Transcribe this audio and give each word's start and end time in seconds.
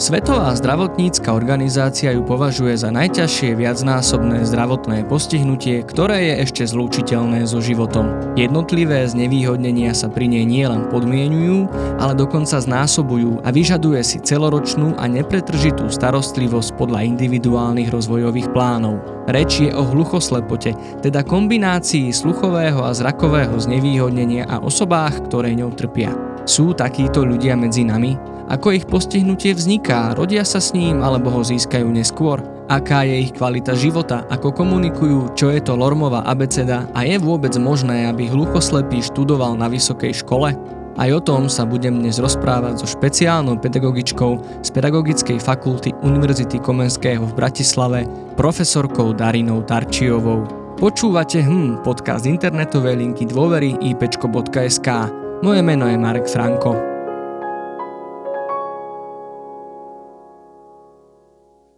Svetová 0.00 0.56
zdravotnícka 0.56 1.28
organizácia 1.28 2.16
ju 2.16 2.24
považuje 2.24 2.72
za 2.72 2.88
najťažšie 2.88 3.52
viacnásobné 3.52 4.48
zdravotné 4.48 5.04
postihnutie, 5.04 5.84
ktoré 5.84 6.24
je 6.24 6.34
ešte 6.48 6.64
zlúčiteľné 6.64 7.44
so 7.44 7.60
životom. 7.60 8.08
Jednotlivé 8.32 9.04
znevýhodnenia 9.04 9.92
sa 9.92 10.08
pri 10.08 10.32
nej 10.32 10.48
nielen 10.48 10.88
podmienujú, 10.88 11.68
ale 12.00 12.16
dokonca 12.16 12.56
znásobujú 12.56 13.44
a 13.44 13.52
vyžaduje 13.52 14.00
si 14.00 14.24
celoročnú 14.24 14.96
a 14.96 15.04
nepretržitú 15.04 15.92
starostlivosť 15.92 16.80
podľa 16.80 17.04
individuálnych 17.04 17.92
rozvojových 17.92 18.56
plánov. 18.56 19.04
Reč 19.28 19.60
je 19.60 19.68
o 19.68 19.84
hluchoslepote, 19.84 21.04
teda 21.04 21.20
kombinácii 21.28 22.08
sluchového 22.08 22.88
a 22.88 22.96
zrakového 22.96 23.52
znevýhodnenia 23.60 24.48
a 24.48 24.64
osobách, 24.64 25.28
ktoré 25.28 25.52
ňou 25.52 25.76
trpia. 25.76 26.16
Sú 26.48 26.72
takíto 26.72 27.20
ľudia 27.20 27.52
medzi 27.52 27.84
nami? 27.84 28.29
Ako 28.50 28.74
ich 28.74 28.82
postihnutie 28.82 29.54
vzniká? 29.54 30.10
Rodia 30.18 30.42
sa 30.42 30.58
s 30.58 30.74
ním 30.74 31.06
alebo 31.06 31.30
ho 31.30 31.46
získajú 31.46 31.86
neskôr? 31.86 32.42
Aká 32.66 33.06
je 33.06 33.30
ich 33.30 33.32
kvalita 33.38 33.78
života? 33.78 34.26
Ako 34.26 34.50
komunikujú? 34.50 35.38
Čo 35.38 35.54
je 35.54 35.62
to 35.62 35.78
Lormová 35.78 36.26
abeceda? 36.26 36.90
A 36.90 37.06
je 37.06 37.14
vôbec 37.22 37.54
možné, 37.62 38.10
aby 38.10 38.26
hluchoslepý 38.26 39.06
študoval 39.06 39.54
na 39.54 39.70
vysokej 39.70 40.26
škole? 40.26 40.50
Aj 40.98 41.10
o 41.14 41.22
tom 41.22 41.46
sa 41.46 41.62
budem 41.62 42.02
dnes 42.02 42.18
rozprávať 42.18 42.82
so 42.82 42.90
špeciálnou 42.90 43.62
pedagogičkou 43.62 44.66
z 44.66 44.68
Pedagogickej 44.74 45.38
fakulty 45.38 45.94
Univerzity 46.02 46.58
Komenského 46.58 47.22
v 47.22 47.36
Bratislave, 47.38 48.02
profesorkou 48.34 49.14
Darinou 49.14 49.62
Tarčiovou. 49.62 50.50
Počúvate 50.74 51.38
hm, 51.46 51.86
podcast 51.86 52.26
internetovej 52.26 52.98
linky 52.98 53.30
dôvery 53.30 53.78
ipčko.sk. 53.78 54.88
Moje 55.46 55.60
meno 55.62 55.86
je 55.86 55.94
Marek 55.94 56.26
Franko. 56.26 56.99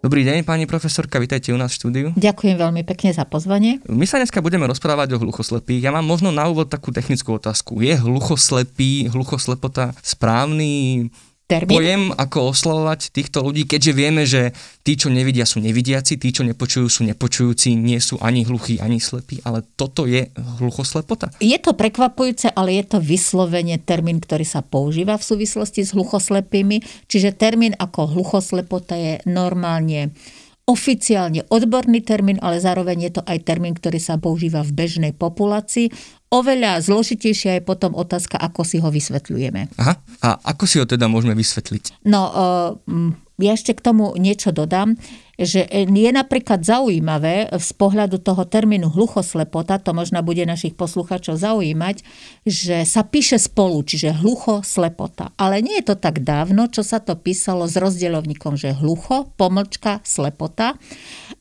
Dobrý 0.02 0.26
deň, 0.26 0.42
pani 0.42 0.66
profesorka, 0.66 1.22
vítajte 1.22 1.54
u 1.54 1.58
nás 1.62 1.70
v 1.70 1.78
štúdiu. 1.78 2.06
Ďakujem 2.18 2.58
veľmi 2.58 2.82
pekne 2.82 3.14
za 3.14 3.22
pozvanie. 3.22 3.78
My 3.86 4.02
sa 4.02 4.18
dneska 4.18 4.42
budeme 4.42 4.66
rozprávať 4.66 5.14
o 5.14 5.22
hluchoslepých. 5.22 5.78
Ja 5.78 5.94
mám 5.94 6.02
možno 6.02 6.34
na 6.34 6.50
úvod 6.50 6.66
takú 6.66 6.90
technickú 6.90 7.38
otázku. 7.38 7.78
Je 7.78 7.94
hluchoslepý, 7.94 9.06
hluchoslepota 9.14 9.94
správny 10.02 11.06
termín. 11.46 11.76
pojem, 11.78 12.02
ako 12.16 12.56
oslovovať 12.56 13.12
týchto 13.12 13.44
ľudí, 13.44 13.68
keďže 13.68 13.92
vieme, 13.92 14.22
že 14.24 14.56
tí, 14.82 14.96
čo 14.96 15.12
nevidia, 15.12 15.44
sú 15.44 15.60
nevidiaci, 15.60 16.16
tí, 16.16 16.28
čo 16.32 16.42
nepočujú, 16.46 16.86
sú 16.88 17.02
nepočujúci, 17.04 17.76
nie 17.76 18.00
sú 18.00 18.18
ani 18.18 18.46
hluchí, 18.46 18.80
ani 18.80 18.98
slepí, 18.98 19.44
ale 19.44 19.62
toto 19.76 20.08
je 20.08 20.28
hluchoslepota. 20.58 21.30
Je 21.38 21.56
to 21.60 21.76
prekvapujúce, 21.76 22.50
ale 22.56 22.80
je 22.80 22.84
to 22.96 22.98
vyslovene 22.98 23.76
termín, 23.82 24.18
ktorý 24.18 24.46
sa 24.46 24.64
používa 24.64 25.20
v 25.20 25.24
súvislosti 25.24 25.84
s 25.84 25.92
hluchoslepými, 25.92 27.08
čiže 27.10 27.36
termín 27.36 27.76
ako 27.76 28.16
hluchoslepota 28.16 28.96
je 28.96 29.14
normálne 29.28 30.14
oficiálne 30.62 31.42
odborný 31.50 32.06
termín, 32.06 32.38
ale 32.38 32.62
zároveň 32.62 33.10
je 33.10 33.12
to 33.18 33.22
aj 33.26 33.38
termín, 33.42 33.74
ktorý 33.74 33.98
sa 33.98 34.14
používa 34.14 34.62
v 34.62 34.72
bežnej 34.72 35.12
populácii. 35.12 35.90
Oveľa 36.32 36.80
zložitejšia 36.80 37.60
je 37.60 37.62
potom 37.62 37.92
otázka, 37.92 38.40
ako 38.40 38.64
si 38.64 38.80
ho 38.80 38.88
vysvetľujeme. 38.88 39.76
Aha, 39.76 40.00
a 40.24 40.28
ako 40.48 40.64
si 40.64 40.80
ho 40.80 40.88
teda 40.88 41.04
môžeme 41.04 41.36
vysvetliť? 41.36 42.08
No, 42.08 42.22
uh, 42.32 43.12
ja 43.36 43.52
ešte 43.52 43.76
k 43.76 43.84
tomu 43.84 44.16
niečo 44.16 44.48
dodám, 44.48 44.96
že 45.42 45.66
je 45.68 46.10
napríklad 46.14 46.62
zaujímavé 46.62 47.50
z 47.50 47.70
pohľadu 47.74 48.22
toho 48.22 48.46
termínu 48.46 48.88
hluchoslepota, 48.94 49.82
to 49.82 49.90
možno 49.90 50.22
bude 50.22 50.46
našich 50.46 50.78
posluchačov 50.78 51.34
zaujímať, 51.34 52.06
že 52.46 52.86
sa 52.86 53.02
píše 53.02 53.42
spolu, 53.42 53.82
čiže 53.82 54.22
hluchoslepota. 54.22 55.34
Ale 55.34 55.58
nie 55.58 55.82
je 55.82 55.92
to 55.92 55.96
tak 55.98 56.22
dávno, 56.22 56.70
čo 56.70 56.86
sa 56.86 57.02
to 57.02 57.18
písalo 57.18 57.66
s 57.66 57.74
rozdielovníkom, 57.74 58.54
že 58.54 58.78
hlucho, 58.78 59.34
pomlčka, 59.34 59.98
slepota. 60.06 60.78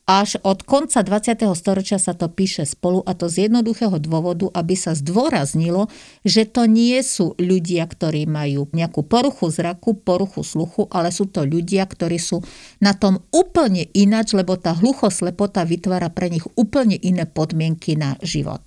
Až 0.02 0.42
od 0.42 0.66
konca 0.66 0.98
20. 1.06 1.46
storočia 1.54 1.94
sa 2.02 2.10
to 2.10 2.26
píše 2.26 2.66
spolu 2.66 3.06
a 3.06 3.14
to 3.14 3.30
z 3.30 3.46
jednoduchého 3.46 4.02
dôvodu, 4.02 4.50
aby 4.50 4.74
sa 4.74 4.98
zdôraznilo, 4.98 5.86
že 6.26 6.42
to 6.42 6.66
nie 6.66 6.98
sú 7.06 7.38
ľudia, 7.38 7.86
ktorí 7.86 8.26
majú 8.26 8.66
nejakú 8.74 9.06
poruchu 9.06 9.54
zraku, 9.54 9.94
poruchu 9.94 10.42
sluchu, 10.42 10.90
ale 10.90 11.14
sú 11.14 11.30
to 11.30 11.46
ľudia, 11.46 11.86
ktorí 11.86 12.18
sú 12.18 12.42
na 12.82 12.98
tom 12.98 13.22
úplne 13.30 13.86
ináč, 13.92 14.32
lebo 14.32 14.56
tá 14.56 14.72
hluchoslepota 14.72 15.62
vytvára 15.62 16.08
pre 16.10 16.32
nich 16.32 16.44
úplne 16.56 16.96
iné 16.98 17.28
podmienky 17.28 17.94
na 17.94 18.16
život. 18.24 18.66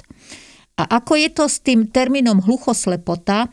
A 0.75 1.01
ako 1.01 1.17
je 1.19 1.29
to 1.31 1.45
s 1.49 1.63
tým 1.63 1.87
termínom 1.89 2.43
hluchoslepota, 2.43 3.49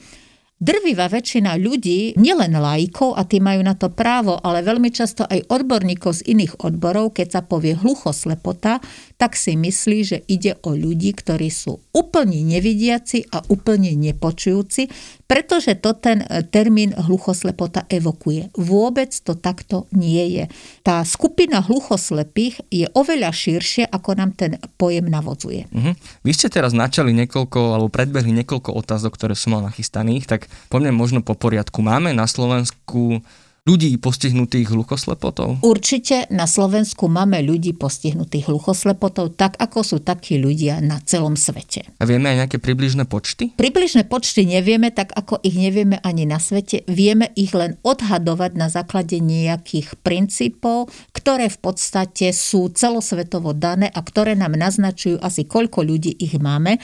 Drvivá 0.63 1.11
väčšina 1.11 1.59
ľudí, 1.59 2.15
nielen 2.15 2.55
laikov, 2.55 3.19
a 3.19 3.27
tí 3.27 3.43
majú 3.43 3.67
na 3.67 3.75
to 3.75 3.91
právo, 3.91 4.39
ale 4.39 4.63
veľmi 4.63 4.95
často 4.95 5.27
aj 5.27 5.51
odborníkov 5.51 6.23
z 6.23 6.31
iných 6.31 6.63
odborov, 6.63 7.19
keď 7.19 7.27
sa 7.35 7.41
povie 7.43 7.75
hluchoslepota, 7.75 8.79
tak 9.23 9.39
si 9.39 9.55
myslí, 9.55 9.99
že 10.03 10.19
ide 10.27 10.59
o 10.67 10.75
ľudí, 10.75 11.15
ktorí 11.15 11.47
sú 11.47 11.79
úplne 11.95 12.43
nevidiaci 12.43 13.31
a 13.31 13.39
úplne 13.47 13.95
nepočujúci, 13.95 14.91
pretože 15.31 15.79
to 15.79 15.95
ten 15.95 16.27
e, 16.27 16.43
termín 16.43 16.91
hluchoslepota 16.91 17.87
evokuje. 17.87 18.51
Vôbec 18.59 19.15
to 19.23 19.39
takto 19.39 19.87
nie 19.95 20.27
je. 20.35 20.45
Tá 20.83 21.07
skupina 21.07 21.63
hluchoslepých 21.63 22.67
je 22.67 22.91
oveľa 22.99 23.31
širšie, 23.31 23.87
ako 23.95 24.11
nám 24.19 24.35
ten 24.35 24.59
pojem 24.75 25.07
navodzuje. 25.07 25.71
Uh-huh. 25.71 25.95
Vy 26.27 26.33
ste 26.35 26.51
teraz 26.51 26.75
načali 26.75 27.15
niekoľko, 27.15 27.79
alebo 27.79 27.95
predbehli 27.95 28.35
niekoľko 28.43 28.75
otázok, 28.75 29.15
ktoré 29.15 29.39
som 29.39 29.55
mal 29.55 29.63
nachystaných, 29.63 30.27
tak 30.27 30.51
poďme 30.67 30.91
možno 30.91 31.23
po 31.23 31.39
poriadku. 31.39 31.79
Máme 31.79 32.11
na 32.11 32.27
Slovensku 32.27 33.23
ľudí 33.63 33.95
postihnutých 34.03 34.75
hluchoslepotou? 34.75 35.63
Určite 35.63 36.27
na 36.35 36.51
Slovensku 36.51 37.07
máme 37.07 37.39
ľudí 37.47 37.79
postihnutých 37.79 38.51
hluchoslepotou, 38.51 39.31
tak 39.31 39.55
ako 39.63 39.87
sú 39.87 39.97
takí 40.03 40.35
ľudia 40.35 40.83
na 40.83 40.99
celom 40.99 41.39
svete. 41.39 41.87
A 42.03 42.05
vieme 42.05 42.35
aj 42.35 42.47
nejaké 42.47 42.59
približné 42.59 43.07
počty? 43.07 43.55
Približné 43.55 44.11
počty 44.11 44.51
nevieme, 44.51 44.91
tak 44.91 45.15
ako 45.15 45.39
ich 45.47 45.55
nevieme 45.55 46.03
ani 46.03 46.27
na 46.27 46.43
svete. 46.43 46.83
Vieme 46.91 47.31
ich 47.39 47.55
len 47.55 47.79
odhadovať 47.87 48.59
na 48.59 48.67
základe 48.67 49.23
nejakých 49.23 49.95
princípov, 50.03 50.91
ktoré 51.15 51.47
v 51.47 51.59
podstate 51.63 52.35
sú 52.35 52.67
celosvetovo 52.75 53.55
dané 53.55 53.87
a 53.95 54.03
ktoré 54.03 54.35
nám 54.35 54.59
naznačujú 54.59 55.23
asi 55.23 55.47
koľko 55.47 55.87
ľudí 55.87 56.11
ich 56.19 56.35
máme 56.35 56.83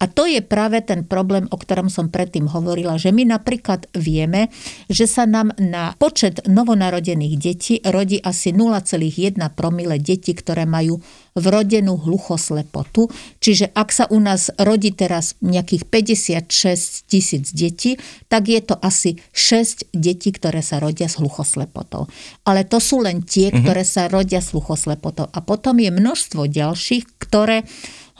a 0.00 0.08
to 0.08 0.24
je 0.24 0.40
práve 0.40 0.80
ten 0.80 1.04
problém, 1.04 1.44
o 1.52 1.60
ktorom 1.60 1.92
som 1.92 2.08
predtým 2.08 2.48
hovorila, 2.48 2.96
že 2.96 3.12
my 3.12 3.28
napríklad 3.36 3.84
vieme, 3.92 4.48
že 4.88 5.04
sa 5.04 5.28
nám 5.28 5.52
na 5.60 5.92
počet 6.00 6.40
novonarodených 6.48 7.34
detí 7.36 7.74
rodí 7.84 8.16
asi 8.16 8.56
0,1 8.56 9.36
promile 9.52 10.00
detí, 10.00 10.32
ktoré 10.32 10.64
majú 10.64 11.04
vrodenú 11.36 12.00
hluchoslepotu. 12.00 13.12
Čiže 13.38 13.76
ak 13.76 13.88
sa 13.92 14.04
u 14.08 14.18
nás 14.18 14.48
rodí 14.56 14.90
teraz 14.90 15.36
nejakých 15.44 15.84
56 15.86 17.06
tisíc 17.06 17.52
detí, 17.52 18.00
tak 18.32 18.48
je 18.48 18.60
to 18.64 18.80
asi 18.80 19.20
6 19.36 19.92
detí, 19.92 20.32
ktoré 20.32 20.64
sa 20.64 20.80
rodia 20.80 21.12
s 21.12 21.20
hluchoslepotou. 21.20 22.08
Ale 22.48 22.64
to 22.64 22.80
sú 22.80 23.04
len 23.04 23.20
tie, 23.22 23.52
mm-hmm. 23.52 23.62
ktoré 23.62 23.82
sa 23.84 24.08
rodia 24.08 24.40
s 24.40 24.56
hluchoslepotou. 24.56 25.28
A 25.28 25.38
potom 25.44 25.76
je 25.76 25.92
množstvo 25.92 26.48
ďalších, 26.48 27.20
ktoré 27.20 27.68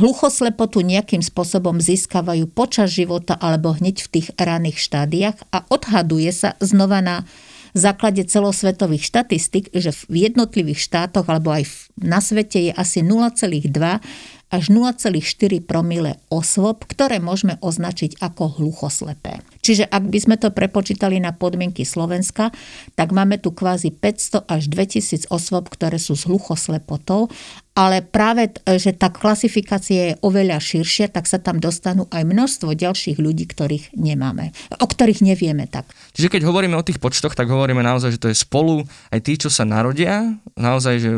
Hluchoslepotu 0.00 0.81
nejakým 0.81 1.21
spôsobom 1.21 1.77
získavajú 1.77 2.49
počas 2.49 2.88
života 2.88 3.37
alebo 3.37 3.77
hneď 3.77 4.00
v 4.00 4.09
tých 4.16 4.28
raných 4.41 4.81
štádiách 4.81 5.37
a 5.53 5.69
odhaduje 5.69 6.33
sa 6.33 6.56
znova 6.56 7.05
na 7.05 7.28
základe 7.77 8.25
celosvetových 8.25 9.05
štatistik, 9.05 9.69
že 9.77 9.93
v 10.09 10.33
jednotlivých 10.33 10.81
štátoch 10.81 11.28
alebo 11.28 11.53
aj 11.53 11.69
na 12.00 12.25
svete 12.25 12.71
je 12.71 12.72
asi 12.72 13.05
0,2 13.05 13.69
až 14.50 14.65
0,4 14.66 15.62
promile 15.62 16.19
osôb, 16.27 16.82
ktoré 16.82 17.22
môžeme 17.22 17.61
označiť 17.62 18.19
ako 18.19 18.59
hluchoslepé. 18.59 19.44
Čiže 19.62 19.87
ak 19.87 20.11
by 20.11 20.19
sme 20.19 20.37
to 20.41 20.50
prepočítali 20.50 21.23
na 21.23 21.31
podmienky 21.31 21.87
Slovenska, 21.87 22.50
tak 22.99 23.14
máme 23.14 23.38
tu 23.38 23.55
kvázi 23.55 23.94
500 23.94 24.50
až 24.50 24.62
2000 24.67 25.31
osôb, 25.31 25.70
ktoré 25.70 26.02
sú 26.02 26.19
s 26.19 26.26
hluchoslepotou, 26.26 27.31
ale 27.81 28.05
práve, 28.05 28.53
že 28.77 28.93
tá 28.93 29.09
klasifikácia 29.09 30.12
je 30.12 30.15
oveľa 30.21 30.61
širšia, 30.61 31.09
tak 31.09 31.25
sa 31.25 31.41
tam 31.41 31.56
dostanú 31.56 32.05
aj 32.12 32.29
množstvo 32.29 32.77
ďalších 32.77 33.17
ľudí, 33.17 33.49
ktorých 33.49 33.97
nemáme, 33.97 34.53
o 34.77 34.85
ktorých 34.85 35.25
nevieme 35.25 35.65
tak. 35.65 35.88
Čiže 36.12 36.29
keď 36.29 36.44
hovoríme 36.44 36.77
o 36.77 36.85
tých 36.85 37.00
počtoch, 37.00 37.32
tak 37.32 37.49
hovoríme 37.49 37.81
naozaj, 37.81 38.21
že 38.21 38.21
to 38.21 38.29
je 38.29 38.37
spolu 38.37 38.85
aj 39.09 39.21
tí, 39.25 39.41
čo 39.41 39.49
sa 39.49 39.65
narodia, 39.65 40.29
naozaj, 40.61 40.94
že 41.00 41.11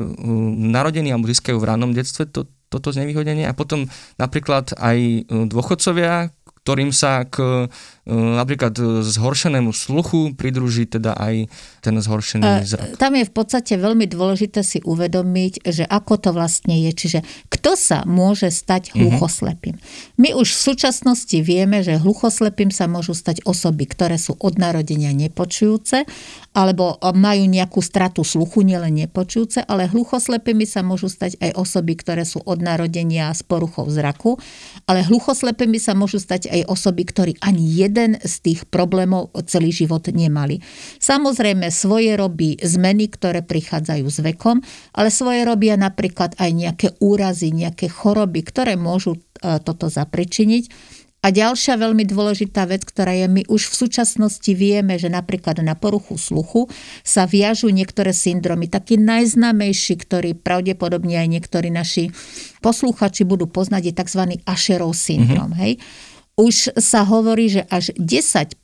narodení 0.70 1.10
alebo 1.10 1.26
získajú 1.26 1.58
v 1.58 1.66
rannom 1.66 1.90
detstve 1.90 2.30
to, 2.30 2.46
toto 2.70 2.94
znevýhodnenie 2.94 3.50
a 3.50 3.58
potom 3.58 3.90
napríklad 4.22 4.78
aj 4.78 4.98
e, 5.02 5.20
dôchodcovia, 5.50 6.30
ktorým 6.62 6.94
sa 6.94 7.26
k 7.26 7.66
e, 7.66 8.14
napríklad 8.14 8.78
zhoršenému 9.02 9.74
sluchu 9.74 10.30
pridruží 10.38 10.86
teda 10.86 11.18
aj 11.18 11.50
ten 11.82 11.94
zhoršený 11.98 12.62
zrak. 12.62 12.94
Tam 13.02 13.18
je 13.18 13.26
v 13.26 13.34
podstate 13.34 13.74
veľmi 13.74 14.06
dôležité 14.06 14.62
si 14.62 14.78
uvedomiť, 14.86 15.66
že 15.66 15.82
ako 15.82 16.22
to 16.22 16.30
vlastne 16.30 16.78
je. 16.86 16.90
Čiže 16.94 17.20
kto 17.50 17.74
sa 17.74 18.06
môže 18.06 18.54
stať 18.54 18.94
mhm. 18.94 18.94
hluchoslepým? 18.94 19.74
My 20.22 20.38
už 20.38 20.54
v 20.54 20.60
súčasnosti 20.72 21.34
vieme, 21.42 21.82
že 21.82 21.98
hluchoslepým 21.98 22.70
sa 22.70 22.86
môžu 22.86 23.18
stať 23.18 23.42
osoby, 23.42 23.90
ktoré 23.90 24.14
sú 24.14 24.38
od 24.38 24.54
narodenia 24.54 25.10
nepočujúce, 25.10 26.06
alebo 26.54 27.00
majú 27.00 27.48
nejakú 27.48 27.80
stratu 27.82 28.22
sluchu, 28.22 28.62
nielen 28.62 29.02
nepočujúce, 29.02 29.64
ale 29.66 29.90
hluchoslepými 29.90 30.68
sa 30.68 30.86
môžu 30.86 31.08
stať 31.10 31.40
aj 31.40 31.58
osoby, 31.58 31.96
ktoré 31.96 32.22
sú 32.22 32.44
od 32.44 32.60
narodenia 32.60 33.32
s 33.32 33.40
poruchou 33.40 33.88
zraku, 33.88 34.36
ale 34.86 35.06
hluchoslepými 35.06 35.78
sa 35.78 35.94
môžu 35.94 36.18
stať 36.18 36.50
aj 36.50 36.70
osoby, 36.70 37.02
ktorí 37.06 37.32
ani 37.42 37.62
jeden 37.62 38.18
z 38.18 38.34
tých 38.42 38.60
problémov 38.68 39.30
celý 39.46 39.70
život 39.70 40.02
nemali. 40.10 40.58
Samozrejme, 40.98 41.70
svoje 41.70 42.14
robí 42.18 42.58
zmeny, 42.58 43.10
ktoré 43.10 43.42
prichádzajú 43.46 44.06
s 44.06 44.18
vekom, 44.22 44.60
ale 44.94 45.08
svoje 45.10 45.46
robia 45.46 45.78
napríklad 45.78 46.34
aj 46.38 46.50
nejaké 46.50 46.88
úrazy, 46.98 47.54
nejaké 47.54 47.86
choroby, 47.86 48.42
ktoré 48.42 48.74
môžu 48.74 49.18
e, 49.18 49.58
toto 49.62 49.86
zapričiniť. 49.90 50.64
A 51.22 51.30
ďalšia 51.30 51.78
veľmi 51.78 52.02
dôležitá 52.02 52.66
vec, 52.66 52.82
ktorá 52.82 53.14
je, 53.14 53.30
my 53.30 53.42
už 53.46 53.70
v 53.70 53.78
súčasnosti 53.86 54.50
vieme, 54.58 54.98
že 54.98 55.06
napríklad 55.06 55.62
na 55.62 55.78
poruchu 55.78 56.18
sluchu 56.18 56.66
sa 57.06 57.30
viažú 57.30 57.70
niektoré 57.70 58.10
syndromy. 58.10 58.66
Taký 58.66 58.98
najznámejší, 58.98 60.02
ktorý 60.02 60.34
pravdepodobne 60.34 61.22
aj 61.22 61.28
niektorí 61.30 61.70
naši 61.70 62.10
posluchači 62.58 63.22
budú 63.22 63.46
poznať, 63.46 63.82
je 63.86 63.94
tzv. 64.02 64.22
Asherov 64.42 64.98
syndrom. 64.98 65.54
Mm-hmm. 65.54 65.62
Hej? 65.62 65.72
Už 66.34 66.74
sa 66.82 67.06
hovorí, 67.06 67.54
že 67.54 67.70
až 67.70 67.94
10% 67.94 68.58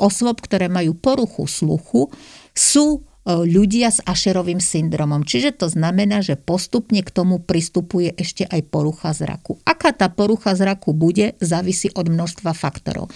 osôb, 0.00 0.40
ktoré 0.40 0.72
majú 0.72 0.96
poruchu 0.96 1.44
sluchu, 1.44 2.08
sú 2.56 3.04
ľudia 3.24 3.88
s 3.88 4.04
Ašerovým 4.04 4.60
syndromom. 4.60 5.24
Čiže 5.24 5.56
to 5.56 5.66
znamená, 5.72 6.20
že 6.20 6.36
postupne 6.36 7.00
k 7.00 7.10
tomu 7.10 7.40
pristupuje 7.40 8.12
ešte 8.12 8.44
aj 8.44 8.60
porucha 8.68 9.16
zraku. 9.16 9.56
Aká 9.64 9.96
tá 9.96 10.12
porucha 10.12 10.52
zraku 10.52 10.92
bude, 10.92 11.32
závisí 11.40 11.88
od 11.96 12.12
množstva 12.12 12.52
faktorov 12.52 13.08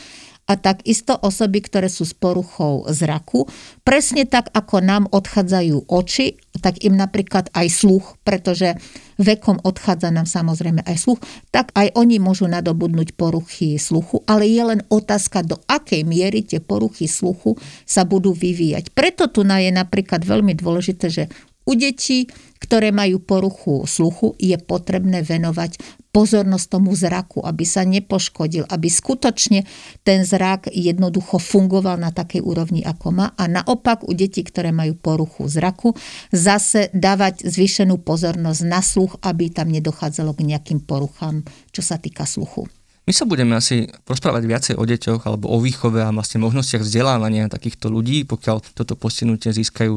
a 0.49 0.57
takisto 0.57 1.13
osoby, 1.13 1.61
ktoré 1.61 1.93
sú 1.93 2.09
s 2.09 2.17
poruchou 2.17 2.89
zraku. 2.89 3.45
Presne 3.85 4.25
tak, 4.25 4.49
ako 4.57 4.81
nám 4.81 5.05
odchádzajú 5.13 5.93
oči, 5.93 6.41
tak 6.65 6.81
im 6.81 6.97
napríklad 6.97 7.53
aj 7.53 7.69
sluch, 7.69 8.17
pretože 8.25 8.81
vekom 9.21 9.61
odchádza 9.61 10.09
nám 10.09 10.25
samozrejme 10.25 10.83
aj 10.89 10.97
sluch, 10.97 11.21
tak 11.53 11.71
aj 11.77 11.93
oni 11.93 12.17
môžu 12.17 12.49
nadobudnúť 12.49 13.13
poruchy 13.15 13.77
sluchu, 13.77 14.25
ale 14.25 14.49
je 14.49 14.63
len 14.65 14.81
otázka, 14.89 15.45
do 15.45 15.61
akej 15.69 16.03
miery 16.09 16.41
tie 16.41 16.65
poruchy 16.65 17.05
sluchu 17.05 17.61
sa 17.85 18.09
budú 18.09 18.33
vyvíjať. 18.33 18.91
Preto 18.97 19.29
tu 19.29 19.45
je 19.45 19.71
napríklad 19.71 20.25
veľmi 20.25 20.57
dôležité, 20.57 21.07
že 21.13 21.25
u 21.69 21.77
detí, 21.77 22.33
ktoré 22.59 22.91
majú 22.91 23.23
poruchu 23.23 23.87
sluchu, 23.87 24.35
je 24.39 24.55
potrebné 24.59 25.23
venovať 25.23 25.79
pozornosť 26.11 26.67
tomu 26.67 26.97
zraku, 26.97 27.45
aby 27.45 27.63
sa 27.63 27.85
nepoškodil, 27.87 28.67
aby 28.67 28.89
skutočne 28.89 29.69
ten 30.03 30.25
zrak 30.27 30.73
jednoducho 30.73 31.39
fungoval 31.39 32.01
na 32.01 32.11
takej 32.11 32.43
úrovni, 32.43 32.83
ako 32.83 33.15
má. 33.15 33.27
A 33.39 33.47
naopak 33.47 34.03
u 34.03 34.13
detí, 34.17 34.43
ktoré 34.43 34.73
majú 34.75 34.97
poruchu 34.99 35.47
zraku, 35.47 35.95
zase 36.35 36.91
dávať 36.97 37.47
zvýšenú 37.47 38.01
pozornosť 38.03 38.63
na 38.67 38.81
sluch, 38.81 39.21
aby 39.23 39.53
tam 39.53 39.71
nedochádzalo 39.71 40.35
k 40.35 40.47
nejakým 40.55 40.81
poruchám, 40.83 41.45
čo 41.71 41.85
sa 41.85 42.01
týka 42.01 42.25
sluchu. 42.25 42.78
My 43.09 43.17
sa 43.17 43.25
budeme 43.25 43.57
asi 43.57 43.89
rozprávať 44.05 44.43
viacej 44.45 44.75
o 44.77 44.85
deťoch 44.85 45.25
alebo 45.25 45.49
o 45.49 45.57
výchove 45.65 46.05
a 46.05 46.13
vlastne 46.13 46.45
možnostiach 46.45 46.85
vzdelávania 46.85 47.49
takýchto 47.49 47.89
ľudí, 47.89 48.29
pokiaľ 48.29 48.61
toto 48.77 49.01
postihnutie 49.01 49.49
získajú 49.49 49.97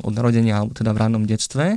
od 0.00 0.12
narodenia 0.16 0.64
alebo 0.64 0.72
teda 0.72 0.96
v 0.96 1.00
rannom 1.04 1.28
detstve. 1.28 1.76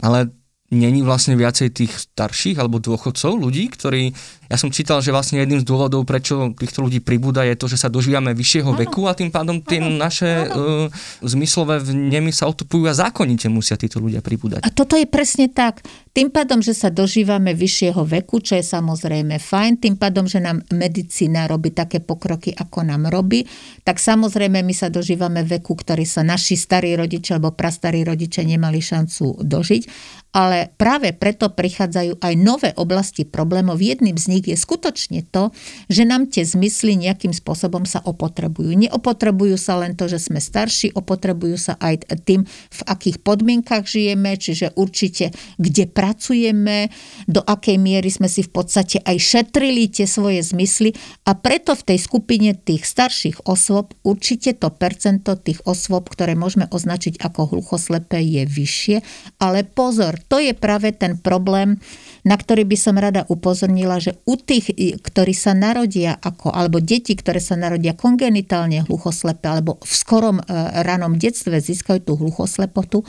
Ale 0.00 0.32
není 0.72 1.04
vlastne 1.04 1.36
viacej 1.36 1.68
tých 1.68 1.92
starších 1.92 2.56
alebo 2.56 2.80
dôchodcov, 2.80 3.36
ľudí, 3.36 3.68
ktorí, 3.68 4.16
ja 4.48 4.56
som 4.56 4.72
čítal, 4.72 5.04
že 5.04 5.12
vlastne 5.12 5.44
jedným 5.44 5.60
z 5.60 5.68
dôvodov, 5.68 6.08
prečo 6.08 6.56
týchto 6.56 6.88
ľudí 6.88 7.04
pribúda, 7.04 7.44
je 7.44 7.60
to, 7.60 7.68
že 7.68 7.76
sa 7.76 7.92
dožívame 7.92 8.32
vyššieho 8.32 8.72
ano. 8.72 8.80
veku 8.80 9.04
a 9.04 9.12
tým 9.12 9.28
pádom 9.28 9.60
tie 9.60 9.84
ano. 9.84 10.00
naše 10.00 10.48
ano. 10.48 10.88
Uh, 10.88 11.28
zmyslové 11.28 11.84
vnemy 11.84 12.32
sa 12.32 12.48
otupujú 12.48 12.88
a 12.88 12.96
zákonite 12.96 13.52
musia 13.52 13.76
títo 13.76 14.00
ľudia 14.00 14.24
pribúdať. 14.24 14.64
A 14.64 14.72
toto 14.72 14.96
je 14.96 15.04
presne 15.04 15.52
tak. 15.52 15.84
Tým 16.12 16.28
pádom, 16.28 16.60
že 16.60 16.76
sa 16.76 16.92
dožívame 16.92 17.56
vyššieho 17.56 18.04
veku, 18.04 18.40
čo 18.44 18.56
je 18.56 18.64
samozrejme 18.64 19.40
fajn, 19.40 19.80
tým 19.80 19.96
pádom, 19.96 20.28
že 20.28 20.44
nám 20.44 20.60
medicína 20.68 21.48
robí 21.48 21.72
také 21.72 22.04
pokroky, 22.04 22.52
ako 22.52 22.84
nám 22.84 23.08
robí, 23.08 23.48
tak 23.84 23.96
samozrejme 23.96 24.60
my 24.60 24.74
sa 24.76 24.92
dožívame 24.92 25.40
veku, 25.44 25.72
ktorý 25.72 26.04
sa 26.04 26.20
naši 26.20 26.56
starí 26.56 26.92
rodičia 26.96 27.40
alebo 27.40 27.56
prastarí 27.56 28.04
rodičia 28.04 28.44
nemali 28.44 28.80
šancu 28.80 29.40
dožiť. 29.40 29.82
Ale 30.32 30.72
práve 30.80 31.12
preto 31.12 31.52
prichádzajú 31.52 32.24
aj 32.24 32.34
nové 32.40 32.70
oblasti 32.80 33.28
problémov. 33.28 33.76
Jedným 33.76 34.16
z 34.16 34.26
nich 34.32 34.44
je 34.48 34.56
skutočne 34.56 35.28
to, 35.28 35.52
že 35.92 36.08
nám 36.08 36.32
tie 36.32 36.40
zmysly 36.40 36.96
nejakým 36.96 37.36
spôsobom 37.36 37.84
sa 37.84 38.00
opotrebujú. 38.00 38.72
Neopotrebujú 38.72 39.60
sa 39.60 39.76
len 39.76 39.92
to, 39.92 40.08
že 40.08 40.32
sme 40.32 40.40
starší, 40.40 40.96
opotrebujú 40.96 41.60
sa 41.60 41.76
aj 41.76 42.08
tým, 42.24 42.48
v 42.48 42.80
akých 42.88 43.20
podmienkach 43.20 43.84
žijeme, 43.84 44.32
čiže 44.40 44.72
určite 44.72 45.36
kde 45.60 45.84
pracujeme, 45.84 46.88
do 47.28 47.44
akej 47.44 47.76
miery 47.76 48.08
sme 48.08 48.26
si 48.32 48.40
v 48.40 48.50
podstate 48.56 49.04
aj 49.04 49.16
šetrili 49.20 49.92
tie 49.92 50.08
svoje 50.08 50.40
zmysly 50.40 50.96
a 51.28 51.36
preto 51.36 51.76
v 51.76 51.92
tej 51.92 51.98
skupine 52.00 52.56
tých 52.56 52.88
starších 52.88 53.44
osôb 53.44 53.92
určite 54.00 54.56
to 54.56 54.72
percento 54.72 55.36
tých 55.36 55.60
osôb, 55.68 56.08
ktoré 56.08 56.32
môžeme 56.32 56.70
označiť 56.72 57.20
ako 57.20 57.52
hluchoslepé 57.52 58.24
je 58.24 58.42
vyššie, 58.48 58.96
ale 59.42 59.66
pozor, 59.66 60.21
to 60.28 60.42
je 60.42 60.52
práve 60.54 60.94
ten 60.94 61.18
problém, 61.18 61.78
na 62.22 62.38
ktorý 62.38 62.62
by 62.62 62.76
som 62.78 62.94
rada 62.98 63.26
upozornila, 63.26 63.98
že 63.98 64.14
u 64.22 64.38
tých, 64.38 64.70
ktorí 65.02 65.34
sa 65.34 65.58
narodia 65.58 66.14
ako, 66.22 66.54
alebo 66.54 66.78
deti, 66.78 67.18
ktoré 67.18 67.42
sa 67.42 67.58
narodia 67.58 67.98
kongenitálne 67.98 68.86
hluchoslepé 68.86 69.50
alebo 69.50 69.82
v 69.82 69.94
skorom 69.94 70.38
e, 70.38 70.44
ranom 70.86 71.18
detstve 71.18 71.58
získajú 71.58 72.00
tú 72.06 72.12
hluchoslepotu, 72.14 73.02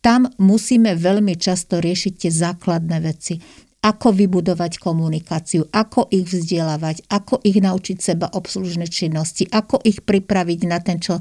tam 0.00 0.28
musíme 0.40 0.96
veľmi 0.96 1.36
často 1.36 1.80
riešiť 1.80 2.12
tie 2.24 2.32
základné 2.32 2.96
veci. 3.04 3.36
Ako 3.84 4.16
vybudovať 4.16 4.80
komunikáciu, 4.80 5.68
ako 5.68 6.08
ich 6.08 6.24
vzdelávať, 6.24 7.04
ako 7.04 7.44
ich 7.44 7.60
naučiť 7.60 8.00
seba 8.00 8.32
obslužné 8.32 8.88
činnosti, 8.88 9.44
ako 9.44 9.84
ich 9.84 10.00
pripraviť 10.00 10.60
na 10.64 10.80
ten 10.80 11.04
čo 11.04 11.20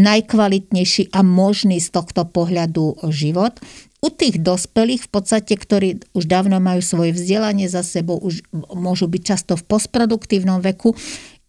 najkvalitnejší 0.00 1.12
a 1.12 1.20
možný 1.20 1.76
z 1.76 1.92
tohto 1.92 2.24
pohľadu 2.24 3.12
život. 3.12 3.60
U 3.98 4.14
tých 4.14 4.38
dospelých 4.38 5.06
v 5.06 5.10
podstate, 5.10 5.58
ktorí 5.58 5.98
už 6.14 6.30
dávno 6.30 6.62
majú 6.62 6.78
svoje 6.78 7.10
vzdelanie 7.18 7.66
za 7.66 7.82
sebou, 7.82 8.14
už 8.22 8.46
môžu 8.54 9.10
byť 9.10 9.22
často 9.26 9.58
v 9.58 9.66
postproduktívnom 9.66 10.62
veku, 10.62 10.94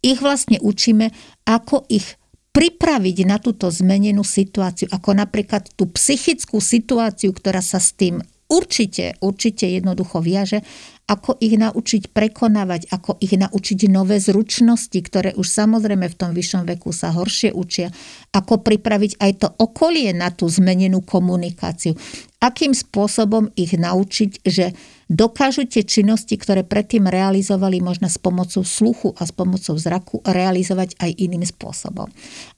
ich 0.02 0.18
vlastne 0.18 0.58
učíme, 0.58 1.14
ako 1.46 1.86
ich 1.92 2.18
pripraviť 2.50 3.18
na 3.30 3.38
túto 3.38 3.70
zmenenú 3.70 4.26
situáciu, 4.26 4.90
ako 4.90 5.14
napríklad 5.14 5.70
tú 5.78 5.86
psychickú 5.94 6.58
situáciu, 6.58 7.30
ktorá 7.30 7.62
sa 7.62 7.78
s 7.78 7.94
tým 7.94 8.26
určite, 8.50 9.14
určite 9.22 9.70
jednoducho 9.70 10.18
viaže, 10.20 10.66
ako 11.10 11.42
ich 11.42 11.58
naučiť 11.58 12.14
prekonávať, 12.14 12.94
ako 12.94 13.18
ich 13.18 13.34
naučiť 13.34 13.90
nové 13.90 14.22
zručnosti, 14.22 14.94
ktoré 14.94 15.34
už 15.34 15.50
samozrejme 15.50 16.06
v 16.06 16.16
tom 16.18 16.32
vyššom 16.38 16.70
veku 16.70 16.94
sa 16.94 17.10
horšie 17.10 17.50
učia, 17.50 17.90
ako 18.30 18.62
pripraviť 18.62 19.18
aj 19.18 19.32
to 19.42 19.48
okolie 19.58 20.14
na 20.14 20.30
tú 20.30 20.46
zmenenú 20.46 21.02
komunikáciu, 21.02 21.98
akým 22.38 22.78
spôsobom 22.78 23.50
ich 23.58 23.74
naučiť, 23.74 24.46
že 24.46 24.78
dokážu 25.10 25.66
tie 25.66 25.82
činnosti, 25.82 26.38
ktoré 26.38 26.62
predtým 26.62 27.10
realizovali 27.10 27.82
možno 27.82 28.06
s 28.06 28.22
pomocou 28.22 28.62
sluchu 28.62 29.18
a 29.18 29.26
s 29.26 29.34
pomocou 29.34 29.74
zraku, 29.76 30.22
realizovať 30.22 30.96
aj 31.02 31.12
iným 31.18 31.42
spôsobom. 31.44 32.06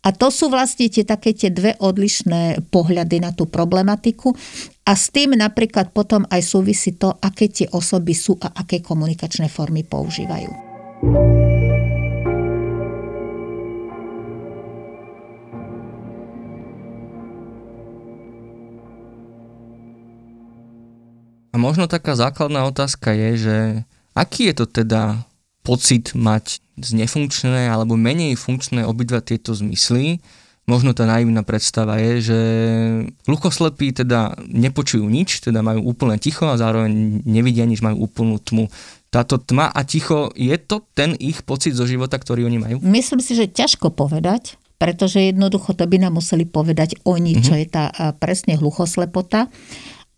A 0.04 0.10
to 0.12 0.28
sú 0.28 0.52
vlastne 0.52 0.92
tie 0.92 1.08
také 1.08 1.32
tie 1.32 1.48
dve 1.48 1.80
odlišné 1.80 2.68
pohľady 2.70 3.24
na 3.24 3.32
tú 3.32 3.48
problematiku 3.48 4.36
a 4.84 4.92
s 4.94 5.10
tým 5.10 5.40
napríklad 5.40 5.96
potom 5.96 6.28
aj 6.28 6.44
súvisí 6.44 7.00
to, 7.00 7.16
aké 7.24 7.48
tie 7.48 7.72
osoby 7.72 8.12
sú 8.12 8.36
a 8.44 8.52
aké 8.52 8.84
komunikačné 8.84 9.48
formy 9.48 9.88
používajú. 9.88 10.52
A 11.02 11.81
možno 21.62 21.86
taká 21.86 22.18
základná 22.18 22.66
otázka 22.66 23.14
je, 23.14 23.30
že 23.38 23.58
aký 24.18 24.50
je 24.50 24.56
to 24.58 24.66
teda 24.66 25.22
pocit 25.62 26.18
mať 26.18 26.58
znefunkčné 26.82 27.70
alebo 27.70 27.94
menej 27.94 28.34
funkčné 28.34 28.82
obidva 28.82 29.22
tieto 29.22 29.54
zmysly 29.54 30.18
možno 30.70 30.94
tá 30.94 31.10
naivná 31.10 31.42
predstava 31.42 31.98
je, 32.00 32.32
že 32.32 32.40
hluchoslepí 33.26 33.92
teda 33.92 34.38
nepočujú 34.46 35.04
nič, 35.04 35.42
teda 35.42 35.66
majú 35.66 35.92
úplne 35.92 36.16
ticho 36.22 36.48
a 36.48 36.60
zároveň 36.60 37.26
nevidia 37.26 37.66
nič, 37.66 37.82
majú 37.82 38.06
úplnú 38.06 38.38
tmu. 38.40 38.70
Táto 39.12 39.36
tma 39.42 39.68
a 39.68 39.84
ticho, 39.84 40.32
je 40.40 40.56
to 40.56 40.88
ten 40.96 41.18
ich 41.20 41.44
pocit 41.44 41.76
zo 41.76 41.84
života, 41.84 42.16
ktorý 42.16 42.48
oni 42.48 42.58
majú? 42.62 42.76
Myslím 42.80 43.20
si, 43.20 43.36
že 43.36 43.52
ťažko 43.52 43.92
povedať, 43.92 44.56
pretože 44.80 45.20
jednoducho 45.20 45.76
to 45.76 45.84
by 45.84 46.00
nám 46.00 46.16
museli 46.16 46.48
povedať 46.48 46.96
oni, 47.04 47.36
mm-hmm. 47.36 47.46
čo 47.46 47.54
je 47.60 47.68
tá 47.68 47.92
presne 48.24 48.56
hluchoslepota. 48.56 49.52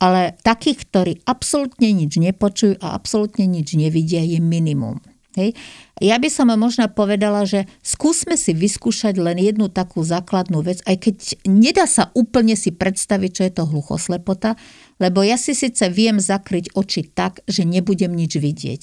Ale 0.03 0.35
takých, 0.43 0.83
ktorí 0.83 1.13
absolútne 1.23 1.95
nič 1.95 2.19
nepočujú 2.19 2.75
a 2.83 2.91
absolútne 2.91 3.47
nič 3.47 3.79
nevidia, 3.79 4.19
je 4.19 4.43
minimum. 4.43 4.99
Hej. 5.33 5.57
Ja 5.97 6.21
by 6.21 6.29
som 6.29 6.51
možno 6.53 6.85
povedala, 6.93 7.47
že 7.47 7.65
skúsme 7.81 8.37
si 8.37 8.53
vyskúšať 8.53 9.17
len 9.17 9.39
jednu 9.41 9.65
takú 9.71 10.05
základnú 10.05 10.61
vec, 10.61 10.83
aj 10.85 11.09
keď 11.09 11.15
nedá 11.49 11.89
sa 11.89 12.13
úplne 12.13 12.53
si 12.53 12.69
predstaviť, 12.69 13.31
čo 13.31 13.43
je 13.47 13.53
to 13.55 13.63
hluchoslepota, 13.65 14.59
lebo 15.01 15.25
ja 15.25 15.39
si 15.39 15.57
síce 15.57 15.89
viem 15.89 16.21
zakryť 16.21 16.77
oči 16.77 17.09
tak, 17.09 17.41
že 17.49 17.65
nebudem 17.65 18.13
nič 18.13 18.37
vidieť, 18.37 18.81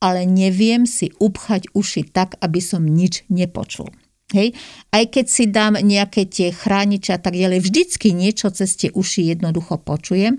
ale 0.00 0.24
neviem 0.24 0.88
si 0.88 1.12
upchať 1.20 1.68
uši 1.76 2.08
tak, 2.08 2.40
aby 2.40 2.64
som 2.64 2.80
nič 2.80 3.28
nepočul. 3.28 3.92
Hej. 4.30 4.54
Aj 4.94 5.04
keď 5.06 5.26
si 5.26 5.44
dám 5.50 5.74
nejaké 5.78 6.26
tie 6.26 6.54
chrániče 6.54 7.14
a 7.14 7.20
tak 7.20 7.34
ďalej, 7.34 7.66
vždycky 7.66 8.14
niečo 8.14 8.50
cez 8.54 8.78
tie 8.78 8.90
uši 8.94 9.34
jednoducho 9.34 9.82
počujem. 9.82 10.38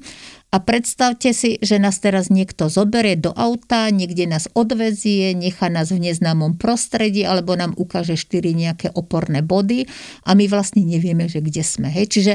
A 0.51 0.59
predstavte 0.59 1.31
si, 1.31 1.55
že 1.63 1.79
nás 1.79 2.03
teraz 2.03 2.27
niekto 2.27 2.67
zoberie 2.67 3.15
do 3.15 3.31
auta, 3.31 3.87
niekde 3.87 4.27
nás 4.27 4.51
odvezie, 4.51 5.31
nechá 5.31 5.71
nás 5.71 5.95
v 5.95 6.11
neznámom 6.11 6.59
prostredí 6.59 7.23
alebo 7.23 7.55
nám 7.55 7.71
ukáže 7.79 8.19
štyri 8.19 8.51
nejaké 8.51 8.91
oporné 8.91 9.39
body 9.39 9.87
a 10.27 10.35
my 10.35 10.51
vlastne 10.51 10.83
nevieme, 10.83 11.31
že 11.31 11.39
kde 11.39 11.63
sme. 11.63 11.87
Hej. 11.87 12.19
Čiže 12.19 12.33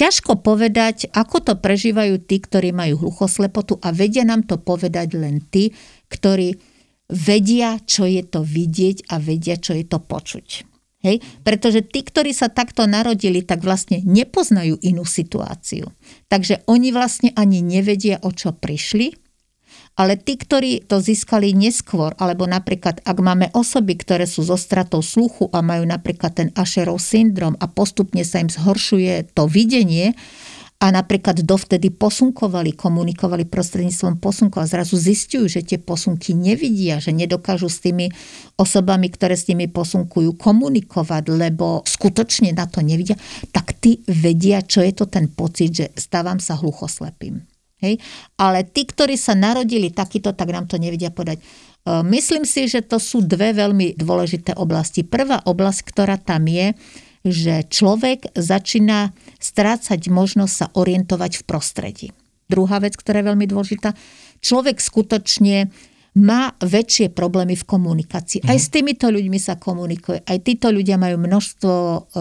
ťažko 0.00 0.40
povedať, 0.40 1.12
ako 1.12 1.36
to 1.44 1.54
prežívajú 1.60 2.24
tí, 2.24 2.40
ktorí 2.40 2.72
majú 2.72 3.04
hluchoslepotu 3.04 3.76
a 3.84 3.92
vedia 3.92 4.24
nám 4.24 4.48
to 4.48 4.56
povedať 4.56 5.20
len 5.20 5.44
tí, 5.44 5.76
ktorí 6.08 6.56
vedia, 7.12 7.76
čo 7.84 8.08
je 8.08 8.24
to 8.24 8.40
vidieť 8.40 9.12
a 9.12 9.20
vedia, 9.20 9.60
čo 9.60 9.76
je 9.76 9.84
to 9.84 10.00
počuť. 10.00 10.69
Hej? 11.00 11.24
Pretože 11.40 11.80
tí, 11.80 12.04
ktorí 12.04 12.36
sa 12.36 12.52
takto 12.52 12.84
narodili, 12.84 13.40
tak 13.40 13.64
vlastne 13.64 14.04
nepoznajú 14.04 14.76
inú 14.84 15.08
situáciu. 15.08 15.88
Takže 16.28 16.68
oni 16.68 16.92
vlastne 16.92 17.32
ani 17.36 17.64
nevedia, 17.64 18.20
o 18.20 18.30
čo 18.32 18.52
prišli, 18.52 19.16
ale 19.98 20.16
tí, 20.16 20.38
ktorí 20.38 20.88
to 20.88 21.02
získali 21.02 21.52
neskôr, 21.52 22.16
alebo 22.16 22.48
napríklad, 22.48 23.04
ak 23.04 23.18
máme 23.20 23.52
osoby, 23.52 24.00
ktoré 24.00 24.24
sú 24.24 24.40
zo 24.46 24.56
stratou 24.56 25.04
sluchu 25.04 25.52
a 25.52 25.60
majú 25.60 25.84
napríklad 25.84 26.32
ten 26.36 26.48
Asherov 26.56 27.02
syndrom 27.02 27.52
a 27.60 27.68
postupne 27.68 28.24
sa 28.24 28.40
im 28.40 28.48
zhoršuje 28.48 29.36
to 29.36 29.44
videnie, 29.44 30.16
a 30.80 30.86
napríklad 30.88 31.44
dovtedy 31.44 31.92
posunkovali, 31.92 32.72
komunikovali 32.72 33.44
prostredníctvom 33.44 34.16
posunkov 34.16 34.64
a 34.64 34.70
zrazu 34.70 34.96
zistujú, 34.96 35.44
že 35.44 35.60
tie 35.60 35.76
posunky 35.76 36.32
nevidia, 36.32 36.96
že 36.96 37.12
nedokážu 37.12 37.68
s 37.68 37.84
tými 37.84 38.08
osobami, 38.56 39.12
ktoré 39.12 39.36
s 39.36 39.44
nimi 39.52 39.68
posunkujú, 39.68 40.40
komunikovať, 40.40 41.24
lebo 41.36 41.84
skutočne 41.84 42.56
na 42.56 42.64
to 42.64 42.80
nevidia, 42.80 43.20
tak 43.52 43.76
tí 43.76 44.00
vedia, 44.08 44.64
čo 44.64 44.80
je 44.80 44.96
to 44.96 45.04
ten 45.04 45.28
pocit, 45.28 45.70
že 45.76 45.86
stávam 46.00 46.40
sa 46.40 46.56
hluchoslepým. 46.56 47.44
Hej? 47.84 48.00
Ale 48.40 48.64
tí, 48.64 48.88
ktorí 48.88 49.20
sa 49.20 49.36
narodili 49.36 49.92
takýto, 49.92 50.32
tak 50.32 50.48
nám 50.48 50.64
to 50.64 50.80
nevedia 50.80 51.12
podať. 51.12 51.40
E, 51.40 51.44
myslím 52.08 52.48
si, 52.48 52.68
že 52.72 52.80
to 52.80 52.96
sú 52.96 53.20
dve 53.20 53.52
veľmi 53.52 54.00
dôležité 54.00 54.56
oblasti. 54.56 55.04
Prvá 55.04 55.44
oblasť, 55.44 55.80
ktorá 55.92 56.16
tam 56.16 56.48
je, 56.48 56.72
že 57.24 57.68
človek 57.68 58.32
začína 58.32 59.12
strácať 59.36 60.00
možnosť 60.08 60.54
sa 60.54 60.66
orientovať 60.72 61.40
v 61.40 61.46
prostredí. 61.46 62.06
Druhá 62.50 62.82
vec, 62.82 62.98
ktorá 62.98 63.22
je 63.22 63.28
veľmi 63.30 63.46
dôležitá, 63.46 63.94
človek 64.42 64.82
skutočne 64.82 65.70
má 66.18 66.50
väčšie 66.58 67.14
problémy 67.14 67.54
v 67.54 67.68
komunikácii. 67.68 68.42
Aj 68.50 68.58
mhm. 68.58 68.62
s 68.62 68.68
týmito 68.72 69.06
ľuďmi 69.06 69.38
sa 69.38 69.54
komunikuje. 69.60 70.26
Aj 70.26 70.38
títo 70.42 70.74
ľudia 70.74 70.98
majú 70.98 71.22
množstvo 71.22 71.74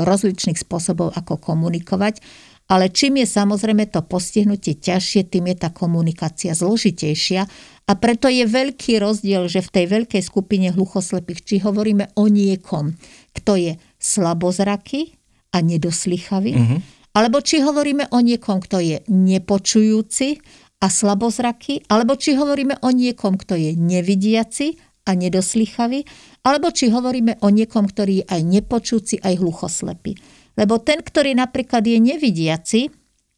rozličných 0.05 0.59
spôsobov, 0.59 1.17
ako 1.17 1.41
komunikovať. 1.41 2.21
Ale 2.69 2.93
čím 2.93 3.17
je 3.17 3.25
samozrejme 3.25 3.89
to 3.89 4.05
postihnutie 4.05 4.77
ťažšie, 4.77 5.25
tým 5.25 5.49
je 5.49 5.57
tá 5.57 5.73
komunikácia 5.73 6.53
zložitejšia. 6.53 7.49
A 7.89 7.91
preto 7.97 8.29
je 8.29 8.45
veľký 8.45 9.01
rozdiel, 9.01 9.49
že 9.49 9.65
v 9.65 9.73
tej 9.73 9.85
veľkej 9.89 10.21
skupine 10.21 10.69
hluchoslepých, 10.69 11.41
či 11.41 11.55
hovoríme 11.65 12.13
o 12.13 12.29
niekom, 12.29 12.93
kto 13.33 13.57
je 13.57 13.73
slabozraký 13.99 15.19
a 15.51 15.59
nedoslychavý, 15.59 16.51
uh-huh. 16.55 16.79
alebo 17.13 17.43
či 17.43 17.59
hovoríme 17.59 18.09
o 18.15 18.19
niekom, 18.23 18.63
kto 18.63 18.79
je 18.79 18.97
nepočujúci 19.11 20.39
a 20.79 20.87
slabozraký, 20.87 21.83
alebo 21.91 22.15
či 22.15 22.39
hovoríme 22.39 22.79
o 22.79 22.89
niekom, 22.89 23.35
kto 23.35 23.59
je 23.59 23.75
nevidiaci 23.75 24.79
a 25.03 25.11
nedoslychavý, 25.11 26.07
alebo 26.47 26.71
či 26.71 26.87
hovoríme 26.87 27.43
o 27.43 27.47
niekom, 27.51 27.91
ktorý 27.91 28.23
je 28.23 28.25
aj 28.29 28.41
nepočujúci, 28.47 29.15
aj 29.19 29.43
hluchoslepý. 29.43 30.15
Lebo 30.55 30.79
ten, 30.79 31.03
ktorý 31.03 31.35
napríklad 31.35 31.83
je 31.83 31.97
nevidiaci, 31.99 32.81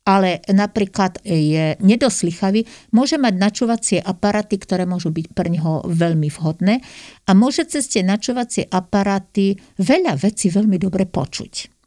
ale 0.02 0.42
napríklad 0.50 1.22
je 1.22 1.78
nedoslychavý, 1.78 2.66
môže 2.94 3.22
mať 3.22 3.34
načúvacie 3.38 3.98
aparáty, 4.02 4.58
ktoré 4.58 4.90
môžu 4.90 5.14
byť 5.14 5.26
pre 5.34 5.48
neho 5.54 5.86
veľmi 5.86 6.30
vhodné 6.34 6.82
a 7.30 7.32
môže 7.38 7.70
cez 7.70 7.86
tie 7.86 8.02
načúvacie 8.02 8.66
aparáty 8.66 9.62
veľa 9.78 10.18
vecí 10.18 10.50
veľmi 10.50 10.82
dobre 10.82 11.06
počuť. 11.06 11.81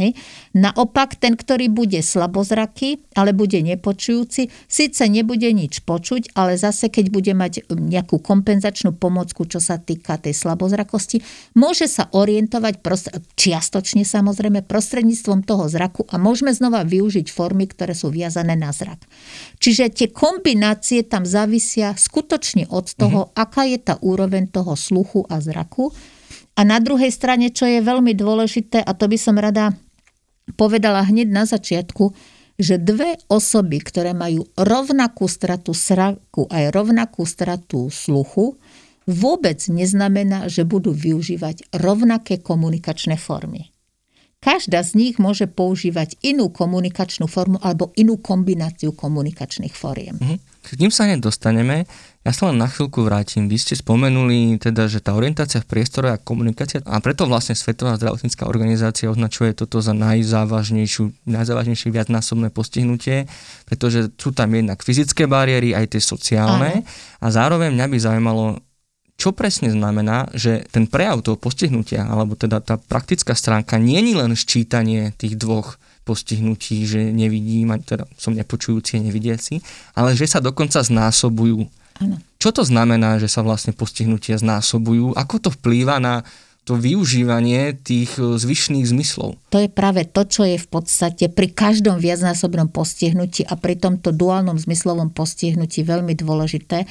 Hej. 0.00 0.16
Naopak, 0.56 1.20
ten, 1.20 1.36
ktorý 1.36 1.68
bude 1.68 2.00
slabozraký, 2.00 3.04
ale 3.12 3.36
bude 3.36 3.60
nepočujúci, 3.60 4.48
síce 4.64 5.02
nebude 5.12 5.52
nič 5.52 5.84
počuť, 5.84 6.32
ale 6.32 6.56
zase, 6.56 6.88
keď 6.88 7.12
bude 7.12 7.32
mať 7.36 7.68
nejakú 7.68 8.16
kompenzačnú 8.16 8.96
pomocku, 8.96 9.44
čo 9.44 9.60
sa 9.60 9.76
týka 9.76 10.16
tej 10.16 10.32
slabozrakosti, 10.32 11.20
môže 11.52 11.84
sa 11.84 12.08
orientovať 12.08 12.80
prost- 12.80 13.12
čiastočne 13.36 14.08
samozrejme 14.08 14.64
prostredníctvom 14.64 15.44
toho 15.44 15.68
zraku 15.68 16.08
a 16.08 16.16
môžeme 16.16 16.56
znova 16.56 16.80
využiť 16.88 17.28
formy, 17.28 17.68
ktoré 17.68 17.92
sú 17.92 18.08
viazané 18.08 18.56
na 18.56 18.72
zrak. 18.72 19.04
Čiže 19.60 19.92
tie 19.92 20.08
kombinácie 20.08 21.04
tam 21.04 21.28
závisia 21.28 21.92
skutočne 21.92 22.72
od 22.72 22.88
toho, 22.96 23.28
mm-hmm. 23.28 23.36
aká 23.36 23.68
je 23.68 23.78
tá 23.78 23.94
úroveň 24.00 24.48
toho 24.48 24.72
sluchu 24.80 25.28
a 25.28 25.44
zraku. 25.44 25.92
A 26.58 26.66
na 26.66 26.76
druhej 26.76 27.08
strane, 27.08 27.48
čo 27.52 27.64
je 27.64 27.80
veľmi 27.80 28.12
dôležité, 28.12 28.84
a 28.84 28.92
to 28.92 29.08
by 29.08 29.16
som 29.16 29.40
rada 29.40 29.72
povedala 30.54 31.02
hneď 31.06 31.28
na 31.30 31.44
začiatku, 31.44 32.12
že 32.60 32.76
dve 32.76 33.16
osoby, 33.32 33.80
ktoré 33.80 34.12
majú 34.12 34.44
rovnakú 34.54 35.24
stratu 35.24 35.72
sraku 35.72 36.44
aj 36.52 36.76
rovnakú 36.76 37.24
stratu 37.24 37.88
sluchu, 37.88 38.60
vôbec 39.08 39.58
neznamená, 39.72 40.46
že 40.52 40.68
budú 40.68 40.92
využívať 40.92 41.72
rovnaké 41.72 42.38
komunikačné 42.38 43.16
formy. 43.16 43.72
Každá 44.40 44.80
z 44.80 44.96
nich 44.96 45.14
môže 45.20 45.44
používať 45.44 46.16
inú 46.24 46.48
komunikačnú 46.48 47.28
formu 47.28 47.60
alebo 47.60 47.92
inú 47.92 48.16
kombináciu 48.16 48.96
komunikačných 48.96 49.76
foriem. 49.76 50.16
Mhm. 50.16 50.36
K 50.60 50.68
ním 50.80 50.92
sa 50.92 51.08
nedostaneme. 51.08 51.84
Ja 52.20 52.36
sa 52.36 52.52
len 52.52 52.60
na 52.60 52.68
chvíľku 52.68 53.00
vrátim. 53.00 53.48
Vy 53.48 53.56
ste 53.56 53.74
spomenuli 53.80 54.60
teda, 54.60 54.92
že 54.92 55.00
tá 55.00 55.16
orientácia 55.16 55.64
v 55.64 55.72
priestore 55.72 56.12
a 56.12 56.20
komunikácia 56.20 56.84
a 56.84 57.00
preto 57.00 57.24
vlastne 57.24 57.56
Svetová 57.56 57.96
zdravotnícká 57.96 58.44
organizácia 58.44 59.08
označuje 59.08 59.56
toto 59.56 59.80
za 59.80 59.96
najzávažnejšiu, 59.96 61.16
najzávažnejšie 61.24 61.88
viacnásobné 61.88 62.52
postihnutie, 62.52 63.24
pretože 63.64 64.12
sú 64.20 64.36
tam 64.36 64.52
jednak 64.52 64.84
fyzické 64.84 65.24
bariéry, 65.24 65.72
aj 65.72 65.96
tie 65.96 66.02
sociálne. 66.04 66.84
Aha. 66.84 67.24
A 67.24 67.26
zároveň 67.32 67.72
mňa 67.72 67.86
by 67.88 67.96
zaujímalo, 67.96 68.44
čo 69.16 69.32
presne 69.32 69.72
znamená, 69.72 70.28
že 70.36 70.68
ten 70.68 70.84
prejav 70.84 71.24
toho 71.24 71.40
postihnutia, 71.40 72.04
alebo 72.04 72.36
teda 72.36 72.60
tá 72.60 72.76
praktická 72.76 73.32
stránka, 73.32 73.80
nie 73.80 73.96
je 73.96 74.20
len 74.20 74.36
ščítanie 74.36 75.16
tých 75.16 75.40
dvoch 75.40 75.80
postihnutí, 76.04 76.84
že 76.84 77.00
nevidím, 77.16 77.72
teda 77.80 78.04
som 78.20 78.36
nepočujúci 78.36 79.00
nevidiaci, 79.00 79.64
ale 79.96 80.12
že 80.12 80.28
sa 80.28 80.44
dokonca 80.44 80.84
znásobujú 80.84 81.79
Ano. 82.00 82.16
Čo 82.40 82.50
to 82.56 82.62
znamená, 82.64 83.20
že 83.20 83.28
sa 83.28 83.44
vlastne 83.44 83.76
postihnutia 83.76 84.40
znásobujú? 84.40 85.12
Ako 85.12 85.36
to 85.38 85.52
vplýva 85.52 86.00
na 86.00 86.24
to 86.64 86.76
využívanie 86.76 87.76
tých 87.76 88.16
e, 88.20 88.36
zvyšných 88.36 88.84
zmyslov. 88.88 89.36
To 89.52 89.58
je 89.60 89.68
práve 89.72 90.04
to, 90.08 90.24
čo 90.28 90.44
je 90.44 90.60
v 90.60 90.68
podstate 90.68 91.32
pri 91.32 91.52
každom 91.52 91.96
viacnásobnom 91.98 92.68
postihnutí 92.68 93.48
a 93.48 93.56
pri 93.56 93.80
tomto 93.80 94.12
duálnom 94.12 94.60
zmyslovom 94.60 95.12
postihnutí 95.12 95.84
veľmi 95.84 96.12
dôležité, 96.16 96.84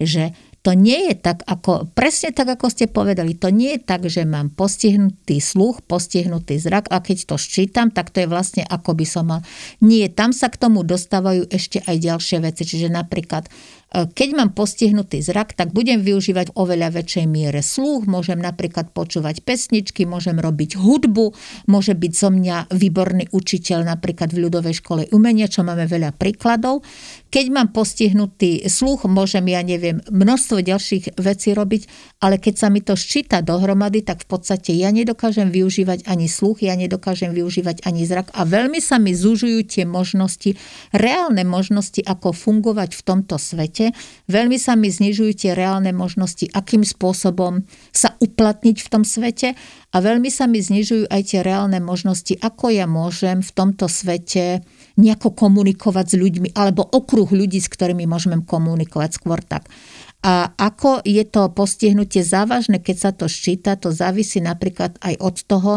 že 0.00 0.32
to 0.60 0.76
nie 0.76 1.08
je 1.08 1.14
tak, 1.16 1.40
ako, 1.48 1.88
presne 1.96 2.36
tak, 2.36 2.52
ako 2.52 2.68
ste 2.68 2.84
povedali, 2.84 3.32
to 3.32 3.48
nie 3.48 3.76
je 3.76 3.80
tak, 3.80 4.04
že 4.04 4.28
mám 4.28 4.52
postihnutý 4.52 5.40
sluch, 5.40 5.80
postihnutý 5.88 6.60
zrak 6.60 6.92
a 6.92 7.00
keď 7.00 7.32
to 7.32 7.36
ščítam, 7.40 7.88
tak 7.88 8.12
to 8.12 8.20
je 8.20 8.28
vlastne 8.28 8.68
ako 8.68 8.92
by 8.92 9.06
som 9.08 9.32
mal. 9.32 9.40
Nie, 9.80 10.12
tam 10.12 10.36
sa 10.36 10.52
k 10.52 10.60
tomu 10.60 10.84
dostávajú 10.84 11.48
ešte 11.48 11.80
aj 11.88 11.96
ďalšie 11.96 12.44
veci, 12.44 12.68
čiže 12.68 12.92
napríklad 12.92 13.48
Keď 13.90 14.28
mám 14.38 14.54
postihnutý 14.54 15.18
zrak, 15.18 15.58
tak 15.58 15.74
budem 15.74 15.98
využívať 15.98 16.54
oveľa 16.54 16.94
väčšej 17.02 17.26
miere 17.26 17.58
sluch, 17.58 18.06
môžem 18.06 18.38
napríklad 18.38 18.94
počúvať 18.94 19.42
pesničky, 19.42 20.06
môžem 20.06 20.38
robiť 20.38 20.78
hudbu, 20.78 21.34
môže 21.66 21.98
byť 21.98 22.12
zo 22.14 22.30
mňa 22.30 22.70
výborný 22.70 23.34
učiteľ 23.34 23.90
napríklad 23.90 24.30
v 24.30 24.46
ľudovej 24.46 24.78
škole 24.78 25.02
umenia, 25.10 25.50
čo 25.50 25.66
máme 25.66 25.90
veľa 25.90 26.14
príkladov. 26.14 26.86
Keď 27.34 27.46
mám 27.50 27.74
postihnutý 27.74 28.70
sluch, 28.70 29.10
môžem, 29.10 29.42
ja 29.50 29.58
neviem, 29.66 29.98
množstvo 30.06 30.62
ďalších 30.62 31.18
vecí 31.18 31.50
robiť, 31.50 31.82
ale 32.22 32.38
keď 32.38 32.54
sa 32.62 32.70
mi 32.70 32.86
to 32.86 32.94
ščíta 32.94 33.42
dohromady, 33.42 34.06
tak 34.06 34.22
v 34.22 34.38
podstate 34.38 34.70
ja 34.70 34.94
nedokážem 34.94 35.50
využívať 35.50 36.06
ani 36.06 36.30
sluch, 36.30 36.62
ja 36.62 36.78
nedokážem 36.78 37.34
využívať 37.34 37.82
ani 37.82 38.06
zrak 38.06 38.30
a 38.38 38.46
veľmi 38.46 38.78
sa 38.78 39.02
mi 39.02 39.18
zužujú 39.18 39.66
tie 39.66 39.82
možnosti, 39.82 40.54
reálne 40.94 41.42
možnosti, 41.42 42.06
ako 42.06 42.30
fungovať 42.30 42.94
v 42.94 43.02
tomto 43.02 43.34
svete. 43.34 43.79
Veľmi 44.28 44.60
sa 44.60 44.76
mi 44.76 44.92
znižujú 44.92 45.32
tie 45.32 45.52
reálne 45.56 45.96
možnosti, 45.96 46.44
akým 46.52 46.84
spôsobom 46.84 47.64
sa 47.90 48.18
uplatniť 48.20 48.76
v 48.84 48.88
tom 48.92 49.02
svete 49.08 49.56
a 49.90 49.96
veľmi 49.96 50.28
sa 50.28 50.44
mi 50.44 50.60
znižujú 50.60 51.08
aj 51.08 51.22
tie 51.32 51.40
reálne 51.40 51.80
možnosti, 51.80 52.36
ako 52.36 52.74
ja 52.74 52.84
môžem 52.84 53.40
v 53.40 53.50
tomto 53.56 53.88
svete 53.88 54.60
nejako 55.00 55.32
komunikovať 55.32 56.06
s 56.12 56.14
ľuďmi, 56.20 56.48
alebo 56.52 56.84
okruh 56.84 57.26
ľudí, 57.32 57.58
s 57.58 57.72
ktorými 57.72 58.04
môžeme 58.04 58.44
komunikovať 58.44 59.10
skôr 59.16 59.40
tak. 59.40 59.72
A 60.20 60.52
ako 60.52 61.00
je 61.00 61.24
to 61.24 61.48
postihnutie 61.56 62.20
závažné, 62.20 62.84
keď 62.84 62.96
sa 63.00 63.10
to 63.16 63.24
ščíta, 63.24 63.80
to 63.80 63.88
závisí 63.88 64.36
napríklad 64.44 65.00
aj 65.00 65.16
od 65.16 65.36
toho, 65.48 65.72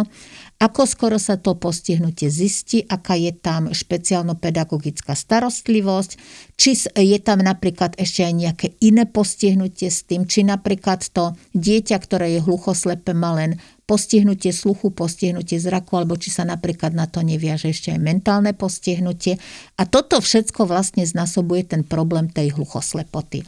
ako 0.60 0.88
skoro 0.88 1.18
sa 1.20 1.36
to 1.36 1.60
postihnutie 1.60 2.32
zistí, 2.32 2.86
aká 2.88 3.20
je 3.20 3.36
tam 3.36 3.74
špeciálno-pedagogická 3.74 5.12
starostlivosť, 5.12 6.12
či 6.56 6.78
je 6.94 7.20
tam 7.20 7.44
napríklad 7.44 8.00
ešte 8.00 8.24
aj 8.24 8.34
nejaké 8.34 8.68
iné 8.80 9.04
postihnutie 9.04 9.92
s 9.92 10.08
tým, 10.08 10.24
či 10.24 10.48
napríklad 10.48 11.04
to 11.12 11.36
dieťa, 11.58 11.98
ktoré 12.00 12.38
je 12.38 12.46
hluchoslepe, 12.46 13.12
má 13.12 13.36
len 13.36 13.60
postihnutie 13.84 14.56
sluchu, 14.56 14.96
postihnutie 14.96 15.60
zraku, 15.60 16.00
alebo 16.00 16.16
či 16.16 16.32
sa 16.32 16.48
napríklad 16.48 16.96
na 16.96 17.04
to 17.04 17.20
neviaže 17.20 17.68
ešte 17.68 17.92
aj 17.92 18.00
mentálne 18.00 18.56
postihnutie. 18.56 19.36
A 19.76 19.84
toto 19.84 20.24
všetko 20.24 20.64
vlastne 20.64 21.04
znasobuje 21.04 21.68
ten 21.68 21.84
problém 21.84 22.32
tej 22.32 22.56
hluchoslepoty. 22.56 23.44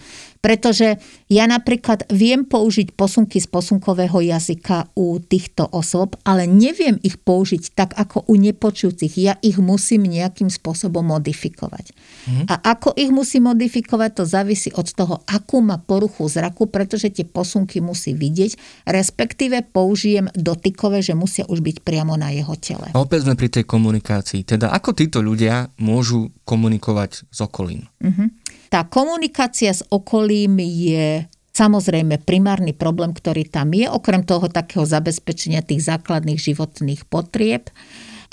Pretože 0.45 1.01
ja 1.25 1.49
napríklad 1.49 2.05
viem 2.13 2.45
použiť 2.45 2.93
posunky 2.93 3.41
z 3.41 3.49
posunkového 3.49 4.21
jazyka 4.21 4.93
u 4.93 5.17
týchto 5.17 5.65
osôb, 5.73 6.13
ale 6.21 6.45
neviem 6.45 7.01
ich 7.01 7.17
použiť 7.17 7.73
tak 7.73 7.97
ako 7.97 8.29
u 8.29 8.37
nepočujúcich. 8.37 9.17
Ja 9.17 9.41
ich 9.41 9.57
musím 9.57 10.05
nejakým 10.05 10.53
spôsobom 10.53 11.01
modifikovať. 11.09 11.97
Mhm. 12.29 12.43
A 12.45 12.77
ako 12.77 12.93
ich 12.93 13.09
musím 13.09 13.49
modifikovať, 13.49 14.21
to 14.21 14.23
závisí 14.29 14.69
od 14.77 14.85
toho, 14.85 15.25
akú 15.25 15.65
má 15.65 15.81
poruchu 15.81 16.29
zraku, 16.29 16.69
pretože 16.69 17.09
tie 17.09 17.25
posunky 17.25 17.81
musí 17.81 18.13
vidieť, 18.13 18.85
respektíve 18.85 19.65
použijem 19.73 20.29
dotykové, 20.37 21.01
že 21.01 21.17
musia 21.17 21.49
už 21.49 21.65
byť 21.65 21.77
priamo 21.81 22.13
na 22.21 22.29
jeho 22.29 22.53
tele. 22.61 22.93
A 22.93 23.01
opäť 23.01 23.25
sme 23.25 23.33
pri 23.33 23.49
tej 23.49 23.65
komunikácii. 23.65 24.45
Teda 24.45 24.69
ako 24.69 24.93
títo 24.93 25.25
ľudia 25.25 25.73
môžu 25.81 26.29
komunikovať 26.45 27.25
s 27.33 27.39
okolím? 27.41 27.89
Uh-huh. 27.97 28.29
Tá 28.75 28.83
komunikácia 28.83 29.71
s 29.71 29.87
okolím 29.87 30.59
je 30.59 31.23
samozrejme 31.55 32.19
primárny 32.27 32.75
problém, 32.75 33.15
ktorý 33.15 33.47
tam 33.47 33.71
je, 33.71 33.87
okrem 33.87 34.27
toho 34.27 34.51
takého 34.51 34.83
zabezpečenia 34.83 35.63
tých 35.63 35.87
základných 35.87 36.35
životných 36.35 37.07
potrieb. 37.07 37.71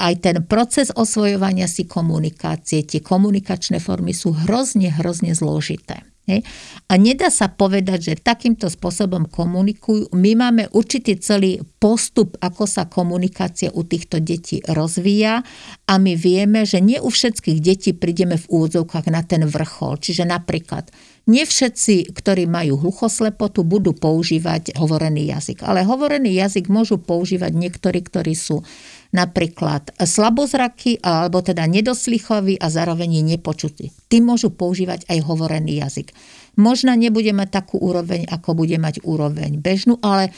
Aj 0.02 0.10
ten 0.18 0.42
proces 0.42 0.90
osvojovania 0.90 1.70
si 1.70 1.86
komunikácie, 1.86 2.82
tie 2.82 2.98
komunikačné 2.98 3.78
formy 3.78 4.10
sú 4.10 4.34
hrozne, 4.34 4.90
hrozne 4.90 5.30
zložité. 5.30 6.02
Hej. 6.22 6.46
A 6.86 6.94
nedá 7.02 7.34
sa 7.34 7.50
povedať, 7.50 8.14
že 8.14 8.22
takýmto 8.22 8.70
spôsobom 8.70 9.26
komunikujú. 9.26 10.14
My 10.14 10.38
máme 10.38 10.70
určitý 10.70 11.18
celý 11.18 11.58
postup, 11.82 12.38
ako 12.38 12.62
sa 12.62 12.86
komunikácia 12.86 13.74
u 13.74 13.82
týchto 13.82 14.22
detí 14.22 14.62
rozvíja 14.70 15.42
a 15.90 15.94
my 15.98 16.14
vieme, 16.14 16.62
že 16.62 16.78
nie 16.78 17.02
u 17.02 17.10
všetkých 17.10 17.58
detí 17.58 17.90
prídeme 17.90 18.38
v 18.38 18.46
úvodzovkách 18.46 19.10
na 19.10 19.26
ten 19.26 19.42
vrchol. 19.50 19.98
Čiže 19.98 20.22
napríklad 20.30 20.94
nie 21.22 21.46
všetci, 21.46 22.10
ktorí 22.18 22.50
majú 22.50 22.82
hluchoslepotu, 22.82 23.62
budú 23.62 23.94
používať 23.94 24.74
hovorený 24.74 25.30
jazyk. 25.30 25.62
Ale 25.62 25.86
hovorený 25.86 26.34
jazyk 26.34 26.66
môžu 26.66 26.98
používať 26.98 27.54
niektorí, 27.54 28.02
ktorí 28.02 28.34
sú 28.34 28.66
napríklad 29.14 29.94
slabozraky 30.02 30.98
alebo 30.98 31.44
teda 31.44 31.68
nedoslychoví 31.68 32.58
a 32.58 32.66
zároveň 32.72 33.22
nepočutí. 33.22 33.94
Tí 34.10 34.18
môžu 34.18 34.50
používať 34.50 35.06
aj 35.06 35.18
hovorený 35.22 35.78
jazyk. 35.84 36.10
Možno 36.58 36.92
nebude 36.98 37.30
mať 37.30 37.48
takú 37.54 37.78
úroveň, 37.78 38.26
ako 38.26 38.58
bude 38.58 38.76
mať 38.80 39.04
úroveň 39.06 39.62
bežnú, 39.62 40.02
ale 40.02 40.34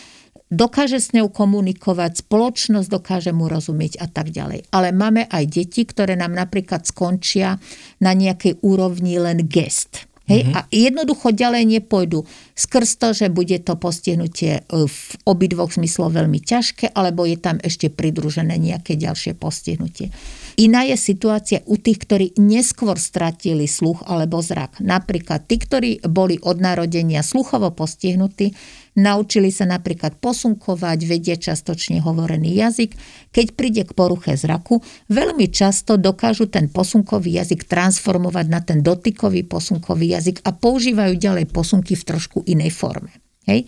dokáže 0.52 1.00
s 1.00 1.16
ňou 1.16 1.32
komunikovať, 1.32 2.26
spoločnosť 2.26 2.88
dokáže 2.92 3.32
mu 3.32 3.48
rozumieť 3.48 3.98
a 3.98 4.06
tak 4.06 4.30
ďalej. 4.30 4.68
Ale 4.70 4.92
máme 4.92 5.26
aj 5.32 5.44
deti, 5.48 5.82
ktoré 5.88 6.14
nám 6.14 6.36
napríklad 6.36 6.84
skončia 6.84 7.56
na 8.04 8.12
nejakej 8.12 8.60
úrovni 8.60 9.16
len 9.16 9.48
gest. 9.48 10.06
Hej? 10.24 10.40
Mm-hmm. 10.48 10.56
A 10.56 10.60
jednoducho 10.72 11.36
ďalej 11.36 11.64
nepôjdu 11.68 12.24
skrz 12.56 12.96
to, 12.96 13.08
že 13.12 13.26
bude 13.28 13.60
to 13.60 13.76
postihnutie 13.76 14.64
e, 14.64 14.88
v 14.88 14.98
obidvoch 15.28 15.76
zmysloch 15.76 16.16
veľmi 16.16 16.40
ťažké, 16.40 16.96
alebo 16.96 17.28
je 17.28 17.36
tam 17.36 17.60
ešte 17.60 17.92
pridružené 17.92 18.56
nejaké 18.56 18.96
ďalšie 18.96 19.36
postihnutie. 19.36 20.08
Iná 20.54 20.86
je 20.86 20.96
situácia 20.96 21.60
u 21.66 21.76
tých, 21.76 22.06
ktorí 22.06 22.26
neskôr 22.40 22.96
stratili 22.96 23.66
sluch 23.66 24.06
alebo 24.06 24.38
zrak. 24.40 24.78
Napríklad 24.80 25.44
tí, 25.50 25.60
ktorí 25.60 25.90
boli 26.06 26.38
od 26.40 26.62
narodenia 26.62 27.26
sluchovo 27.26 27.74
postihnutí, 27.74 28.54
Naučili 28.94 29.50
sa 29.50 29.66
napríklad 29.66 30.22
posunkovať, 30.22 30.98
vedia 31.02 31.34
častočne 31.34 31.98
hovorený 31.98 32.54
jazyk. 32.62 32.94
Keď 33.34 33.46
príde 33.58 33.82
k 33.82 33.90
poruche 33.90 34.38
zraku, 34.38 34.86
veľmi 35.10 35.50
často 35.50 35.98
dokážu 35.98 36.46
ten 36.46 36.70
posunkový 36.70 37.42
jazyk 37.42 37.66
transformovať 37.66 38.46
na 38.46 38.62
ten 38.62 38.86
dotykový 38.86 39.42
posunkový 39.50 40.14
jazyk 40.14 40.46
a 40.46 40.54
používajú 40.54 41.18
ďalej 41.18 41.50
posunky 41.50 41.98
v 41.98 42.06
trošku 42.06 42.46
inej 42.46 42.70
forme. 42.70 43.10
Hej. 43.50 43.66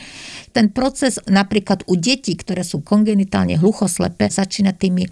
Ten 0.54 0.70
proces 0.70 1.18
napríklad 1.26 1.84
u 1.90 1.98
detí, 1.98 2.38
ktoré 2.38 2.62
sú 2.62 2.80
kongenitálne 2.86 3.58
hluchoslepe, 3.58 4.30
začína 4.30 4.72
tými 4.72 5.04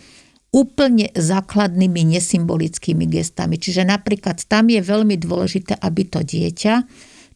úplne 0.54 1.10
základnými 1.10 2.14
nesymbolickými 2.14 3.10
gestami. 3.10 3.58
Čiže 3.58 3.82
napríklad 3.82 4.46
tam 4.46 4.70
je 4.70 4.78
veľmi 4.78 5.18
dôležité, 5.18 5.74
aby 5.82 6.06
to 6.06 6.22
dieťa 6.22 6.86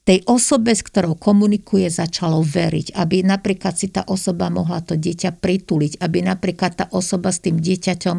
tej 0.09 0.25
osobe, 0.25 0.73
s 0.73 0.81
ktorou 0.81 1.21
komunikuje, 1.21 1.93
začalo 1.93 2.41
veriť. 2.41 2.97
Aby 2.97 3.29
napríklad 3.29 3.77
si 3.77 3.93
tá 3.93 4.09
osoba 4.09 4.49
mohla 4.49 4.81
to 4.81 4.97
dieťa 4.97 5.37
prituliť, 5.37 6.01
aby 6.01 6.25
napríklad 6.25 6.73
tá 6.81 6.87
osoba 6.97 7.29
s 7.29 7.45
tým 7.45 7.61
dieťaťom 7.61 8.17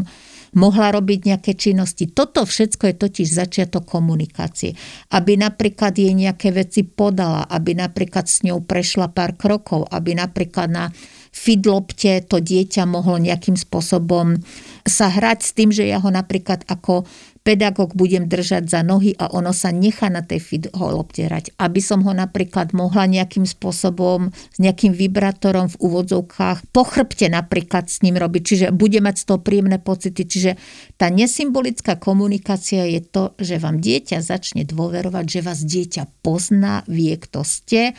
mohla 0.54 0.94
robiť 0.94 1.34
nejaké 1.34 1.58
činnosti. 1.58 2.06
Toto 2.06 2.46
všetko 2.46 2.94
je 2.94 2.96
totiž 2.96 3.28
začiatok 3.34 3.90
komunikácie. 3.90 4.78
Aby 5.10 5.42
napríklad 5.42 5.98
jej 5.98 6.14
nejaké 6.14 6.54
veci 6.54 6.86
podala, 6.86 7.50
aby 7.50 7.74
napríklad 7.74 8.30
s 8.30 8.46
ňou 8.46 8.62
prešla 8.62 9.10
pár 9.10 9.34
krokov, 9.34 9.90
aby 9.90 10.14
napríklad 10.14 10.70
na 10.70 10.86
fidlopte 11.30 12.26
to 12.26 12.42
dieťa 12.42 12.90
mohlo 12.90 13.22
nejakým 13.22 13.54
spôsobom 13.54 14.42
sa 14.82 15.14
hrať 15.14 15.40
s 15.46 15.52
tým, 15.54 15.70
že 15.70 15.86
ja 15.86 16.02
ho 16.02 16.10
napríklad 16.10 16.66
ako 16.66 17.06
pedagóg 17.44 17.96
budem 17.96 18.28
držať 18.28 18.70
za 18.70 18.82
nohy 18.86 19.16
a 19.18 19.32
ono 19.32 19.56
sa 19.56 19.74
nechá 19.74 20.12
na 20.12 20.22
tej 20.22 20.40
fidlopte 20.44 21.26
hrať. 21.26 21.56
Aby 21.58 21.82
som 21.82 22.04
ho 22.06 22.14
napríklad 22.14 22.76
mohla 22.76 23.10
nejakým 23.10 23.48
spôsobom 23.48 24.30
s 24.30 24.58
nejakým 24.62 24.94
vibrátorom 24.94 25.72
v 25.72 25.80
úvodzovkách 25.80 26.70
po 26.70 26.84
chrbte 26.86 27.32
napríklad 27.32 27.88
s 27.88 28.04
ním 28.06 28.20
robiť. 28.20 28.42
Čiže 28.44 28.66
bude 28.76 29.00
mať 29.02 29.16
z 29.22 29.24
toho 29.26 29.40
príjemné 29.42 29.82
pocity. 29.82 30.22
Čiže 30.24 30.52
tá 31.00 31.08
nesymbolická 31.10 31.98
komunikácia 31.98 32.86
je 32.86 33.02
to, 33.02 33.34
že 33.40 33.58
vám 33.58 33.82
dieťa 33.82 34.22
začne 34.22 34.68
dôverovať, 34.68 35.26
že 35.26 35.40
vás 35.46 35.60
dieťa 35.64 36.22
pozná, 36.22 36.84
vie, 36.86 37.16
kto 37.18 37.42
ste, 37.42 37.98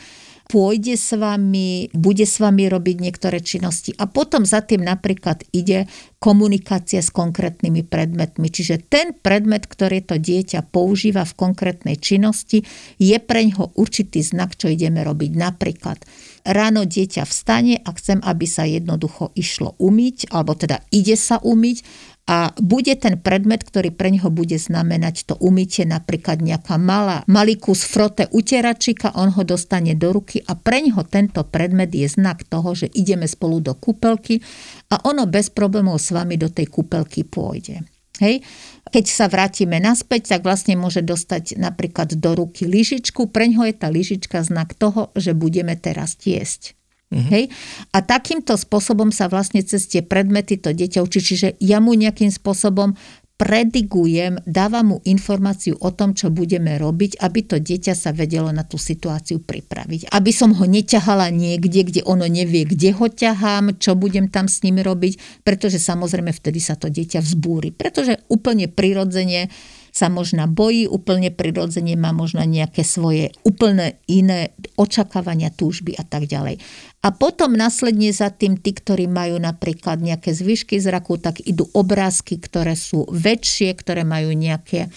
pôjde 0.51 0.99
s 0.99 1.15
vami, 1.15 1.87
bude 1.95 2.27
s 2.27 2.43
vami 2.43 2.67
robiť 2.67 2.95
niektoré 2.99 3.39
činnosti 3.39 3.95
a 3.95 4.03
potom 4.03 4.43
za 4.43 4.59
tým 4.59 4.83
napríklad 4.83 5.47
ide 5.55 5.87
komunikácia 6.19 6.99
s 6.99 7.07
konkrétnymi 7.07 7.87
predmetmi. 7.87 8.51
Čiže 8.51 8.83
ten 8.91 9.15
predmet, 9.15 9.63
ktorý 9.63 10.03
to 10.03 10.19
dieťa 10.19 10.67
používa 10.67 11.23
v 11.23 11.37
konkrétnej 11.39 11.95
činnosti, 11.95 12.67
je 12.99 13.17
pre 13.23 13.47
ňoho 13.47 13.79
určitý 13.79 14.19
znak, 14.19 14.59
čo 14.59 14.67
ideme 14.67 15.07
robiť. 15.07 15.31
Napríklad 15.39 16.03
ráno 16.43 16.83
dieťa 16.83 17.23
vstane 17.23 17.79
a 17.79 17.89
chcem, 17.95 18.19
aby 18.19 18.45
sa 18.45 18.67
jednoducho 18.67 19.31
išlo 19.39 19.79
umyť, 19.79 20.35
alebo 20.35 20.51
teda 20.59 20.83
ide 20.91 21.15
sa 21.15 21.39
umyť 21.39 22.11
a 22.31 22.55
bude 22.63 22.95
ten 22.95 23.19
predmet, 23.19 23.59
ktorý 23.59 23.91
pre 23.91 24.07
neho 24.07 24.31
bude 24.31 24.55
znamenať 24.55 25.27
to 25.27 25.35
umytie, 25.43 25.83
napríklad 25.83 26.39
nejaká 26.39 26.79
malá, 26.79 27.27
malý 27.27 27.59
kus 27.59 27.83
frote 27.83 28.31
utieračika, 28.31 29.11
on 29.19 29.35
ho 29.35 29.43
dostane 29.43 29.99
do 29.99 30.15
ruky 30.15 30.39
a 30.47 30.55
pre 30.55 30.79
neho 30.79 31.03
tento 31.03 31.43
predmet 31.43 31.91
je 31.91 32.07
znak 32.07 32.47
toho, 32.47 32.71
že 32.71 32.87
ideme 32.87 33.27
spolu 33.27 33.59
do 33.59 33.75
kúpelky 33.75 34.39
a 34.87 35.03
ono 35.03 35.27
bez 35.27 35.51
problémov 35.51 35.99
s 35.99 36.15
vami 36.15 36.39
do 36.39 36.47
tej 36.47 36.71
kúpelky 36.71 37.27
pôjde. 37.27 37.83
Hej? 38.23 38.47
Keď 38.87 39.05
sa 39.11 39.27
vrátime 39.27 39.83
naspäť, 39.83 40.31
tak 40.31 40.47
vlastne 40.47 40.79
môže 40.79 41.03
dostať 41.03 41.59
napríklad 41.59 42.15
do 42.15 42.31
ruky 42.31 42.63
lyžičku. 42.63 43.27
Pre 43.27 43.43
ňoho 43.43 43.67
je 43.67 43.75
tá 43.75 43.91
lyžička 43.91 44.39
znak 44.39 44.71
toho, 44.79 45.11
že 45.19 45.35
budeme 45.35 45.75
teraz 45.75 46.15
tiesť. 46.15 46.79
Mm-hmm. 47.11 47.27
Hej? 47.27 47.43
A 47.91 47.99
takýmto 47.99 48.55
spôsobom 48.55 49.11
sa 49.11 49.27
vlastne 49.27 49.59
cez 49.61 49.85
tie 49.85 49.99
predmety 49.99 50.55
to 50.55 50.71
dieťa 50.71 51.03
učí. 51.03 51.19
Čiže 51.19 51.59
ja 51.59 51.83
mu 51.83 51.91
nejakým 51.91 52.31
spôsobom 52.31 52.95
predigujem, 53.41 54.37
dávam 54.45 54.85
mu 54.85 54.97
informáciu 55.01 55.73
o 55.81 55.89
tom, 55.89 56.13
čo 56.13 56.29
budeme 56.29 56.77
robiť, 56.77 57.17
aby 57.25 57.39
to 57.41 57.57
dieťa 57.57 57.97
sa 57.97 58.13
vedelo 58.13 58.53
na 58.53 58.61
tú 58.61 58.77
situáciu 58.77 59.41
pripraviť. 59.41 60.13
Aby 60.13 60.29
som 60.29 60.53
ho 60.53 60.61
neťahala 60.69 61.33
niekde, 61.33 61.81
kde 61.81 62.01
ono 62.05 62.29
nevie, 62.29 62.69
kde 62.69 62.93
ho 62.93 63.09
ťahám, 63.09 63.81
čo 63.81 63.97
budem 63.97 64.29
tam 64.29 64.45
s 64.45 64.61
ním 64.61 64.77
robiť, 64.85 65.41
pretože 65.41 65.81
samozrejme 65.81 66.29
vtedy 66.29 66.61
sa 66.61 66.77
to 66.77 66.93
dieťa 66.93 67.17
vzbúri. 67.25 67.73
Pretože 67.73 68.21
úplne 68.29 68.69
prirodzene 68.69 69.49
sa 69.91 70.07
možno 70.07 70.47
bojí, 70.47 70.87
úplne 70.87 71.29
prirodzene 71.29 71.99
má 71.99 72.15
možno 72.15 72.41
nejaké 72.47 72.81
svoje 72.87 73.35
úplne 73.43 73.99
iné 74.07 74.55
očakávania, 74.79 75.51
túžby 75.51 75.93
a 75.99 76.07
tak 76.07 76.31
ďalej. 76.31 76.63
A 77.03 77.11
potom 77.11 77.53
následne 77.53 78.15
za 78.15 78.31
tým 78.31 78.55
tí, 78.55 78.71
ktorí 78.71 79.11
majú 79.11 79.35
napríklad 79.35 79.99
nejaké 79.99 80.31
zvyšky 80.31 80.79
zraku, 80.79 81.19
tak 81.19 81.43
idú 81.43 81.67
obrázky, 81.75 82.39
ktoré 82.39 82.79
sú 82.79 83.03
väčšie, 83.11 83.75
ktoré 83.75 84.07
majú 84.07 84.31
nejaké 84.31 84.87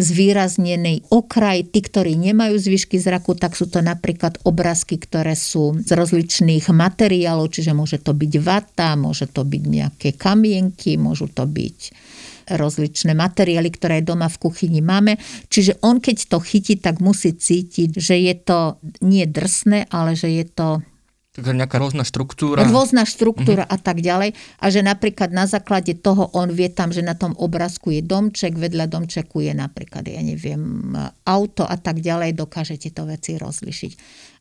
zvýraznený 0.00 1.12
okraj. 1.12 1.68
Tí, 1.68 1.80
ktorí 1.84 2.16
nemajú 2.16 2.56
zvyšky 2.58 2.96
zraku, 2.98 3.36
tak 3.36 3.54
sú 3.54 3.68
to 3.68 3.84
napríklad 3.84 4.40
obrázky, 4.42 4.98
ktoré 4.98 5.36
sú 5.36 5.76
z 5.78 5.92
rozličných 5.92 6.66
materiálov, 6.72 7.52
čiže 7.52 7.76
môže 7.76 8.00
to 8.00 8.16
byť 8.16 8.32
vata, 8.40 8.96
môže 8.98 9.28
to 9.30 9.44
byť 9.44 9.62
nejaké 9.62 10.08
kamienky, 10.16 10.96
môžu 10.96 11.28
to 11.30 11.44
byť 11.44 11.78
rozličné 12.48 13.12
materiály, 13.12 13.70
ktoré 13.74 14.00
doma 14.00 14.26
v 14.26 14.40
kuchyni 14.42 14.80
máme. 14.80 15.18
Čiže 15.50 15.82
on 15.82 16.02
keď 16.02 16.30
to 16.30 16.38
chytí, 16.42 16.78
tak 16.78 16.98
musí 16.98 17.34
cítiť, 17.34 17.98
že 17.98 18.18
je 18.18 18.34
to 18.38 18.82
nie 19.04 19.26
drsné, 19.28 19.90
ale 19.90 20.14
že 20.18 20.30
je 20.30 20.46
to 20.48 20.82
Takže 21.32 21.56
nejaká 21.56 21.80
rôzna 21.80 22.04
štruktúra. 22.04 22.60
Rôzna 22.60 23.08
štruktúra 23.08 23.64
uh-huh. 23.64 23.80
a 23.80 23.80
tak 23.80 24.04
ďalej. 24.04 24.36
A 24.60 24.68
že 24.68 24.84
napríklad 24.84 25.32
na 25.32 25.48
základe 25.48 25.96
toho 25.96 26.28
on 26.36 26.52
vie 26.52 26.68
tam, 26.68 26.92
že 26.92 27.00
na 27.00 27.16
tom 27.16 27.32
obrázku 27.40 27.88
je 27.88 28.04
domček, 28.04 28.52
vedľa 28.60 28.84
domčeku 28.84 29.40
je 29.40 29.56
napríklad, 29.56 30.04
ja 30.12 30.20
neviem, 30.20 30.92
auto 31.24 31.64
a 31.64 31.80
tak 31.80 32.04
ďalej, 32.04 32.36
dokážete 32.36 32.92
to 32.92 33.08
veci 33.08 33.40
rozlišiť. 33.40 33.92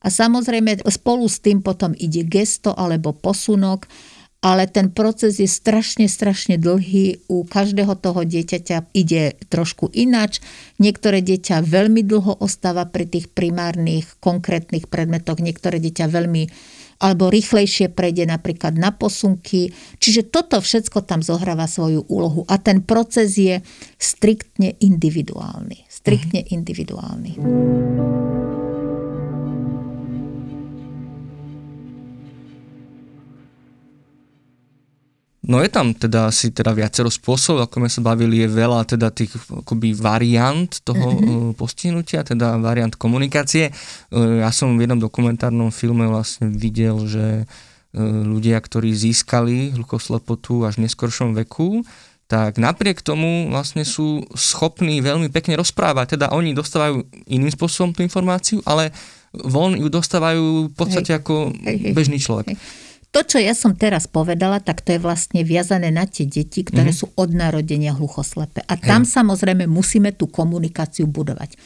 A 0.03 0.11
samozrejme 0.11 0.83
spolu 0.83 1.31
s 1.31 1.39
tým 1.39 1.63
potom 1.63 1.95
ide 1.95 2.27
gesto 2.27 2.75
alebo 2.75 3.15
posunok 3.15 3.87
ale 4.41 4.65
ten 4.65 4.89
proces 4.89 5.37
je 5.37 5.45
strašne, 5.45 6.09
strašne 6.09 6.57
dlhý. 6.57 7.21
U 7.29 7.45
každého 7.45 7.93
toho 7.93 8.25
dieťaťa 8.25 8.89
ide 8.97 9.37
trošku 9.53 9.93
inač. 9.93 10.41
Niektoré 10.81 11.21
dieťa 11.21 11.61
veľmi 11.61 12.01
dlho 12.01 12.41
ostáva 12.41 12.89
pri 12.89 13.05
tých 13.05 13.29
primárnych, 13.29 14.17
konkrétnych 14.17 14.89
predmetoch, 14.89 15.37
niektoré 15.37 15.77
dieťa 15.77 16.09
veľmi 16.09 16.43
alebo 17.01 17.33
rýchlejšie 17.33 17.89
prejde 17.89 18.29
napríklad 18.29 18.77
na 18.77 18.93
posunky. 18.93 19.73
Čiže 19.97 20.29
toto 20.29 20.61
všetko 20.61 21.01
tam 21.01 21.25
zohráva 21.25 21.65
svoju 21.65 22.05
úlohu 22.05 22.45
a 22.45 22.61
ten 22.61 22.85
proces 22.85 23.41
je 23.41 23.57
striktne 23.97 24.77
individuálny. 24.77 25.89
Striktne 25.89 26.45
mm-hmm. 26.45 26.57
individuálny. 26.61 27.31
No 35.41 35.57
je 35.57 35.73
tam 35.73 35.97
teda 35.97 36.29
asi 36.29 36.53
teda 36.53 36.69
viacero 36.69 37.09
spôsobov, 37.09 37.65
ako 37.65 37.81
sme 37.81 37.89
sa 37.89 38.01
bavili, 38.05 38.45
je 38.45 38.49
veľa 38.53 38.85
teda 38.85 39.09
tých 39.09 39.33
akoby 39.49 39.97
variant 39.97 40.69
toho 40.85 41.17
mm-hmm. 41.17 41.57
postihnutia, 41.57 42.21
teda 42.21 42.61
variant 42.61 42.93
komunikácie. 42.93 43.73
E, 43.73 43.73
ja 44.37 44.53
som 44.53 44.77
v 44.77 44.85
jednom 44.85 45.01
dokumentárnom 45.01 45.73
filme 45.73 46.05
vlastne 46.05 46.53
videl, 46.53 46.93
že 47.09 47.25
e, 47.41 47.45
ľudia, 48.05 48.61
ktorí 48.61 48.93
získali 48.93 49.73
hluchoslepotu 49.73 50.69
až 50.69 50.77
v 50.77 50.85
neskoršom 50.85 51.33
veku, 51.33 51.81
tak 52.29 52.61
napriek 52.61 53.01
tomu 53.01 53.49
vlastne 53.49 53.81
sú 53.81 54.21
schopní 54.37 55.01
veľmi 55.01 55.33
pekne 55.33 55.57
rozprávať. 55.57 56.21
Teda 56.21 56.29
oni 56.37 56.53
dostávajú 56.53 57.01
iným 57.25 57.49
spôsobom 57.49 57.97
tú 57.97 58.05
informáciu, 58.05 58.61
ale 58.61 58.93
von 59.33 59.73
ju 59.73 59.89
dostávajú 59.89 60.69
v 60.69 60.75
podstate 60.77 61.17
hej, 61.17 61.19
ako 61.19 61.49
hej, 61.65 61.97
bežný 61.97 62.21
človek. 62.21 62.53
Hej. 62.53 62.90
To, 63.11 63.27
čo 63.27 63.43
ja 63.43 63.51
som 63.51 63.75
teraz 63.75 64.07
povedala, 64.07 64.63
tak 64.63 64.79
to 64.87 64.95
je 64.95 65.03
vlastne 65.03 65.43
viazané 65.43 65.91
na 65.91 66.07
tie 66.07 66.23
deti, 66.23 66.63
ktoré 66.63 66.95
mm-hmm. 66.95 67.11
sú 67.11 67.11
od 67.19 67.29
narodenia 67.35 67.91
hluchoslepe. 67.91 68.63
A 68.63 68.79
tam 68.79 69.03
Hej. 69.03 69.11
samozrejme 69.19 69.67
musíme 69.67 70.15
tú 70.15 70.31
komunikáciu 70.31 71.11
budovať. 71.11 71.59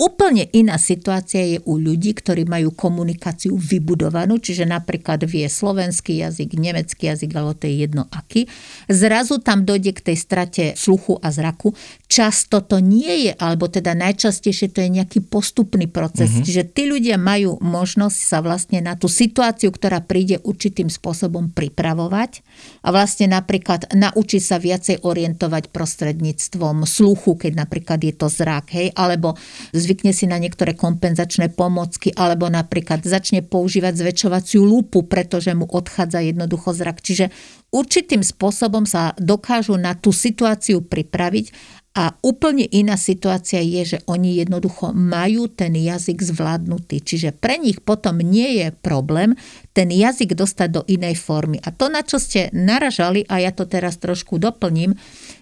Úplne 0.00 0.48
iná 0.56 0.80
situácia 0.80 1.44
je 1.44 1.58
u 1.68 1.76
ľudí, 1.76 2.16
ktorí 2.16 2.48
majú 2.48 2.72
komunikáciu 2.72 3.52
vybudovanú, 3.52 4.40
čiže 4.40 4.64
napríklad 4.64 5.20
vie 5.28 5.44
slovenský 5.44 6.24
jazyk, 6.24 6.56
nemecký 6.56 7.12
jazyk, 7.12 7.36
alebo 7.36 7.52
to 7.52 7.68
je 7.68 7.84
jedno 7.84 8.08
aký. 8.08 8.48
Zrazu 8.88 9.44
tam 9.44 9.68
dojde 9.68 9.92
k 9.92 10.00
tej 10.00 10.16
strate 10.16 10.64
sluchu 10.72 11.20
a 11.20 11.28
zraku. 11.28 11.76
Často 12.10 12.58
to 12.58 12.82
nie 12.82 13.30
je, 13.30 13.32
alebo 13.38 13.70
teda 13.70 13.94
najčastejšie 13.94 14.74
to 14.74 14.82
je 14.82 14.90
nejaký 14.98 15.22
postupný 15.22 15.86
proces. 15.86 16.26
Mm-hmm. 16.26 16.42
Čiže 16.42 16.62
tí 16.74 16.90
ľudia 16.90 17.14
majú 17.14 17.62
možnosť 17.62 18.18
sa 18.18 18.42
vlastne 18.42 18.82
na 18.82 18.98
tú 18.98 19.06
situáciu, 19.06 19.70
ktorá 19.70 20.02
príde 20.02 20.42
určitým 20.42 20.90
spôsobom 20.90 21.54
pripravovať 21.54 22.42
a 22.82 22.90
vlastne 22.90 23.30
napríklad 23.30 23.94
naučiť 23.94 24.42
sa 24.42 24.58
viacej 24.58 25.06
orientovať 25.06 25.70
prostredníctvom 25.70 26.82
sluchu, 26.82 27.38
keď 27.46 27.62
napríklad 27.62 28.02
je 28.02 28.14
to 28.18 28.26
zrak, 28.26 28.74
hej, 28.74 28.90
alebo 28.98 29.38
zvykne 29.70 30.10
si 30.10 30.26
na 30.26 30.42
niektoré 30.42 30.74
kompenzačné 30.74 31.54
pomocky 31.54 32.10
alebo 32.10 32.50
napríklad 32.50 33.06
začne 33.06 33.46
používať 33.46 33.94
zväčšovaciu 33.94 34.66
lúpu, 34.66 35.06
pretože 35.06 35.54
mu 35.54 35.70
odchádza 35.70 36.26
jednoducho 36.26 36.74
zrak. 36.74 36.98
Čiže 36.98 37.30
určitým 37.70 38.26
spôsobom 38.26 38.82
sa 38.82 39.14
dokážu 39.14 39.78
na 39.78 39.94
tú 39.94 40.10
situáciu 40.10 40.82
pripraviť 40.82 41.78
a 41.90 42.14
úplne 42.22 42.70
iná 42.70 42.94
situácia 42.94 43.58
je, 43.58 43.82
že 43.82 43.98
oni 44.06 44.38
jednoducho 44.38 44.94
majú 44.94 45.50
ten 45.50 45.74
jazyk 45.74 46.22
zvládnutý. 46.22 47.02
Čiže 47.02 47.34
pre 47.34 47.58
nich 47.58 47.82
potom 47.82 48.22
nie 48.22 48.62
je 48.62 48.70
problém 48.70 49.34
ten 49.74 49.90
jazyk 49.90 50.38
dostať 50.38 50.68
do 50.70 50.82
inej 50.86 51.18
formy. 51.18 51.58
A 51.58 51.74
to, 51.74 51.90
na 51.90 52.06
čo 52.06 52.22
ste 52.22 52.46
naražali, 52.54 53.26
a 53.26 53.42
ja 53.42 53.50
to 53.50 53.66
teraz 53.66 53.98
trošku 53.98 54.38
doplním, 54.38 54.94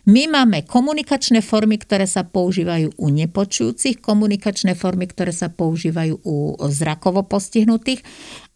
my 0.08 0.24
máme 0.24 0.64
komunikačné 0.64 1.44
formy, 1.44 1.76
ktoré 1.76 2.08
sa 2.08 2.24
používajú 2.24 2.96
u 2.96 3.06
nepočujúcich, 3.12 4.00
komunikačné 4.00 4.72
formy, 4.72 5.04
ktoré 5.04 5.36
sa 5.36 5.52
používajú 5.52 6.24
u 6.24 6.56
zrakovo 6.72 7.28
postihnutých 7.28 8.00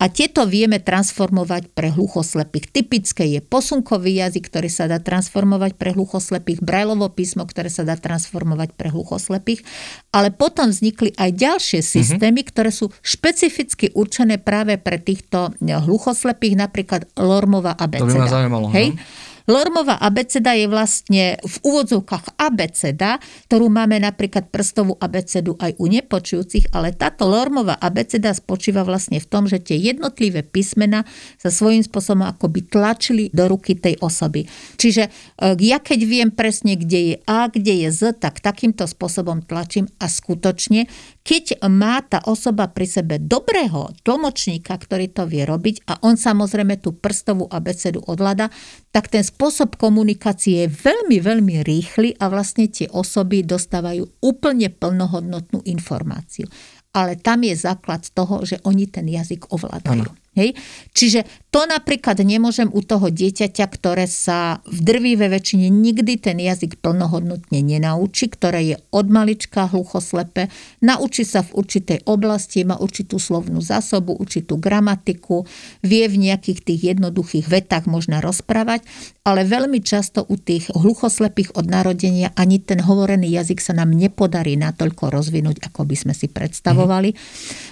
a 0.01 0.09
tieto 0.09 0.49
vieme 0.49 0.81
transformovať 0.81 1.69
pre 1.77 1.93
hluchoslepých. 1.93 2.73
Typické 2.73 3.37
je 3.37 3.45
posunkový 3.45 4.25
jazyk, 4.25 4.49
ktorý 4.49 4.73
sa 4.73 4.88
dá 4.88 4.97
transformovať 4.97 5.77
pre 5.77 5.93
hluchoslepých, 5.93 6.65
brajlovo 6.65 7.12
písmo, 7.12 7.45
ktoré 7.45 7.69
sa 7.69 7.85
dá 7.85 8.01
transformovať 8.01 8.73
pre 8.73 8.88
hluchoslepých, 8.88 9.61
ale 10.09 10.33
potom 10.33 10.73
vznikli 10.73 11.12
aj 11.21 11.37
ďalšie 11.37 11.81
mhm. 11.85 11.88
systémy, 12.01 12.41
mm-hmm. 12.41 12.53
ktoré 12.57 12.73
sú 12.73 12.88
špecificky 13.05 13.93
určené 13.93 14.41
práve 14.41 14.81
pre 14.81 14.97
týchto 14.97 15.53
hluchoslepých, 15.61 16.57
napríklad 16.57 17.12
Lormova 17.21 17.77
abeceda. 17.77 18.09
To 18.09 18.17
by 18.17 18.25
ma 18.25 18.33
zaujímalo. 18.33 18.67
Hej? 18.73 18.97
No? 18.97 19.31
Lormová 19.50 19.98
abeceda 19.98 20.55
je 20.55 20.66
vlastne 20.70 21.24
v 21.42 21.57
úvodzovkách 21.66 22.38
abeceda, 22.38 23.18
ktorú 23.50 23.66
máme 23.66 23.98
napríklad 23.98 24.48
prstovú 24.50 24.94
abecedu 24.98 25.59
aj 25.59 25.74
u 25.83 25.87
nepočujúcich, 25.90 26.70
ale 26.70 26.94
táto 26.94 27.26
Lormová 27.26 27.74
abeceda 27.78 28.31
spočíva 28.35 28.87
vlastne 28.87 29.18
v 29.18 29.26
tom, 29.26 29.50
že 29.50 29.59
tie 29.59 29.78
jednotlivé 29.78 30.46
písmena 30.46 31.02
sa 31.38 31.50
svojím 31.50 31.83
spôsobom 31.83 32.26
akoby 32.26 32.70
tlačili 32.70 33.24
do 33.35 33.50
ruky 33.50 33.74
tej 33.74 33.98
osoby. 33.98 34.46
Čiže 34.78 35.09
e, 35.09 35.11
ja 35.59 35.83
keď 35.83 36.00
viem 36.07 36.31
presne, 36.31 36.78
kde 36.78 37.00
je 37.02 37.16
A, 37.26 37.50
kde 37.50 37.87
je 37.87 37.88
Z, 37.90 38.22
tak 38.22 38.38
takýmto 38.38 38.87
spôsobom 38.87 39.42
tlačím 39.42 39.90
a 39.98 40.07
skutočne 40.07 40.87
keď 41.23 41.63
má 41.71 42.03
tá 42.03 42.19
osoba 42.27 42.67
pri 42.71 42.87
sebe 42.87 43.23
dobrého 43.23 43.95
tlmočníka, 44.03 44.75
ktorý 44.75 45.07
to 45.11 45.27
vie 45.31 45.47
robiť 45.47 45.87
a 45.87 46.03
on 46.03 46.19
samozrejme 46.19 46.83
tú 46.83 46.99
prstovú 46.99 47.47
abecedu 47.47 48.03
odlada, 48.11 48.51
tak 48.91 49.07
ten 49.07 49.23
spôsob 49.23 49.79
komunikácie 49.79 50.67
je 50.67 50.69
veľmi, 50.69 51.23
veľmi 51.23 51.55
rýchly 51.63 52.19
a 52.19 52.27
vlastne 52.27 52.67
tie 52.67 52.91
osoby 52.91 53.47
dostávajú 53.47 54.19
úplne 54.19 54.67
plnohodnotnú 54.71 55.63
informáciu. 55.63 56.51
Ale 56.93 57.17
tam 57.17 57.41
je 57.41 57.57
základ 57.57 58.05
toho, 58.13 58.45
že 58.45 58.61
oni 58.69 58.85
ten 58.91 59.09
jazyk 59.09 59.49
ovládajú. 59.49 60.05
Ano. 60.05 60.22
Hej? 60.33 60.57
Čiže 60.97 61.29
to 61.53 61.68
napríklad 61.68 62.16
nemôžem 62.25 62.73
u 62.73 62.81
toho 62.81 63.12
dieťaťa, 63.12 63.68
ktoré 63.68 64.09
sa 64.09 64.64
v 64.64 64.79
drvíve 64.81 65.29
väčšine 65.29 65.68
nikdy 65.68 66.16
ten 66.16 66.40
jazyk 66.40 66.81
plnohodnotne 66.81 67.61
nenaučí, 67.61 68.33
ktoré 68.33 68.61
je 68.73 68.77
od 68.88 69.12
malička 69.12 69.68
hluchoslepe, 69.68 70.49
naučí 70.81 71.29
sa 71.29 71.45
v 71.45 71.61
určitej 71.61 72.09
oblasti, 72.09 72.64
má 72.64 72.81
určitú 72.81 73.21
slovnú 73.21 73.61
zásobu, 73.61 74.16
určitú 74.16 74.57
gramatiku, 74.57 75.45
vie 75.85 76.09
v 76.09 76.33
nejakých 76.33 76.64
tých 76.64 76.81
jednoduchých 76.97 77.53
vetách 77.53 77.85
možno 77.85 78.25
rozprávať, 78.25 78.88
ale 79.29 79.45
veľmi 79.45 79.85
často 79.85 80.25
u 80.25 80.40
tých 80.40 80.73
hluchoslepých 80.73 81.53
od 81.55 81.68
narodenia 81.68 82.33
ani 82.33 82.64
ten 82.64 82.81
hovorený 82.81 83.29
jazyk 83.29 83.61
sa 83.61 83.77
nám 83.77 83.92
nepodarí 83.92 84.57
natoľko 84.57 85.12
rozvinúť, 85.12 85.68
ako 85.68 85.85
by 85.85 85.97
sme 86.01 86.14
si 86.16 86.33
predstavovali. 86.33 87.12
Mm. 87.12 87.18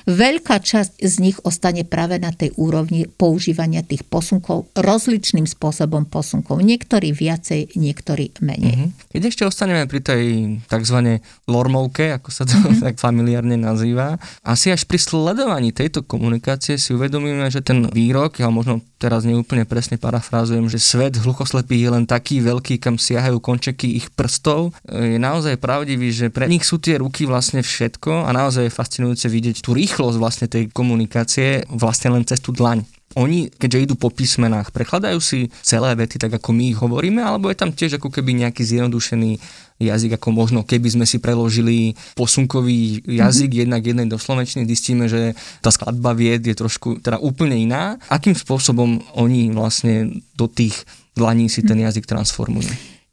Veľká 0.05 0.61
časť 0.61 1.01
z 1.01 1.15
nich 1.25 1.41
ostane 1.43 1.83
práve 1.89 2.21
na 2.21 2.31
tej 2.31 2.50
úrovni 2.59 3.07
používania 3.07 3.85
tých 3.87 4.03
posunkov 4.07 4.71
rozličným 4.75 5.47
spôsobom 5.47 6.07
posunkov. 6.09 6.63
Niektorí 6.63 7.15
viacej, 7.15 7.79
niektorí 7.79 8.35
menej. 8.43 8.75
Mm-hmm. 8.75 8.91
Keď 9.15 9.23
ešte 9.27 9.43
ostaneme 9.47 9.87
pri 9.87 10.01
tej 10.03 10.25
tzv. 10.67 11.23
lormovke, 11.47 12.17
ako 12.17 12.29
sa 12.35 12.49
to 12.49 12.59
mm-hmm. 12.59 12.83
tak 12.91 12.97
familiárne 12.99 13.57
nazýva, 13.57 14.19
asi 14.43 14.75
až 14.75 14.85
pri 14.85 14.99
sledovaní 14.99 15.71
tejto 15.71 16.03
komunikácie 16.03 16.77
si 16.81 16.97
uvedomíme, 16.97 17.47
že 17.53 17.63
ten 17.63 17.87
výrok, 17.89 18.43
ja 18.43 18.51
možno 18.51 18.83
teraz 19.01 19.25
neúplne 19.25 19.65
presne 19.65 19.97
parafrázujem, 19.97 20.69
že 20.69 20.77
svet 20.77 21.17
hluchoslepých 21.17 21.89
je 21.89 21.91
len 21.97 22.05
taký 22.05 22.45
veľký, 22.45 22.77
kam 22.77 23.01
siahajú 23.01 23.41
končeky 23.41 23.97
ich 23.97 24.13
prstov, 24.13 24.77
je 24.85 25.17
naozaj 25.17 25.57
pravdivý, 25.57 26.13
že 26.13 26.29
pre 26.29 26.45
nich 26.45 26.69
sú 26.69 26.77
tie 26.77 27.01
ruky 27.01 27.25
vlastne 27.25 27.65
všetko 27.65 28.29
a 28.29 28.31
naozaj 28.37 28.69
je 28.69 28.77
fascinujúce 28.77 29.27
vidieť 29.33 29.65
tú 29.65 29.73
rýchlosť 29.73 30.17
vlastne 30.21 30.47
tej 30.53 30.69
komunikácie 30.69 31.65
vlastne 31.73 32.13
len 32.13 32.29
cez 32.29 32.45
tú 32.45 32.53
dlaň 32.53 32.85
oni, 33.19 33.51
keďže 33.51 33.91
idú 33.91 33.95
po 33.99 34.07
písmenách, 34.15 34.71
prekladajú 34.71 35.19
si 35.19 35.51
celé 35.67 35.91
vety 35.99 36.23
tak, 36.23 36.39
ako 36.39 36.55
my 36.55 36.65
ich 36.71 36.79
hovoríme, 36.79 37.19
alebo 37.19 37.51
je 37.51 37.59
tam 37.59 37.75
tiež 37.75 37.99
ako 37.99 38.07
keby 38.07 38.39
nejaký 38.39 38.63
zjednodušený 38.63 39.43
jazyk, 39.81 40.21
ako 40.21 40.29
možno 40.31 40.61
keby 40.63 40.95
sme 40.95 41.07
si 41.09 41.19
preložili 41.19 41.99
posunkový 42.15 43.03
jazyk 43.03 43.51
mm-hmm. 43.51 43.63
jednak 43.67 43.83
jednej 43.83 44.07
do 44.07 44.19
slovenčiny, 44.21 44.69
zistíme, 44.69 45.09
že 45.11 45.35
tá 45.65 45.73
skladba 45.75 46.15
vied 46.15 46.45
je 46.45 46.55
trošku 46.55 47.03
teda 47.03 47.19
úplne 47.19 47.59
iná. 47.59 47.99
Akým 48.13 48.37
spôsobom 48.37 49.03
oni 49.17 49.51
vlastne 49.51 50.23
do 50.37 50.47
tých 50.47 50.85
dlaní 51.19 51.51
si 51.51 51.67
ten 51.67 51.81
jazyk 51.81 52.07
transformujú? 52.07 52.71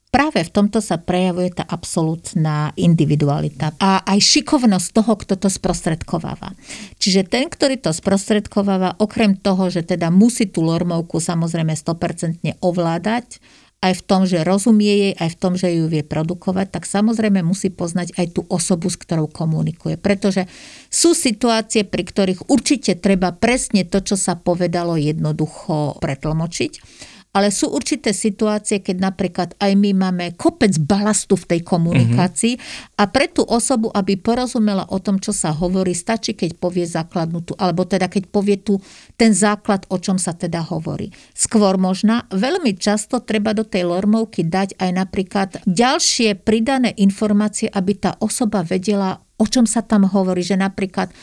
Práve 0.09 0.41
v 0.43 0.53
tomto 0.53 0.79
sa 0.79 0.97
prejavuje 0.97 1.53
tá 1.53 1.63
absolútna 1.67 2.71
individualita 2.79 3.75
a 3.77 4.01
aj 4.07 4.19
šikovnosť 4.19 4.87
toho, 4.95 5.13
kto 5.13 5.33
to 5.37 5.49
sprostredkováva. 5.51 6.55
Čiže 6.97 7.27
ten, 7.27 7.51
ktorý 7.51 7.77
to 7.77 7.91
sprostredkováva, 7.91 8.97
okrem 8.97 9.37
toho, 9.37 9.69
že 9.69 9.83
teda 9.83 10.09
musí 10.09 10.49
tú 10.49 10.65
lormovku 10.65 11.19
samozrejme 11.21 11.75
100% 11.75 12.59
ovládať, 12.63 13.39
aj 13.77 13.93
v 13.93 14.05
tom, 14.09 14.25
že 14.25 14.41
rozumie 14.41 14.89
jej, 14.89 15.13
aj 15.21 15.37
v 15.37 15.39
tom, 15.39 15.53
že 15.53 15.69
ju 15.69 15.85
vie 15.85 16.01
produkovať, 16.01 16.73
tak 16.73 16.89
samozrejme 16.89 17.45
musí 17.45 17.69
poznať 17.69 18.17
aj 18.17 18.27
tú 18.33 18.41
osobu, 18.49 18.89
s 18.89 18.97
ktorou 18.97 19.29
komunikuje. 19.29 20.01
Pretože 20.01 20.49
sú 20.89 21.13
situácie, 21.13 21.85
pri 21.85 22.01
ktorých 22.01 22.49
určite 22.49 22.97
treba 22.97 23.37
presne 23.37 23.85
to, 23.85 24.01
čo 24.01 24.17
sa 24.17 24.33
povedalo, 24.33 24.97
jednoducho 24.97 26.01
pretlmočiť 26.01 26.96
ale 27.37 27.53
sú 27.53 27.69
určité 27.69 28.17
situácie, 28.17 28.81
keď 28.81 28.97
napríklad 28.97 29.49
aj 29.61 29.71
my 29.77 29.91
máme 29.93 30.33
kopec 30.33 30.73
balastu 30.81 31.37
v 31.37 31.45
tej 31.55 31.61
komunikácii 31.61 32.57
mm-hmm. 32.57 32.97
a 32.97 33.03
pre 33.05 33.29
tú 33.29 33.45
osobu, 33.45 33.93
aby 33.93 34.17
porozumela 34.17 34.89
o 34.89 34.97
tom, 34.97 35.21
čo 35.21 35.35
sa 35.35 35.53
hovorí, 35.53 35.93
stačí, 35.93 36.33
keď 36.33 36.57
povie 36.57 36.89
základnú 36.89 37.45
tú, 37.45 37.53
alebo 37.61 37.85
teda 37.85 38.09
keď 38.09 38.33
povie 38.33 38.57
tu 38.57 38.81
ten 39.19 39.37
základ, 39.37 39.85
o 39.93 40.01
čom 40.01 40.17
sa 40.17 40.33
teda 40.33 40.65
hovorí. 40.65 41.13
Skôr 41.37 41.77
možná, 41.77 42.25
veľmi 42.33 42.73
často 42.73 43.21
treba 43.21 43.53
do 43.53 43.61
tej 43.61 43.85
lormovky 43.85 44.41
dať 44.41 44.81
aj 44.81 44.91
napríklad 44.97 45.49
ďalšie 45.69 46.41
pridané 46.41 46.97
informácie, 46.97 47.69
aby 47.69 47.93
tá 48.01 48.17
osoba 48.17 48.65
vedela, 48.65 49.21
o 49.37 49.45
čom 49.45 49.69
sa 49.69 49.85
tam 49.85 50.09
hovorí, 50.09 50.41
že 50.41 50.57
napríklad 50.57 51.13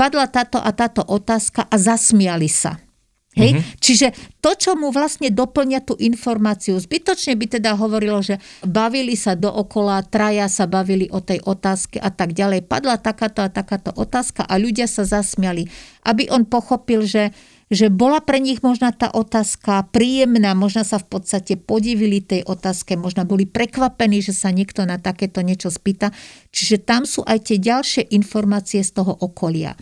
padla 0.00 0.30
táto 0.32 0.56
a 0.62 0.70
táto 0.72 1.04
otázka 1.04 1.68
a 1.68 1.76
zasmiali 1.76 2.48
sa. 2.48 2.87
Hej? 3.38 3.50
Mm-hmm. 3.54 3.78
Čiže 3.78 4.06
to, 4.42 4.50
čo 4.58 4.74
mu 4.74 4.90
vlastne 4.90 5.30
doplňa 5.30 5.86
tú 5.86 5.94
informáciu, 5.94 6.74
zbytočne 6.74 7.38
by 7.38 7.46
teda 7.58 7.78
hovorilo, 7.78 8.18
že 8.18 8.42
bavili 8.66 9.14
sa 9.14 9.38
dookola, 9.38 10.02
traja 10.02 10.50
sa 10.50 10.66
bavili 10.66 11.06
o 11.14 11.22
tej 11.22 11.38
otázke 11.46 12.02
a 12.02 12.10
tak 12.10 12.34
ďalej. 12.34 12.66
Padla 12.66 12.98
takáto 12.98 13.46
a 13.46 13.48
takáto 13.48 13.94
otázka 13.94 14.42
a 14.42 14.58
ľudia 14.58 14.90
sa 14.90 15.06
zasmiali. 15.06 15.70
Aby 16.02 16.26
on 16.34 16.42
pochopil, 16.42 17.06
že 17.06 17.30
že 17.68 17.92
bola 17.92 18.24
pre 18.24 18.40
nich 18.40 18.64
možná 18.64 18.96
tá 18.96 19.12
otázka 19.12 19.92
príjemná, 19.92 20.56
možno 20.56 20.88
sa 20.88 20.96
v 20.96 21.20
podstate 21.20 21.60
podivili 21.60 22.24
tej 22.24 22.40
otázke, 22.48 22.96
možno 22.96 23.28
boli 23.28 23.44
prekvapení, 23.44 24.24
že 24.24 24.32
sa 24.32 24.48
niekto 24.48 24.88
na 24.88 24.96
takéto 24.96 25.44
niečo 25.44 25.68
spýta. 25.68 26.08
Čiže 26.48 26.80
tam 26.80 27.04
sú 27.04 27.20
aj 27.28 27.52
tie 27.52 27.60
ďalšie 27.60 28.08
informácie 28.16 28.80
z 28.80 28.90
toho 28.96 29.12
okolia. 29.12 29.76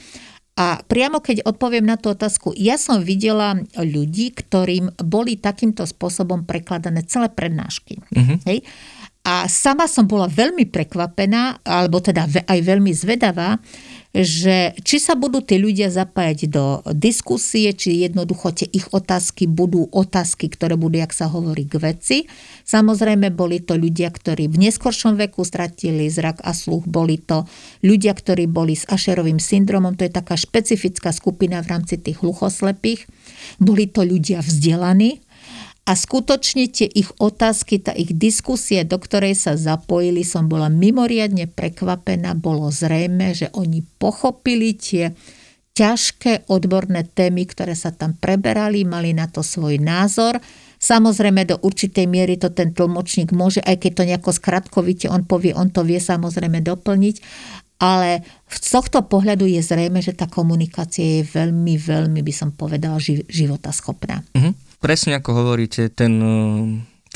A 0.56 0.80
priamo 0.80 1.20
keď 1.20 1.44
odpoviem 1.44 1.84
na 1.84 2.00
tú 2.00 2.16
otázku, 2.16 2.56
ja 2.56 2.80
som 2.80 3.04
videla 3.04 3.60
ľudí, 3.76 4.32
ktorým 4.32 4.88
boli 5.04 5.36
takýmto 5.36 5.84
spôsobom 5.84 6.48
prekladané 6.48 7.04
celé 7.04 7.28
prednášky. 7.28 8.00
Uh-huh. 8.00 8.40
Hej? 8.48 8.64
A 9.26 9.50
sama 9.50 9.90
som 9.90 10.06
bola 10.06 10.30
veľmi 10.30 10.70
prekvapená, 10.70 11.58
alebo 11.66 11.98
teda 11.98 12.30
aj 12.46 12.58
veľmi 12.62 12.94
zvedavá, 12.94 13.58
že 14.16 14.72
či 14.80 14.96
sa 14.96 15.12
budú 15.12 15.44
tí 15.44 15.60
ľudia 15.60 15.92
zapájať 15.92 16.48
do 16.48 16.80
diskusie, 16.96 17.74
či 17.76 18.06
jednoducho 18.06 18.54
tie 18.54 18.64
ich 18.70 18.88
otázky 18.88 19.44
budú 19.44 19.90
otázky, 19.92 20.48
ktoré 20.48 20.78
budú, 20.78 21.02
jak 21.02 21.12
sa 21.12 21.28
hovorí, 21.28 21.68
k 21.68 21.76
veci. 21.82 22.18
Samozrejme, 22.64 23.34
boli 23.34 23.60
to 23.60 23.76
ľudia, 23.76 24.08
ktorí 24.08 24.48
v 24.48 24.70
neskoršom 24.70 25.20
veku 25.20 25.44
stratili 25.44 26.08
zrak 26.08 26.40
a 26.46 26.56
sluch, 26.56 26.88
boli 26.88 27.20
to 27.20 27.44
ľudia, 27.84 28.16
ktorí 28.16 28.48
boli 28.48 28.78
s 28.78 28.88
Ašerovým 28.88 29.42
syndromom, 29.42 29.98
to 29.98 30.08
je 30.08 30.16
taká 30.16 30.38
špecifická 30.38 31.12
skupina 31.12 31.60
v 31.60 31.76
rámci 31.76 32.00
tých 32.00 32.24
hluchoslepých. 32.24 33.04
Boli 33.60 33.90
to 33.90 34.00
ľudia 34.00 34.40
vzdelaní, 34.40 35.20
a 35.86 35.94
skutočne 35.94 36.66
tie 36.66 36.90
ich 36.90 37.06
otázky, 37.22 37.78
tá 37.78 37.94
ich 37.94 38.10
diskusie, 38.10 38.82
do 38.82 38.98
ktorej 38.98 39.38
sa 39.38 39.54
zapojili, 39.54 40.26
som 40.26 40.50
bola 40.50 40.66
mimoriadne 40.66 41.46
prekvapená. 41.46 42.34
Bolo 42.34 42.74
zrejme, 42.74 43.30
že 43.38 43.54
oni 43.54 43.86
pochopili 44.02 44.74
tie 44.74 45.14
ťažké 45.78 46.50
odborné 46.50 47.06
témy, 47.06 47.46
ktoré 47.46 47.78
sa 47.78 47.94
tam 47.94 48.18
preberali, 48.18 48.82
mali 48.82 49.14
na 49.14 49.30
to 49.30 49.46
svoj 49.46 49.78
názor. 49.78 50.42
Samozrejme, 50.82 51.46
do 51.46 51.62
určitej 51.62 52.10
miery 52.10 52.34
to 52.34 52.50
ten 52.50 52.74
tlmočník 52.74 53.30
môže, 53.30 53.62
aj 53.62 53.86
keď 53.86 53.92
to 53.94 54.02
nejako 54.10 54.30
skratkovite 54.34 55.06
on 55.06 55.22
povie, 55.22 55.54
on 55.54 55.70
to 55.70 55.86
vie 55.86 56.02
samozrejme 56.02 56.66
doplniť, 56.66 57.16
ale 57.78 58.26
z 58.50 58.68
tohto 58.74 59.06
pohľadu 59.06 59.46
je 59.46 59.62
zrejme, 59.62 60.02
že 60.02 60.18
tá 60.18 60.26
komunikácia 60.26 61.20
je 61.20 61.28
veľmi, 61.30 61.78
veľmi, 61.78 62.20
by 62.26 62.32
som 62.34 62.50
povedala, 62.50 62.98
životaschopná. 63.30 64.26
Mm-hmm 64.34 64.65
presne 64.78 65.18
ako 65.18 65.30
hovoríte, 65.32 65.88
ten 65.92 66.12
e, 66.20 66.34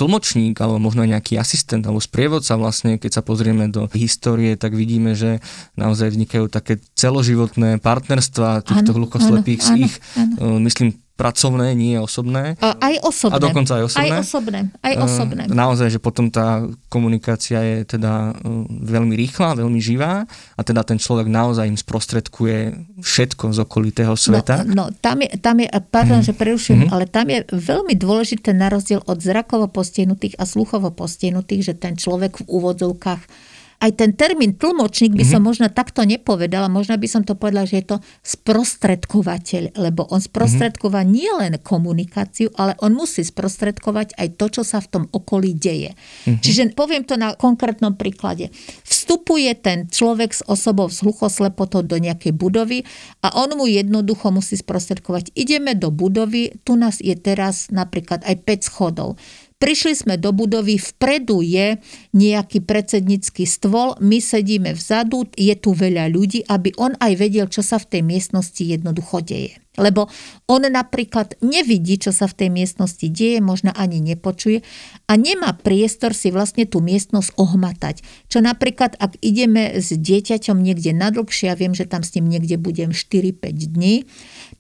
tlmočník 0.01 0.57
alebo 0.57 0.81
možno 0.81 1.05
nejaký 1.05 1.37
asistent 1.37 1.85
alebo 1.85 2.01
sprievodca 2.01 2.57
vlastne, 2.57 2.97
keď 2.97 3.21
sa 3.21 3.23
pozrieme 3.23 3.69
do 3.69 3.85
histórie, 3.93 4.57
tak 4.57 4.73
vidíme, 4.73 5.13
že 5.13 5.45
naozaj 5.77 6.17
vznikajú 6.17 6.49
také 6.49 6.81
celoživotné 6.97 7.83
partnerstva 7.85 8.65
týchto 8.65 8.97
hlukoslepých 8.97 9.61
s 9.61 9.71
ich, 9.77 9.95
áno. 10.17 10.57
E, 10.57 10.65
myslím, 10.65 10.97
pracovné, 11.21 11.77
nie 11.77 12.01
osobné. 12.01 12.57
A 12.65 12.81
aj 12.81 13.05
osobné. 13.05 13.37
A 13.37 13.45
dokonca 13.45 13.73
aj 13.77 13.85
osobné. 13.93 14.09
Aj 14.09 14.25
osobné. 14.25 14.61
Aj 14.81 14.95
osobné. 14.97 15.43
Naozaj, 15.53 15.89
že 15.93 16.01
potom 16.01 16.33
tá 16.33 16.65
komunikácia 16.89 17.61
je 17.61 17.85
teda 17.85 18.33
veľmi 18.65 19.13
rýchla, 19.13 19.61
veľmi 19.61 19.77
živá 19.77 20.25
a 20.57 20.61
teda 20.65 20.81
ten 20.81 20.97
človek 20.97 21.29
naozaj 21.29 21.69
im 21.69 21.77
sprostredkuje 21.77 22.59
všetko 23.05 23.53
z 23.53 23.59
okolitého 23.61 24.17
sveta. 24.17 24.65
No, 24.65 24.89
no 24.89 24.97
tam, 24.97 25.21
je, 25.21 25.29
tam 25.37 25.61
je, 25.61 25.69
pardon, 25.93 26.25
hmm. 26.25 26.29
že 26.29 26.33
prerušujem, 26.33 26.89
hmm. 26.89 26.93
ale 26.97 27.05
tam 27.05 27.29
je 27.29 27.45
veľmi 27.53 27.93
dôležité 28.01 28.57
na 28.57 28.73
rozdiel 28.73 29.05
od 29.05 29.21
zrakovo 29.21 29.69
postihnutých 29.69 30.41
a 30.41 30.49
sluchovo 30.49 30.89
postihnutých, 30.89 31.63
že 31.69 31.75
ten 31.77 32.01
človek 32.01 32.41
v 32.41 32.49
úvodzovkách 32.49 33.53
aj 33.81 33.97
ten 33.97 34.13
termín 34.13 34.61
tlmočník 34.61 35.17
by 35.17 35.25
som 35.25 35.41
mm-hmm. 35.41 35.49
možno 35.49 35.67
takto 35.73 36.05
nepovedala, 36.05 36.69
možno 36.69 37.01
by 37.01 37.09
som 37.09 37.25
to 37.25 37.33
povedala, 37.33 37.65
že 37.65 37.81
je 37.81 37.97
to 37.97 37.99
sprostredkovateľ, 38.21 39.81
lebo 39.81 40.05
on 40.13 40.21
sprostredková 40.21 41.01
mm-hmm. 41.01 41.17
nielen 41.17 41.53
komunikáciu, 41.65 42.53
ale 42.61 42.77
on 42.85 42.93
musí 42.93 43.25
sprostredkovať 43.25 44.21
aj 44.21 44.29
to, 44.37 44.47
čo 44.61 44.63
sa 44.69 44.85
v 44.85 44.91
tom 44.93 45.05
okolí 45.09 45.57
deje. 45.57 45.97
Mm-hmm. 45.97 46.45
Čiže 46.45 46.63
poviem 46.77 47.09
to 47.09 47.17
na 47.17 47.33
konkrétnom 47.33 47.97
príklade. 47.97 48.53
Vstupuje 48.85 49.49
ten 49.57 49.89
človek 49.89 50.37
s 50.37 50.45
osobou 50.45 50.93
s 50.93 51.01
hluchoslepotou 51.01 51.81
do 51.81 51.97
nejakej 51.97 52.37
budovy 52.37 52.85
a 53.25 53.33
on 53.41 53.57
mu 53.57 53.65
jednoducho 53.65 54.29
musí 54.29 54.61
sprostredkovať. 54.61 55.33
Ideme 55.33 55.73
do 55.73 55.89
budovy, 55.89 56.53
tu 56.69 56.77
nás 56.77 57.01
je 57.01 57.17
teraz 57.17 57.73
napríklad 57.73 58.29
aj 58.29 58.45
5 58.45 58.69
schodov 58.69 59.17
Prišli 59.61 59.93
sme 59.93 60.15
do 60.17 60.33
budovy, 60.33 60.81
vpredu 60.81 61.45
je 61.45 61.77
nejaký 62.17 62.65
predsednícky 62.65 63.45
stôl, 63.45 63.93
my 64.01 64.17
sedíme 64.17 64.73
vzadu, 64.73 65.29
je 65.37 65.53
tu 65.53 65.77
veľa 65.77 66.09
ľudí, 66.09 66.49
aby 66.49 66.73
on 66.81 66.97
aj 66.97 67.13
vedel, 67.21 67.45
čo 67.45 67.61
sa 67.61 67.77
v 67.77 67.93
tej 67.93 68.03
miestnosti 68.09 68.65
jednoducho 68.65 69.21
deje. 69.21 69.61
Lebo 69.79 70.11
on 70.51 70.67
napríklad 70.67 71.39
nevidí, 71.45 72.01
čo 72.01 72.11
sa 72.11 72.27
v 72.27 72.37
tej 72.41 72.49
miestnosti 72.51 73.07
deje, 73.07 73.39
možno 73.39 73.71
ani 73.77 74.03
nepočuje 74.03 74.67
a 75.07 75.13
nemá 75.15 75.55
priestor 75.55 76.17
si 76.17 76.33
vlastne 76.35 76.67
tú 76.67 76.83
miestnosť 76.83 77.39
ohmatať. 77.39 78.03
Čo 78.27 78.43
napríklad, 78.43 78.99
ak 78.99 79.21
ideme 79.23 79.77
s 79.79 79.95
dieťaťom 79.95 80.59
niekde 80.59 80.91
nadlhšie, 80.91 81.53
ja 81.53 81.55
viem, 81.55 81.77
že 81.77 81.87
tam 81.87 82.03
s 82.03 82.17
ním 82.19 82.33
niekde 82.33 82.59
budem 82.59 82.97
4-5 82.97 83.77
dní, 83.77 84.11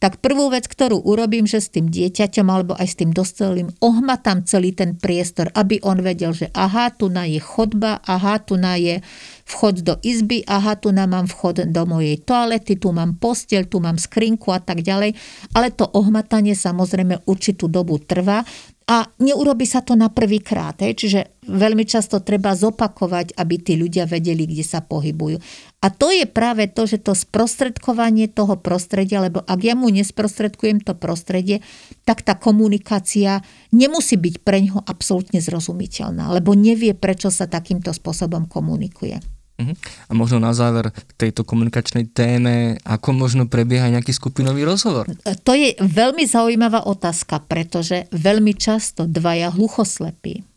tak 0.00 0.16
prvú 0.24 0.48
vec, 0.48 0.64
ktorú 0.64 1.04
urobím, 1.04 1.44
že 1.44 1.60
s 1.60 1.68
tým 1.68 1.92
dieťaťom 1.92 2.48
alebo 2.48 2.72
aj 2.72 2.88
s 2.88 2.98
tým 3.04 3.12
dospelým 3.12 3.68
ohmatám 3.84 4.48
celý 4.48 4.72
ten 4.72 4.96
priestor, 4.96 5.52
aby 5.52 5.76
on 5.84 6.00
vedel, 6.00 6.32
že 6.32 6.48
aha, 6.56 6.88
tu 6.88 7.12
na 7.12 7.28
je 7.28 7.36
chodba, 7.36 8.00
aha, 8.08 8.40
tu 8.40 8.56
na 8.56 8.80
je 8.80 9.04
vchod 9.44 9.84
do 9.84 9.94
izby, 10.00 10.40
aha, 10.48 10.80
tu 10.80 10.88
mám 10.96 11.28
vchod 11.28 11.68
do 11.68 11.82
mojej 11.84 12.16
toalety, 12.24 12.80
tu 12.80 12.96
mám 12.96 13.20
postel, 13.20 13.68
tu 13.68 13.76
mám 13.84 14.00
skrinku 14.00 14.56
a 14.56 14.64
tak 14.64 14.80
ďalej. 14.80 15.12
Ale 15.52 15.68
to 15.68 15.84
ohmatanie 15.84 16.56
samozrejme 16.56 17.28
určitú 17.28 17.68
dobu 17.68 18.00
trvá 18.00 18.40
a 18.90 19.06
neurobi 19.22 19.70
sa 19.70 19.86
to 19.86 19.94
na 19.94 20.10
prvý 20.10 20.42
krát. 20.42 20.74
Hej. 20.82 20.98
Čiže 20.98 21.46
veľmi 21.46 21.86
často 21.86 22.18
treba 22.26 22.58
zopakovať, 22.58 23.38
aby 23.38 23.54
tí 23.62 23.78
ľudia 23.78 24.02
vedeli, 24.10 24.50
kde 24.50 24.66
sa 24.66 24.82
pohybujú. 24.82 25.38
A 25.78 25.94
to 25.94 26.10
je 26.10 26.26
práve 26.26 26.66
to, 26.66 26.90
že 26.90 26.98
to 27.06 27.14
sprostredkovanie 27.14 28.26
toho 28.26 28.58
prostredia, 28.58 29.22
lebo 29.22 29.46
ak 29.46 29.60
ja 29.62 29.78
mu 29.78 29.94
nesprostredkujem 29.94 30.82
to 30.82 30.98
prostredie, 30.98 31.62
tak 32.02 32.26
tá 32.26 32.34
komunikácia 32.34 33.46
nemusí 33.70 34.18
byť 34.18 34.42
pre 34.42 34.58
ňoho 34.66 34.82
absolútne 34.82 35.38
zrozumiteľná, 35.38 36.34
lebo 36.34 36.58
nevie, 36.58 36.90
prečo 36.98 37.30
sa 37.30 37.46
takýmto 37.46 37.94
spôsobom 37.94 38.50
komunikuje. 38.50 39.39
Mhm. 39.60 39.74
A 40.08 40.12
možno 40.16 40.40
na 40.40 40.56
záver 40.56 40.90
tejto 41.20 41.44
komunikačnej 41.44 42.08
téme, 42.10 42.80
ako 42.82 43.12
možno 43.12 43.44
prebieha 43.46 43.92
nejaký 43.92 44.16
skupinový 44.16 44.64
rozhovor? 44.64 45.06
To 45.44 45.52
je 45.52 45.76
veľmi 45.76 46.24
zaujímavá 46.24 46.88
otázka, 46.88 47.44
pretože 47.44 48.08
veľmi 48.10 48.56
často 48.56 49.04
dvaja 49.04 49.52
hluchoslepí 49.52 50.50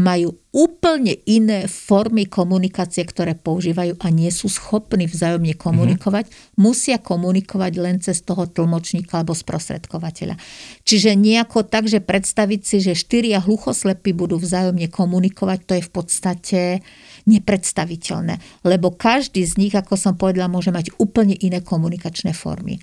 majú 0.00 0.32
úplne 0.50 1.12
iné 1.28 1.68
formy 1.68 2.24
komunikácie, 2.24 3.04
ktoré 3.04 3.36
používajú 3.36 4.00
a 4.00 4.08
nie 4.08 4.32
sú 4.32 4.48
schopní 4.48 5.04
vzájomne 5.04 5.52
komunikovať, 5.54 6.24
mm-hmm. 6.26 6.56
musia 6.56 6.96
komunikovať 6.96 7.72
len 7.76 8.00
cez 8.00 8.24
toho 8.24 8.48
tlmočníka 8.48 9.20
alebo 9.20 9.36
sprostredkovateľa. 9.36 10.40
Čiže 10.88 11.14
nejako 11.14 11.68
tak, 11.68 11.86
že 11.86 12.00
predstaviť 12.00 12.60
si, 12.64 12.76
že 12.80 12.98
štyria 12.98 13.44
hluchoslepí 13.44 14.16
budú 14.16 14.40
vzájomne 14.40 14.88
komunikovať, 14.88 15.58
to 15.68 15.72
je 15.78 15.82
v 15.84 15.92
podstate 15.92 16.60
nepredstaviteľné, 17.26 18.64
lebo 18.68 18.94
každý 18.94 19.44
z 19.44 19.58
nich, 19.60 19.74
ako 19.74 19.96
som 19.98 20.14
povedala, 20.14 20.52
môže 20.52 20.70
mať 20.70 20.94
úplne 21.00 21.34
iné 21.40 21.60
komunikačné 21.64 22.36
formy 22.36 22.78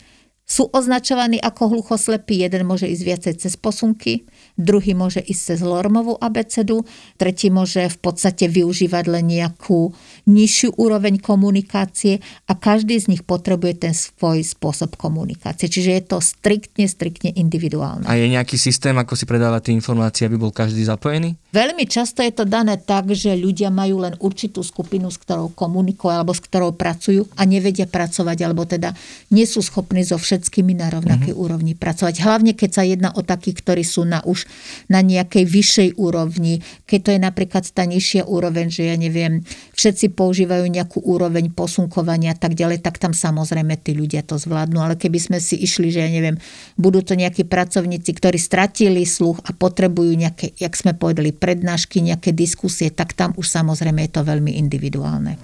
sú 0.48 0.72
označovaní 0.72 1.44
ako 1.44 1.76
hluchoslepí. 1.76 2.40
Jeden 2.40 2.64
môže 2.64 2.88
ísť 2.88 3.04
viacej 3.04 3.34
cez 3.36 3.54
posunky, 3.60 4.24
druhý 4.56 4.96
môže 4.96 5.20
ísť 5.20 5.42
cez 5.54 5.60
Lormovú 5.60 6.16
abecedu, 6.16 6.88
tretí 7.20 7.52
môže 7.52 7.92
v 7.92 7.98
podstate 8.00 8.48
využívať 8.48 9.06
len 9.12 9.28
nejakú 9.28 9.92
nižšiu 10.24 10.80
úroveň 10.80 11.20
komunikácie 11.20 12.24
a 12.48 12.56
každý 12.56 12.96
z 12.96 13.12
nich 13.12 13.28
potrebuje 13.28 13.74
ten 13.84 13.94
svoj 13.94 14.40
spôsob 14.48 14.96
komunikácie. 14.96 15.68
Čiže 15.68 15.92
je 16.00 16.04
to 16.08 16.18
striktne, 16.24 16.88
striktne 16.88 17.36
individuálne. 17.36 18.08
A 18.08 18.16
je 18.16 18.32
nejaký 18.32 18.56
systém, 18.56 18.96
ako 18.96 19.20
si 19.20 19.28
predávať 19.28 19.70
tie 19.70 19.74
informácie, 19.76 20.24
aby 20.32 20.40
bol 20.40 20.56
každý 20.56 20.88
zapojený? 20.88 21.36
Veľmi 21.52 21.84
často 21.92 22.24
je 22.24 22.32
to 22.32 22.48
dané 22.48 22.80
tak, 22.80 23.12
že 23.12 23.36
ľudia 23.36 23.68
majú 23.68 24.08
len 24.08 24.16
určitú 24.24 24.64
skupinu, 24.64 25.12
s 25.12 25.20
ktorou 25.20 25.52
komunikujú 25.52 26.08
alebo 26.08 26.32
s 26.32 26.40
ktorou 26.40 26.72
pracujú 26.72 27.28
a 27.36 27.44
nevedia 27.44 27.84
pracovať, 27.84 28.38
alebo 28.48 28.64
teda 28.64 28.96
nie 29.36 29.44
sú 29.44 29.60
schopní 29.60 30.08
zo 30.08 30.16
všetkých 30.16 30.37
všetkými 30.38 30.78
na 30.78 30.94
rovnakej 30.94 31.34
mm-hmm. 31.34 31.46
úrovni 31.50 31.74
pracovať. 31.74 32.22
Hlavne 32.22 32.54
keď 32.54 32.70
sa 32.70 32.84
jedná 32.86 33.10
o 33.18 33.26
takých, 33.26 33.66
ktorí 33.66 33.82
sú 33.82 34.06
na 34.06 34.22
už 34.22 34.46
na 34.86 35.02
nejakej 35.02 35.50
vyššej 35.50 35.90
úrovni. 35.98 36.62
Keď 36.86 37.00
to 37.02 37.10
je 37.18 37.20
napríklad 37.20 37.66
tá 37.74 37.90
nižšia 37.90 38.30
úroveň, 38.30 38.70
že 38.70 38.86
ja 38.86 38.96
neviem, 38.96 39.42
všetci 39.74 40.14
používajú 40.14 40.70
nejakú 40.70 41.02
úroveň 41.02 41.50
posunkovania 41.50 42.38
a 42.38 42.38
tak 42.38 42.54
ďalej, 42.54 42.86
tak 42.86 43.02
tam 43.02 43.18
samozrejme 43.18 43.74
tí 43.82 43.98
ľudia 43.98 44.22
to 44.22 44.38
zvládnu. 44.38 44.78
Ale 44.78 44.94
keby 44.94 45.18
sme 45.18 45.38
si 45.42 45.58
išli, 45.58 45.90
že 45.90 46.06
ja 46.06 46.10
neviem, 46.14 46.38
budú 46.78 47.02
to 47.02 47.18
nejakí 47.18 47.50
pracovníci, 47.50 48.14
ktorí 48.14 48.38
stratili 48.38 49.02
sluch 49.10 49.42
a 49.50 49.58
potrebujú 49.58 50.14
nejaké, 50.14 50.54
jak 50.54 50.78
sme 50.78 50.94
povedali, 50.94 51.34
prednášky, 51.34 52.06
nejaké 52.06 52.38
diskusie, 52.38 52.94
tak 52.94 53.18
tam 53.18 53.34
už 53.34 53.50
samozrejme 53.50 54.06
je 54.06 54.12
to 54.14 54.22
veľmi 54.22 54.54
individuálne. 54.62 55.42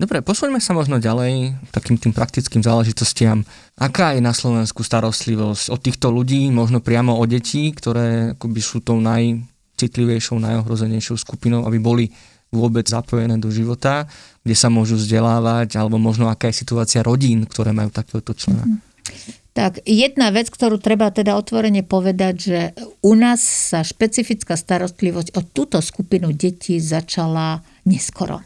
Dobre, 0.00 0.24
posuňme 0.24 0.64
sa 0.64 0.72
možno 0.72 0.96
ďalej 0.96 1.60
takým 1.76 2.00
tým 2.00 2.16
praktickým 2.16 2.64
záležitostiam. 2.64 3.44
Aká 3.76 4.16
je 4.16 4.24
na 4.24 4.32
Slovensku 4.32 4.80
starostlivosť 4.80 5.68
od 5.68 5.76
týchto 5.76 6.08
ľudí, 6.08 6.48
možno 6.48 6.80
priamo 6.80 7.20
o 7.20 7.24
detí, 7.28 7.68
ktoré 7.68 8.32
akoby 8.32 8.60
sú 8.64 8.80
tou 8.80 8.96
najcitlivejšou, 8.96 10.40
najohrozenejšou 10.40 11.20
skupinou, 11.20 11.68
aby 11.68 11.76
boli 11.76 12.08
vôbec 12.48 12.88
zapojené 12.88 13.36
do 13.36 13.52
života, 13.52 14.08
kde 14.40 14.56
sa 14.56 14.72
môžu 14.72 14.96
vzdelávať, 14.96 15.76
alebo 15.76 16.00
možno 16.00 16.32
aká 16.32 16.48
je 16.48 16.64
situácia 16.64 17.04
rodín, 17.04 17.44
ktoré 17.44 17.76
majú 17.76 17.92
takéhoto 17.92 18.32
člena. 18.32 18.64
Mm-hmm. 18.64 19.52
Tak 19.52 19.84
jedna 19.84 20.32
vec, 20.32 20.48
ktorú 20.48 20.80
treba 20.80 21.12
teda 21.12 21.36
otvorene 21.36 21.84
povedať, 21.84 22.34
že 22.40 22.60
u 23.04 23.12
nás 23.12 23.44
sa 23.44 23.84
špecifická 23.84 24.56
starostlivosť 24.56 25.36
o 25.36 25.44
túto 25.44 25.76
skupinu 25.84 26.32
detí 26.32 26.80
začala 26.80 27.60
neskoro. 27.84 28.40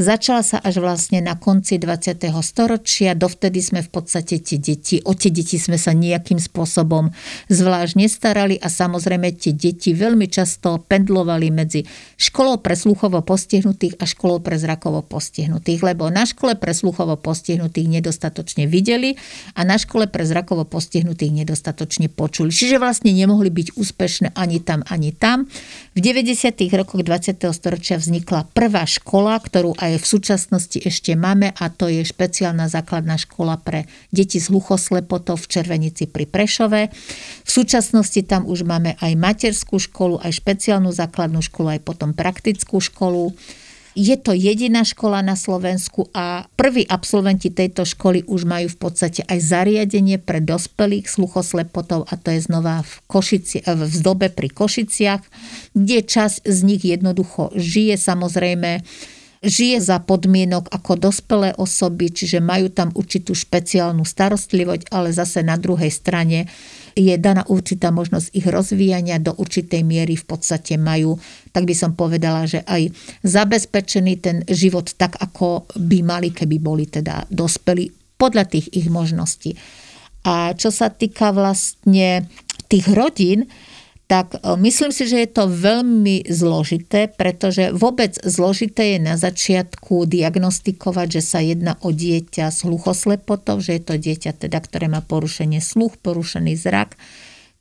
Začala 0.00 0.42
sa 0.42 0.58
až 0.58 0.80
vlastne 0.80 1.20
na 1.20 1.36
konci 1.36 1.76
20. 1.76 2.18
storočia, 2.42 3.12
dovtedy 3.12 3.60
sme 3.60 3.80
v 3.84 3.90
podstate 3.92 4.40
tie 4.40 4.58
deti, 4.58 4.98
o 5.04 5.12
tie 5.12 5.28
deti 5.28 5.60
sme 5.60 5.76
sa 5.76 5.92
nejakým 5.92 6.40
spôsobom 6.40 7.12
zvlášť 7.52 7.92
nestarali 8.00 8.56
a 8.58 8.72
samozrejme 8.72 9.30
tie 9.36 9.52
deti 9.52 9.92
veľmi 9.92 10.26
často 10.26 10.80
pendlovali 10.82 11.52
medzi 11.52 11.84
školou 12.16 12.64
pre 12.64 12.74
sluchovo 12.74 13.20
postihnutých 13.20 14.00
a 14.00 14.04
školou 14.08 14.40
pre 14.40 14.56
zrakovo 14.56 15.04
postihnutých, 15.04 15.84
lebo 15.84 16.08
na 16.08 16.24
škole 16.24 16.56
pre 16.56 16.72
sluchovo 16.72 17.20
postihnutých 17.20 18.00
nedostatočne 18.00 18.64
videli 18.66 19.14
a 19.54 19.62
na 19.62 19.76
škole 19.76 20.08
pre 20.08 20.24
zrakovo 20.24 20.64
postihnutých 20.64 21.44
nedostatočne 21.44 22.08
počuli. 22.08 22.48
Čiže 22.48 22.80
vlastne 22.80 23.12
nemohli 23.12 23.52
byť 23.52 23.76
úspešné 23.76 24.32
ani 24.34 24.58
tam, 24.64 24.80
ani 24.88 25.12
tam. 25.12 25.46
V 25.92 25.98
90. 26.00 26.56
rokoch 26.72 27.04
20. 27.04 27.36
storočia 27.52 28.00
vznikla 28.00 28.48
prvá 28.56 28.88
škola, 28.88 29.36
ktorú 29.52 29.76
aj 29.76 30.00
v 30.00 30.06
súčasnosti 30.08 30.80
ešte 30.80 31.12
máme 31.12 31.52
a 31.52 31.68
to 31.68 31.92
je 31.92 32.00
špeciálna 32.00 32.72
základná 32.72 33.20
škola 33.20 33.60
pre 33.60 33.84
deti 34.08 34.40
s 34.40 34.48
hluchoslepotou 34.48 35.36
v 35.36 35.44
Červenici 35.44 36.08
pri 36.08 36.24
Prešove. 36.24 36.88
V 37.44 37.50
súčasnosti 37.52 38.16
tam 38.24 38.48
už 38.48 38.64
máme 38.64 38.96
aj 38.96 39.12
materskú 39.12 39.76
školu, 39.76 40.24
aj 40.24 40.40
špeciálnu 40.40 40.88
základnú 40.88 41.44
školu, 41.44 41.76
aj 41.76 41.84
potom 41.84 42.16
praktickú 42.16 42.80
školu. 42.80 43.36
Je 43.92 44.16
to 44.16 44.32
jediná 44.32 44.88
škola 44.88 45.20
na 45.20 45.36
Slovensku 45.36 46.08
a 46.16 46.48
prví 46.56 46.88
absolventi 46.88 47.52
tejto 47.52 47.84
školy 47.84 48.24
už 48.24 48.48
majú 48.48 48.72
v 48.72 48.78
podstate 48.88 49.20
aj 49.28 49.36
zariadenie 49.36 50.16
pre 50.16 50.40
dospelých 50.40 51.12
sluchoslepotov 51.12 52.08
a 52.08 52.16
to 52.16 52.32
je 52.32 52.40
znova 52.40 52.80
v, 52.80 52.92
Košici, 53.04 53.60
v 53.68 53.84
zdobe 53.84 54.32
pri 54.32 54.48
Košiciach, 54.48 55.20
kde 55.76 55.98
časť 56.08 56.40
z 56.40 56.58
nich 56.64 56.88
jednoducho 56.88 57.52
žije 57.52 58.00
samozrejme 58.00 58.80
žije 59.42 59.82
za 59.82 59.98
podmienok 59.98 60.70
ako 60.70 61.10
dospelé 61.10 61.50
osoby, 61.58 62.14
čiže 62.14 62.38
majú 62.38 62.70
tam 62.70 62.94
určitú 62.94 63.34
špeciálnu 63.34 64.06
starostlivosť, 64.06 64.94
ale 64.94 65.10
zase 65.10 65.42
na 65.42 65.58
druhej 65.58 65.90
strane 65.90 66.46
je 66.94 67.14
daná 67.18 67.42
určitá 67.50 67.90
možnosť 67.90 68.30
ich 68.32 68.46
rozvíjania, 68.46 69.18
do 69.18 69.34
určitej 69.34 69.82
miery 69.82 70.14
v 70.14 70.26
podstate 70.28 70.78
majú, 70.78 71.18
tak 71.50 71.66
by 71.66 71.74
som 71.74 71.98
povedala, 71.98 72.46
že 72.46 72.62
aj 72.62 72.94
zabezpečený 73.26 74.12
ten 74.22 74.36
život 74.46 74.94
tak, 74.94 75.18
ako 75.18 75.66
by 75.74 75.98
mali, 76.06 76.30
keby 76.30 76.56
boli 76.62 76.86
teda 76.86 77.26
dospelí 77.26 77.90
podľa 78.14 78.46
tých 78.46 78.70
ich 78.70 78.86
možností. 78.86 79.58
A 80.22 80.54
čo 80.54 80.70
sa 80.70 80.86
týka 80.86 81.34
vlastne 81.34 82.30
tých 82.70 82.86
rodín, 82.94 83.50
tak 84.12 84.36
e, 84.36 84.60
myslím 84.60 84.92
si, 84.92 85.08
že 85.08 85.24
je 85.24 85.30
to 85.32 85.48
veľmi 85.48 86.28
zložité, 86.28 87.08
pretože 87.08 87.72
vôbec 87.72 88.12
zložité 88.20 88.96
je 88.96 88.98
na 89.00 89.16
začiatku 89.16 90.04
diagnostikovať, 90.04 91.08
že 91.16 91.22
sa 91.24 91.40
jedná 91.40 91.80
o 91.80 91.96
dieťa 91.96 92.52
s 92.52 92.68
hluchoslepotou, 92.68 93.56
že 93.64 93.80
je 93.80 93.82
to 93.88 93.94
dieťa, 93.96 94.36
teda, 94.36 94.60
ktoré 94.60 94.92
má 94.92 95.00
porušenie 95.00 95.64
sluch, 95.64 95.96
porušený 96.04 96.52
zrak. 96.60 97.00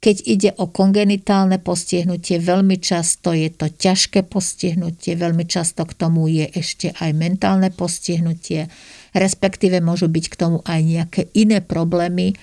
Keď 0.03 0.17
ide 0.27 0.51
o 0.59 0.67
kongenitálne 0.67 1.55
postihnutie, 1.61 2.41
veľmi 2.41 2.83
často 2.83 3.31
je 3.31 3.47
to 3.53 3.71
ťažké 3.71 4.27
postihnutie, 4.27 5.15
veľmi 5.15 5.47
často 5.47 5.87
k 5.87 5.93
tomu 5.95 6.27
je 6.27 6.51
ešte 6.51 6.91
aj 6.99 7.15
mentálne 7.15 7.71
postihnutie, 7.71 8.67
respektíve 9.15 9.79
môžu 9.79 10.11
byť 10.11 10.25
k 10.27 10.35
tomu 10.35 10.59
aj 10.67 10.79
nejaké 10.83 11.21
iné 11.31 11.63
problémy, 11.63 12.35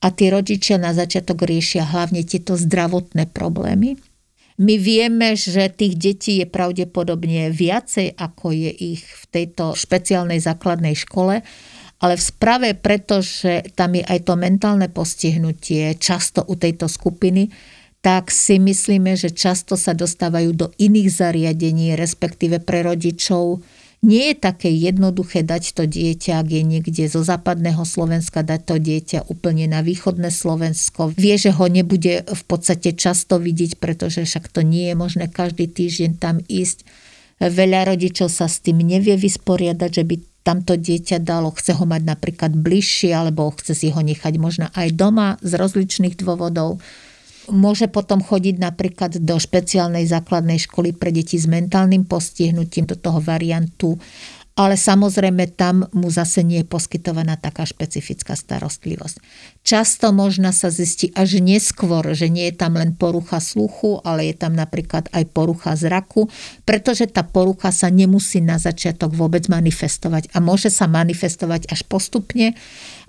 a 0.00 0.06
tí 0.08 0.32
rodičia 0.32 0.80
na 0.80 0.96
začiatok 0.96 1.44
riešia 1.44 1.84
hlavne 1.84 2.24
tieto 2.24 2.56
zdravotné 2.56 3.28
problémy. 3.30 4.00
My 4.60 4.76
vieme, 4.76 5.36
že 5.36 5.72
tých 5.72 5.96
detí 5.96 6.32
je 6.40 6.46
pravdepodobne 6.48 7.48
viacej, 7.48 8.12
ako 8.16 8.52
je 8.52 8.72
ich 8.96 9.04
v 9.04 9.24
tejto 9.32 9.72
špeciálnej 9.72 10.36
základnej 10.36 10.92
škole, 10.92 11.40
ale 12.00 12.14
v 12.16 12.22
sprave, 12.22 12.68
pretože 12.76 13.72
tam 13.76 13.96
je 13.96 14.04
aj 14.04 14.24
to 14.24 14.36
mentálne 14.36 14.88
postihnutie 14.88 15.96
často 15.96 16.44
u 16.48 16.56
tejto 16.56 16.88
skupiny, 16.88 17.52
tak 18.00 18.32
si 18.32 18.56
myslíme, 18.56 19.12
že 19.16 19.32
často 19.32 19.76
sa 19.76 19.92
dostávajú 19.92 20.56
do 20.56 20.66
iných 20.80 21.08
zariadení, 21.12 21.92
respektíve 21.96 22.64
pre 22.64 22.80
rodičov 22.84 23.60
nie 24.00 24.32
je 24.32 24.36
také 24.40 24.72
jednoduché 24.72 25.44
dať 25.44 25.76
to 25.76 25.84
dieťa, 25.84 26.40
ak 26.40 26.48
je 26.48 26.62
niekde 26.64 27.04
zo 27.04 27.20
západného 27.20 27.84
Slovenska, 27.84 28.40
dať 28.40 28.60
to 28.64 28.76
dieťa 28.80 29.28
úplne 29.28 29.68
na 29.68 29.84
východné 29.84 30.32
Slovensko. 30.32 31.12
Vie, 31.20 31.36
že 31.36 31.52
ho 31.52 31.68
nebude 31.68 32.24
v 32.24 32.42
podstate 32.48 32.96
často 32.96 33.36
vidieť, 33.36 33.76
pretože 33.76 34.24
však 34.24 34.48
to 34.48 34.64
nie 34.64 34.88
je 34.88 34.96
možné 34.96 35.28
každý 35.28 35.68
týždeň 35.68 36.16
tam 36.16 36.40
ísť. 36.48 36.88
Veľa 37.40 37.92
rodičov 37.92 38.32
sa 38.32 38.48
s 38.48 38.64
tým 38.64 38.80
nevie 38.80 39.20
vysporiadať, 39.20 39.90
že 39.92 40.04
by 40.08 40.14
tamto 40.44 40.80
dieťa 40.80 41.20
dalo, 41.20 41.52
chce 41.52 41.76
ho 41.76 41.84
mať 41.84 42.02
napríklad 42.08 42.56
bližšie, 42.56 43.12
alebo 43.12 43.52
chce 43.52 43.76
si 43.76 43.88
ho 43.92 44.00
nechať 44.00 44.40
možno 44.40 44.72
aj 44.72 44.96
doma 44.96 45.36
z 45.44 45.60
rozličných 45.60 46.16
dôvodov 46.16 46.80
môže 47.50 47.86
potom 47.90 48.22
chodiť 48.22 48.56
napríklad 48.58 49.20
do 49.20 49.36
špeciálnej 49.36 50.06
základnej 50.06 50.62
školy 50.62 50.94
pre 50.96 51.10
deti 51.10 51.36
s 51.36 51.50
mentálnym 51.50 52.06
postihnutím, 52.06 52.86
do 52.88 52.96
toho 52.96 53.18
variantu 53.18 53.98
ale 54.60 54.76
samozrejme 54.76 55.56
tam 55.56 55.88
mu 55.96 56.12
zase 56.12 56.44
nie 56.44 56.60
je 56.60 56.68
poskytovaná 56.68 57.40
taká 57.40 57.64
špecifická 57.64 58.36
starostlivosť. 58.36 59.16
Často 59.64 60.12
možno 60.12 60.52
sa 60.52 60.68
zistí 60.68 61.08
až 61.16 61.40
neskôr, 61.40 62.04
že 62.12 62.28
nie 62.28 62.52
je 62.52 62.60
tam 62.60 62.76
len 62.76 62.92
porucha 62.92 63.40
sluchu, 63.40 64.04
ale 64.04 64.28
je 64.28 64.36
tam 64.36 64.52
napríklad 64.52 65.08
aj 65.16 65.24
porucha 65.32 65.72
zraku, 65.80 66.28
pretože 66.68 67.08
tá 67.08 67.24
porucha 67.24 67.72
sa 67.72 67.88
nemusí 67.88 68.44
na 68.44 68.60
začiatok 68.60 69.16
vôbec 69.16 69.48
manifestovať 69.48 70.28
a 70.36 70.44
môže 70.44 70.68
sa 70.68 70.84
manifestovať 70.84 71.72
až 71.72 71.80
postupne 71.88 72.52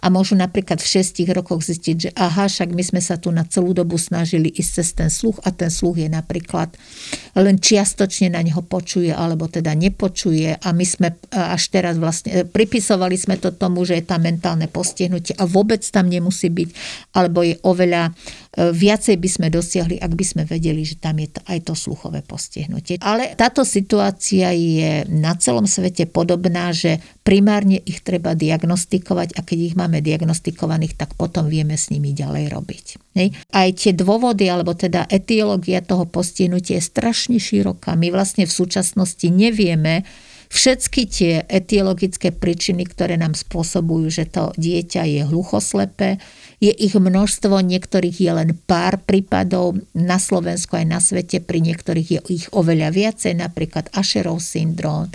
a 0.02 0.10
môžu 0.10 0.34
napríklad 0.34 0.82
v 0.82 1.06
6 1.06 1.24
rokoch 1.32 1.62
zistiť, 1.62 1.96
že 1.96 2.10
aha, 2.18 2.50
však 2.50 2.74
my 2.74 2.84
sme 2.84 3.02
sa 3.02 3.22
tu 3.22 3.30
na 3.30 3.46
celú 3.46 3.72
dobu 3.78 4.02
snažili 4.02 4.50
ísť 4.50 4.72
cez 4.82 4.90
ten 4.98 5.10
sluch 5.14 5.38
a 5.46 5.54
ten 5.54 5.70
sluch 5.70 6.02
je 6.02 6.10
napríklad 6.10 6.74
len 7.38 7.62
čiastočne 7.62 8.34
na 8.34 8.42
neho 8.42 8.60
počuje 8.66 9.14
alebo 9.14 9.48
teda 9.48 9.78
nepočuje 9.78 10.58
a 10.58 10.68
my 10.74 10.86
sme 10.86 11.14
až 11.32 11.64
teraz 11.72 11.96
vlastne 12.02 12.44
pripisovali 12.44 13.16
sme 13.16 13.38
to 13.38 13.54
tomu, 13.54 13.86
že 13.86 14.02
je 14.02 14.06
tam 14.10 14.26
mentálne 14.26 14.66
postihnutie 14.68 15.38
a 15.38 15.46
vôbec 15.46 15.80
tam 15.86 16.08
nemusí 16.08 16.48
byť, 16.50 16.70
alebo 17.16 17.44
je 17.46 17.56
oveľa 17.62 18.10
e, 18.10 18.12
viacej 18.72 19.16
by 19.20 19.30
sme 19.30 19.48
dosiahli, 19.52 20.00
ak 20.00 20.14
by 20.16 20.26
sme 20.26 20.44
vedeli, 20.48 20.82
že 20.88 20.98
tam 20.98 21.20
je 21.20 21.28
aj 21.48 21.60
to 21.68 21.74
sluchové 21.76 22.24
postihnutie. 22.24 23.00
Ale 23.04 23.36
táto 23.36 23.68
situácia 23.68 24.52
je 24.56 25.06
na 25.12 25.36
celom 25.36 25.68
svete 25.68 26.08
podobná, 26.08 26.72
že 26.72 27.00
primárne 27.22 27.84
ich 27.84 28.02
treba 28.02 28.34
diagnostikovať 28.34 29.36
a 29.38 29.42
keď 29.44 29.58
ich 29.72 29.76
máme 29.76 29.91
máme 29.92 30.00
diagnostikovaných, 30.00 30.96
tak 30.96 31.20
potom 31.20 31.52
vieme 31.52 31.76
s 31.76 31.92
nimi 31.92 32.16
ďalej 32.16 32.48
robiť. 32.48 32.86
Hej. 33.20 33.36
Aj 33.52 33.68
tie 33.76 33.92
dôvody, 33.92 34.48
alebo 34.48 34.72
teda 34.72 35.04
etiológia 35.12 35.84
toho 35.84 36.08
postihnutia 36.08 36.80
je 36.80 36.88
strašne 36.88 37.36
široká. 37.36 38.00
My 38.00 38.08
vlastne 38.08 38.48
v 38.48 38.56
súčasnosti 38.56 39.28
nevieme, 39.28 40.08
všetky 40.48 41.02
tie 41.12 41.34
etiologické 41.48 42.32
príčiny, 42.32 42.88
ktoré 42.88 43.20
nám 43.20 43.36
spôsobujú, 43.36 44.08
že 44.08 44.32
to 44.32 44.56
dieťa 44.56 45.04
je 45.08 45.22
hluchoslepé. 45.28 46.24
Je 46.64 46.72
ich 46.72 46.96
množstvo, 46.96 47.60
niektorých 47.60 48.16
je 48.16 48.32
len 48.32 48.50
pár 48.64 49.04
prípadov, 49.04 49.76
na 49.92 50.16
Slovensku 50.16 50.80
aj 50.80 50.86
na 50.88 51.04
svete, 51.04 51.44
pri 51.44 51.60
niektorých 51.60 52.08
je 52.08 52.20
ich 52.32 52.46
oveľa 52.56 52.96
viacej, 52.96 53.44
napríklad 53.44 53.92
Asherov 53.92 54.40
syndróm, 54.40 55.12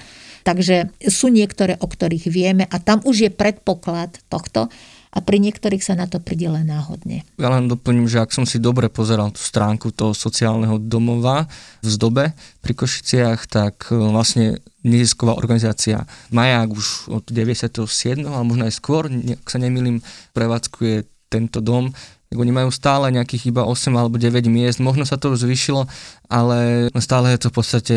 Takže 0.47 0.95
sú 1.11 1.27
niektoré, 1.27 1.75
o 1.83 1.91
ktorých 1.91 2.31
vieme 2.31 2.71
a 2.71 2.79
tam 2.79 3.03
už 3.03 3.27
je 3.27 3.31
predpoklad 3.35 4.23
tohto 4.31 4.71
a 5.11 5.19
pri 5.19 5.43
niektorých 5.43 5.81
sa 5.83 5.99
na 5.99 6.07
to 6.07 6.23
príde 6.23 6.47
len 6.47 6.71
náhodne. 6.71 7.27
Ja 7.41 7.51
len 7.51 7.67
doplním, 7.67 8.07
že 8.07 8.23
ak 8.23 8.31
som 8.31 8.47
si 8.47 8.63
dobre 8.63 8.87
pozeral 8.87 9.35
tú 9.35 9.43
stránku 9.43 9.91
toho 9.91 10.15
sociálneho 10.15 10.79
domova 10.79 11.51
v 11.83 11.89
Zdobe 11.89 12.25
pri 12.63 12.73
Košiciach, 12.77 13.49
tak 13.49 13.91
e, 13.91 13.97
vlastne 13.97 14.61
nezisková 14.87 15.35
organizácia 15.35 16.07
Maják 16.31 16.71
už 16.71 16.87
od 17.11 17.25
97. 17.27 18.23
ale 18.23 18.45
možno 18.47 18.69
aj 18.69 18.75
skôr, 18.77 19.09
ak 19.11 19.49
sa 19.51 19.59
nemýlim, 19.59 20.05
prevádzkuje 20.31 21.27
tento 21.27 21.59
dom 21.59 21.91
oni 22.37 22.53
majú 22.53 22.75
stále 22.75 23.09
nejakých 23.15 23.55
iba 23.55 23.63
8 23.65 23.97
alebo 23.97 24.19
9 24.19 24.51
miest, 24.51 24.83
možno 24.83 25.07
sa 25.07 25.17
to 25.17 25.33
už 25.33 25.47
zvyšilo, 25.47 25.87
ale 26.27 26.91
stále 26.99 27.33
je 27.33 27.41
to 27.41 27.49
v 27.49 27.57
podstate 27.57 27.97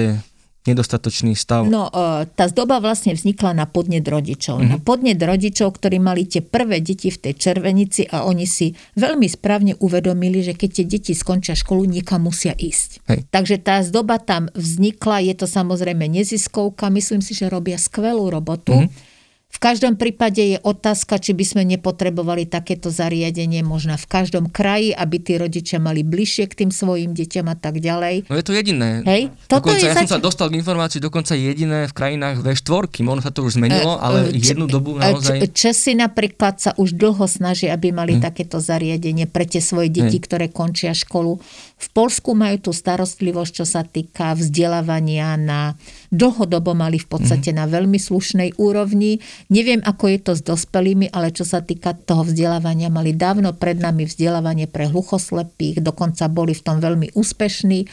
nedostatočný 0.68 1.36
stav? 1.36 1.68
No, 1.68 1.88
e, 1.88 2.28
tá 2.36 2.48
zdoba 2.52 2.84
vlastne 2.84 3.16
vznikla 3.16 3.56
na 3.56 3.66
podnet 3.70 4.04
rodičov. 4.04 4.60
Mm-hmm. 4.60 4.72
Na 4.72 4.78
podnet 4.80 5.20
rodičov, 5.20 5.80
ktorí 5.80 6.02
mali 6.02 6.28
tie 6.28 6.44
prvé 6.44 6.84
deti 6.84 7.08
v 7.08 7.18
tej 7.18 7.34
červenici 7.40 8.08
a 8.10 8.28
oni 8.28 8.44
si 8.44 8.76
veľmi 9.00 9.28
správne 9.28 9.80
uvedomili, 9.80 10.44
že 10.44 10.54
keď 10.56 10.70
tie 10.82 10.86
deti 10.86 11.14
skončia 11.16 11.56
školu, 11.56 11.88
niekam 11.88 12.28
musia 12.28 12.52
ísť. 12.56 12.90
Hej. 13.08 13.20
Takže 13.32 13.56
tá 13.64 13.80
zdoba 13.86 14.20
tam 14.20 14.52
vznikla, 14.52 15.24
je 15.32 15.34
to 15.40 15.46
samozrejme 15.48 16.06
neziskovka, 16.08 16.92
myslím 16.92 17.24
si, 17.24 17.36
že 17.36 17.48
robia 17.48 17.80
skvelú 17.80 18.28
robotu. 18.28 18.76
Mm-hmm 18.76 19.09
v 19.50 19.58
každom 19.58 19.98
prípade 19.98 20.40
je 20.40 20.58
otázka, 20.62 21.18
či 21.18 21.34
by 21.34 21.42
sme 21.42 21.64
nepotrebovali 21.66 22.46
takéto 22.46 22.94
zariadenie 22.94 23.66
možno 23.66 23.98
v 23.98 24.06
každom 24.06 24.46
kraji, 24.46 24.94
aby 24.94 25.18
tí 25.18 25.42
rodičia 25.42 25.82
mali 25.82 26.06
bližšie 26.06 26.46
k 26.54 26.64
tým 26.64 26.72
svojim 26.72 27.18
deťom 27.18 27.50
a 27.50 27.58
tak 27.58 27.82
ďalej. 27.82 28.30
No 28.30 28.38
je 28.38 28.46
to 28.46 28.54
jediné. 28.54 29.02
Hej? 29.04 29.34
Toto 29.50 29.68
dokonca, 29.68 29.82
je 29.82 29.90
ja 29.90 29.98
zač- 29.98 30.06
som 30.06 30.16
sa 30.16 30.22
dostal 30.22 30.54
k 30.54 30.62
informácii 30.62 31.02
dokonca 31.02 31.34
jediné 31.34 31.90
v 31.90 31.94
krajinách 31.98 32.46
V4. 32.46 33.02
Možno 33.02 33.22
sa 33.26 33.34
to 33.34 33.42
už 33.42 33.58
zmenilo, 33.58 33.98
e, 33.98 34.00
ale 34.00 34.18
č- 34.38 34.54
jednu 34.54 34.70
dobu 34.70 34.96
e, 34.96 35.02
naozaj... 35.02 35.42
Č- 35.50 35.74
Česi 35.74 35.98
napríklad 35.98 36.62
sa 36.62 36.72
už 36.78 36.94
dlho 36.94 37.26
snažia, 37.26 37.74
aby 37.74 37.90
mali 37.90 38.22
hm. 38.22 38.30
takéto 38.30 38.62
zariadenie 38.62 39.26
pre 39.26 39.50
tie 39.50 39.66
svoje 39.66 39.90
deti, 39.90 40.22
hm. 40.22 40.24
ktoré 40.30 40.46
končia 40.54 40.94
školu. 40.94 41.42
V 41.80 41.88
Polsku 41.96 42.36
majú 42.36 42.70
tú 42.70 42.72
starostlivosť, 42.76 43.64
čo 43.64 43.66
sa 43.66 43.88
týka 43.88 44.36
vzdelávania 44.36 45.40
na 45.40 45.80
dlhodobo 46.12 46.76
mali 46.76 47.00
v 47.00 47.08
podstate 47.08 47.56
mm-hmm. 47.56 47.66
na 47.66 47.72
veľmi 47.72 48.00
slušnej 48.02 48.50
úrovni. 48.60 49.24
Neviem, 49.48 49.80
ako 49.80 50.12
je 50.12 50.20
to 50.20 50.32
s 50.36 50.42
dospelými, 50.44 51.08
ale 51.16 51.32
čo 51.32 51.48
sa 51.48 51.64
týka 51.64 51.96
toho 51.96 52.28
vzdelávania, 52.28 52.92
mali 52.92 53.16
dávno 53.16 53.56
pred 53.56 53.80
nami 53.80 54.04
vzdelávanie 54.04 54.68
pre 54.68 54.92
hluchoslepých, 54.92 55.80
dokonca 55.80 56.28
boli 56.28 56.52
v 56.52 56.66
tom 56.68 56.84
veľmi 56.84 57.16
úspešní 57.16 57.88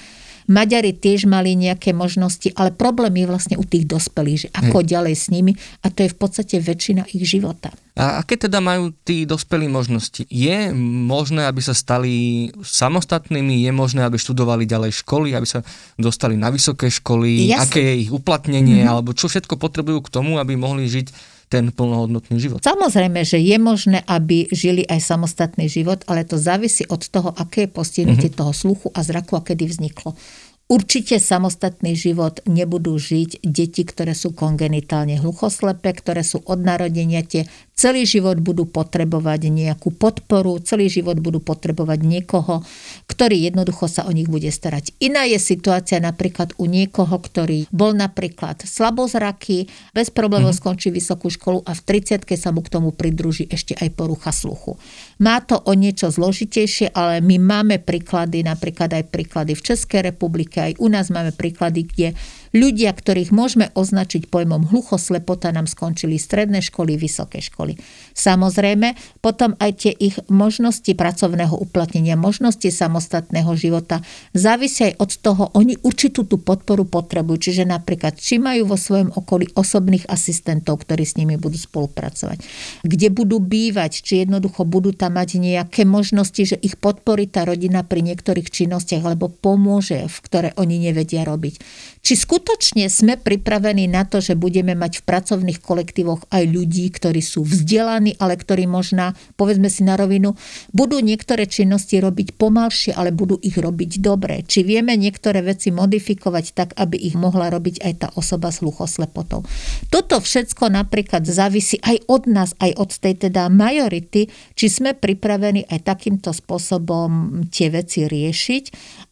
Maďari 0.46 0.94
tiež 0.94 1.26
mali 1.26 1.58
nejaké 1.58 1.90
možnosti, 1.90 2.54
ale 2.54 2.70
problém 2.70 3.10
je 3.18 3.26
vlastne 3.26 3.56
u 3.58 3.66
tých 3.66 3.82
dospelých, 3.82 4.38
že 4.46 4.48
ako 4.54 4.78
Hej. 4.78 4.88
ďalej 4.94 5.14
s 5.18 5.26
nimi 5.34 5.52
a 5.82 5.90
to 5.90 6.06
je 6.06 6.14
v 6.14 6.18
podstate 6.18 6.54
väčšina 6.62 7.02
ich 7.10 7.26
života. 7.26 7.74
A 7.98 8.22
aké 8.22 8.38
teda 8.38 8.62
majú 8.62 8.94
tí 9.02 9.26
dospelí 9.26 9.66
možnosti? 9.66 10.22
Je 10.30 10.70
možné, 11.02 11.50
aby 11.50 11.58
sa 11.64 11.74
stali 11.74 12.46
samostatnými? 12.62 13.66
Je 13.66 13.72
možné, 13.74 14.06
aby 14.06 14.20
študovali 14.20 14.70
ďalej 14.70 15.02
školy, 15.02 15.34
aby 15.34 15.48
sa 15.48 15.66
dostali 15.98 16.38
na 16.38 16.52
vysoké 16.54 16.94
školy? 16.94 17.50
Jasne. 17.50 17.66
Aké 17.66 17.80
je 17.82 17.94
ich 18.06 18.12
uplatnenie? 18.14 18.84
Mm-hmm. 18.84 18.92
Alebo 18.92 19.16
čo 19.18 19.26
všetko 19.26 19.58
potrebujú 19.58 20.06
k 20.06 20.12
tomu, 20.12 20.38
aby 20.38 20.54
mohli 20.54 20.86
žiť 20.86 21.35
ten 21.46 21.70
plnohodnotný 21.70 22.42
život. 22.42 22.58
Samozrejme, 22.62 23.22
že 23.22 23.38
je 23.38 23.56
možné, 23.58 24.02
aby 24.10 24.50
žili 24.50 24.82
aj 24.82 24.98
samostatný 24.98 25.70
život, 25.70 26.02
ale 26.10 26.26
to 26.26 26.34
závisí 26.38 26.82
od 26.90 27.06
toho, 27.06 27.30
aké 27.30 27.66
je 27.66 27.74
postihnutie 27.74 28.28
mm-hmm. 28.30 28.40
toho 28.42 28.52
sluchu 28.52 28.88
a 28.90 29.00
zraku 29.06 29.38
a 29.38 29.42
kedy 29.46 29.70
vzniklo. 29.70 30.18
Určite 30.66 31.22
samostatný 31.22 31.94
život 31.94 32.42
nebudú 32.42 32.98
žiť 32.98 33.46
deti, 33.46 33.86
ktoré 33.86 34.18
sú 34.18 34.34
kongenitálne 34.34 35.14
hluchoslepe, 35.14 35.94
ktoré 35.94 36.26
sú 36.26 36.42
od 36.42 36.58
narodenia 36.58 37.22
tie 37.22 37.46
celý 37.76 38.08
život 38.08 38.40
budú 38.40 38.64
potrebovať 38.64 39.52
nejakú 39.52 39.92
podporu, 39.92 40.56
celý 40.64 40.88
život 40.88 41.20
budú 41.20 41.44
potrebovať 41.44 42.00
niekoho, 42.00 42.64
ktorý 43.04 43.52
jednoducho 43.52 43.84
sa 43.84 44.08
o 44.08 44.12
nich 44.16 44.32
bude 44.32 44.48
starať. 44.48 44.96
Iná 44.96 45.28
je 45.28 45.36
situácia 45.36 46.00
napríklad 46.00 46.56
u 46.56 46.64
niekoho, 46.64 47.12
ktorý 47.20 47.68
bol 47.68 47.92
napríklad 47.92 48.64
slabozraký, 48.64 49.68
bez 49.92 50.08
problémov 50.08 50.56
mm-hmm. 50.56 50.64
skončí 50.64 50.88
vysokú 50.88 51.28
školu 51.28 51.60
a 51.68 51.76
v 51.76 51.84
30 52.00 52.24
sa 52.40 52.48
mu 52.48 52.64
k 52.64 52.72
tomu 52.72 52.96
pridruží 52.96 53.44
ešte 53.52 53.76
aj 53.76 53.92
porucha 53.92 54.32
sluchu. 54.32 54.80
Má 55.20 55.44
to 55.44 55.60
o 55.60 55.76
niečo 55.76 56.08
zložitejšie, 56.08 56.96
ale 56.96 57.20
my 57.20 57.36
máme 57.36 57.76
príklady, 57.84 58.40
napríklad 58.40 58.96
aj 58.96 59.04
príklady 59.12 59.52
v 59.52 59.64
Českej 59.68 60.00
republike, 60.16 60.64
aj 60.64 60.80
u 60.80 60.88
nás 60.88 61.12
máme 61.12 61.36
príklady, 61.36 61.84
kde 61.84 62.08
Ľudia, 62.56 62.96
ktorých 62.96 63.36
môžeme 63.36 63.68
označiť 63.76 64.32
pojmom 64.32 64.72
hluchoslepota, 64.72 65.52
nám 65.52 65.68
skončili 65.68 66.16
stredné 66.16 66.64
školy, 66.64 66.96
vysoké 66.96 67.44
školy. 67.44 67.76
Samozrejme, 68.16 68.96
potom 69.20 69.52
aj 69.60 69.70
tie 69.76 69.92
ich 69.92 70.16
možnosti 70.32 70.88
pracovného 70.88 71.52
uplatnenia, 71.52 72.16
možnosti 72.16 72.64
samostatného 72.64 73.52
života 73.60 74.00
závisia 74.32 74.88
aj 74.88 74.94
od 74.96 75.10
toho, 75.20 75.42
oni 75.52 75.76
určitú 75.84 76.24
tú 76.24 76.40
podporu 76.40 76.88
potrebujú. 76.88 77.52
Čiže 77.52 77.68
napríklad, 77.68 78.16
či 78.16 78.40
majú 78.40 78.72
vo 78.72 78.80
svojom 78.80 79.12
okolí 79.12 79.52
osobných 79.52 80.08
asistentov, 80.08 80.80
ktorí 80.80 81.04
s 81.04 81.20
nimi 81.20 81.36
budú 81.36 81.60
spolupracovať, 81.60 82.40
kde 82.88 83.08
budú 83.12 83.36
bývať, 83.36 84.00
či 84.00 84.24
jednoducho 84.24 84.64
budú 84.64 84.96
tam 84.96 85.20
mať 85.20 85.36
nejaké 85.36 85.84
možnosti, 85.84 86.40
že 86.40 86.56
ich 86.56 86.80
podporí 86.80 87.28
tá 87.28 87.44
rodina 87.44 87.84
pri 87.84 88.00
niektorých 88.00 88.48
činnostiach, 88.48 89.04
alebo 89.04 89.28
pomôže, 89.28 90.08
v 90.08 90.18
ktoré 90.24 90.48
oni 90.56 90.80
nevedia 90.88 91.20
robiť. 91.20 91.60
Či 92.06 92.14
skutočne 92.16 92.86
sme 92.86 93.18
pripravení 93.18 93.90
na 93.90 94.06
to, 94.06 94.22
že 94.22 94.38
budeme 94.38 94.78
mať 94.78 95.02
v 95.02 95.06
pracovných 95.10 95.58
kolektívoch 95.58 96.30
aj 96.30 96.46
ľudí, 96.46 96.86
ktorí 96.94 97.18
sú 97.18 97.42
vzdelaní, 97.42 98.05
ale 98.14 98.38
ktorí 98.38 98.70
možná, 98.70 99.18
povedzme 99.34 99.66
si 99.66 99.82
na 99.82 99.98
rovinu, 99.98 100.38
budú 100.70 101.02
niektoré 101.02 101.50
činnosti 101.50 101.98
robiť 101.98 102.38
pomalšie, 102.38 102.94
ale 102.94 103.10
budú 103.10 103.40
ich 103.42 103.58
robiť 103.58 103.98
dobre. 103.98 104.46
Či 104.46 104.62
vieme 104.62 104.94
niektoré 104.94 105.42
veci 105.42 105.74
modifikovať 105.74 106.44
tak, 106.54 106.68
aby 106.78 106.94
ich 106.94 107.18
mohla 107.18 107.50
robiť 107.50 107.82
aj 107.82 107.92
tá 107.98 108.08
osoba 108.14 108.52
s 108.52 108.62
hluchoslepotou. 108.62 109.42
Toto 109.90 110.20
všetko 110.20 110.70
napríklad 110.70 111.26
závisí 111.26 111.80
aj 111.82 112.06
od 112.06 112.22
nás, 112.30 112.50
aj 112.62 112.76
od 112.76 112.90
tej 112.92 113.26
teda 113.26 113.48
majority, 113.48 114.28
či 114.54 114.66
sme 114.68 114.92
pripravení 114.92 115.64
aj 115.66 115.88
takýmto 115.88 116.30
spôsobom 116.30 117.42
tie 117.48 117.72
veci 117.72 118.04
riešiť. 118.04 118.64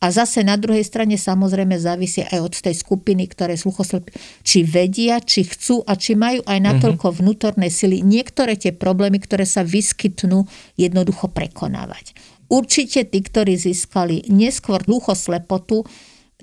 A 0.05 0.13
zase 0.13 0.45
na 0.45 0.61
druhej 0.61 0.85
strane 0.85 1.17
samozrejme 1.17 1.81
závisí 1.81 2.21
aj 2.21 2.41
od 2.45 2.55
tej 2.61 2.77
skupiny, 2.77 3.25
ktoré 3.31 3.57
sluchoslepí, 3.57 4.13
či 4.45 4.67
vedia, 4.67 5.23
či 5.25 5.49
chcú 5.49 5.81
a 5.89 5.97
či 5.97 6.13
majú 6.13 6.45
aj 6.45 6.59
natoľko 6.61 7.07
mm-hmm. 7.09 7.23
vnútornej 7.25 7.71
sily 7.73 8.05
niektoré 8.05 8.59
tie 8.59 8.77
problémy, 8.85 9.17
ktoré 9.25 9.49
sa 9.49 9.65
vyskytnú, 9.65 10.45
jednoducho 10.77 11.33
prekonávať. 11.33 12.13
Určite 12.53 13.09
tí, 13.09 13.25
ktorí 13.25 13.57
získali 13.57 14.29
neskôr 14.29 14.85
hluchoslepotu, 14.85 15.89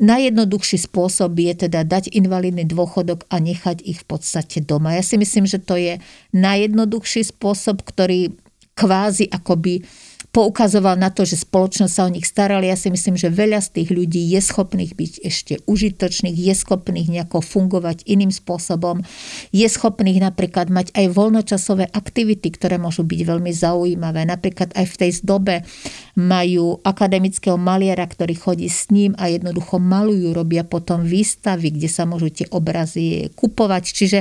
Najjednoduchší 0.01 0.87
spôsob 0.87 1.37
je 1.37 1.67
teda 1.67 1.85
dať 1.85 2.09
invalidný 2.15 2.65
dôchodok 2.65 3.27
a 3.29 3.37
nechať 3.37 3.85
ich 3.85 4.01
v 4.01 4.17
podstate 4.17 4.63
doma. 4.65 4.97
Ja 4.97 5.05
si 5.05 5.19
myslím, 5.19 5.45
že 5.45 5.61
to 5.61 5.77
je 5.77 6.01
najjednoduchší 6.33 7.29
spôsob, 7.29 7.85
ktorý 7.85 8.33
kvázi 8.73 9.29
akoby 9.29 9.85
poukazoval 10.29 11.01
na 11.01 11.09
to, 11.09 11.25
že 11.25 11.41
spoločnosť 11.41 11.93
sa 11.93 12.05
o 12.05 12.13
nich 12.13 12.29
starali. 12.29 12.69
Ja 12.69 12.77
si 12.77 12.93
myslím, 12.93 13.17
že 13.17 13.33
veľa 13.33 13.57
z 13.65 13.81
tých 13.81 13.89
ľudí 13.89 14.21
je 14.29 14.39
schopných 14.39 14.93
byť 14.93 15.13
ešte 15.25 15.53
užitočných, 15.65 16.37
je 16.37 16.53
schopných 16.53 17.09
nejako 17.09 17.41
fungovať 17.41 18.05
iným 18.05 18.29
spôsobom, 18.29 19.01
je 19.49 19.65
schopných 19.65 20.21
napríklad 20.21 20.69
mať 20.69 20.93
aj 20.93 21.05
voľnočasové 21.09 21.89
aktivity, 21.89 22.53
ktoré 22.53 22.77
môžu 22.77 23.01
byť 23.01 23.19
veľmi 23.25 23.51
zaujímavé. 23.51 24.29
Napríklad 24.29 24.77
aj 24.77 24.85
v 24.85 24.95
tej 25.01 25.11
dobe 25.25 25.65
majú 26.13 26.77
akademického 26.85 27.57
maliara, 27.57 28.05
ktorý 28.05 28.37
chodí 28.37 28.69
s 28.69 28.93
ním 28.93 29.17
a 29.17 29.31
jednoducho 29.31 29.81
malujú, 29.81 30.35
robia 30.35 30.61
potom 30.67 31.01
výstavy, 31.01 31.73
kde 31.73 31.89
sa 31.89 32.05
môžu 32.05 32.29
tie 32.29 32.45
obrazy 32.51 33.31
kupovať. 33.33 33.83
Čiže 33.89 34.19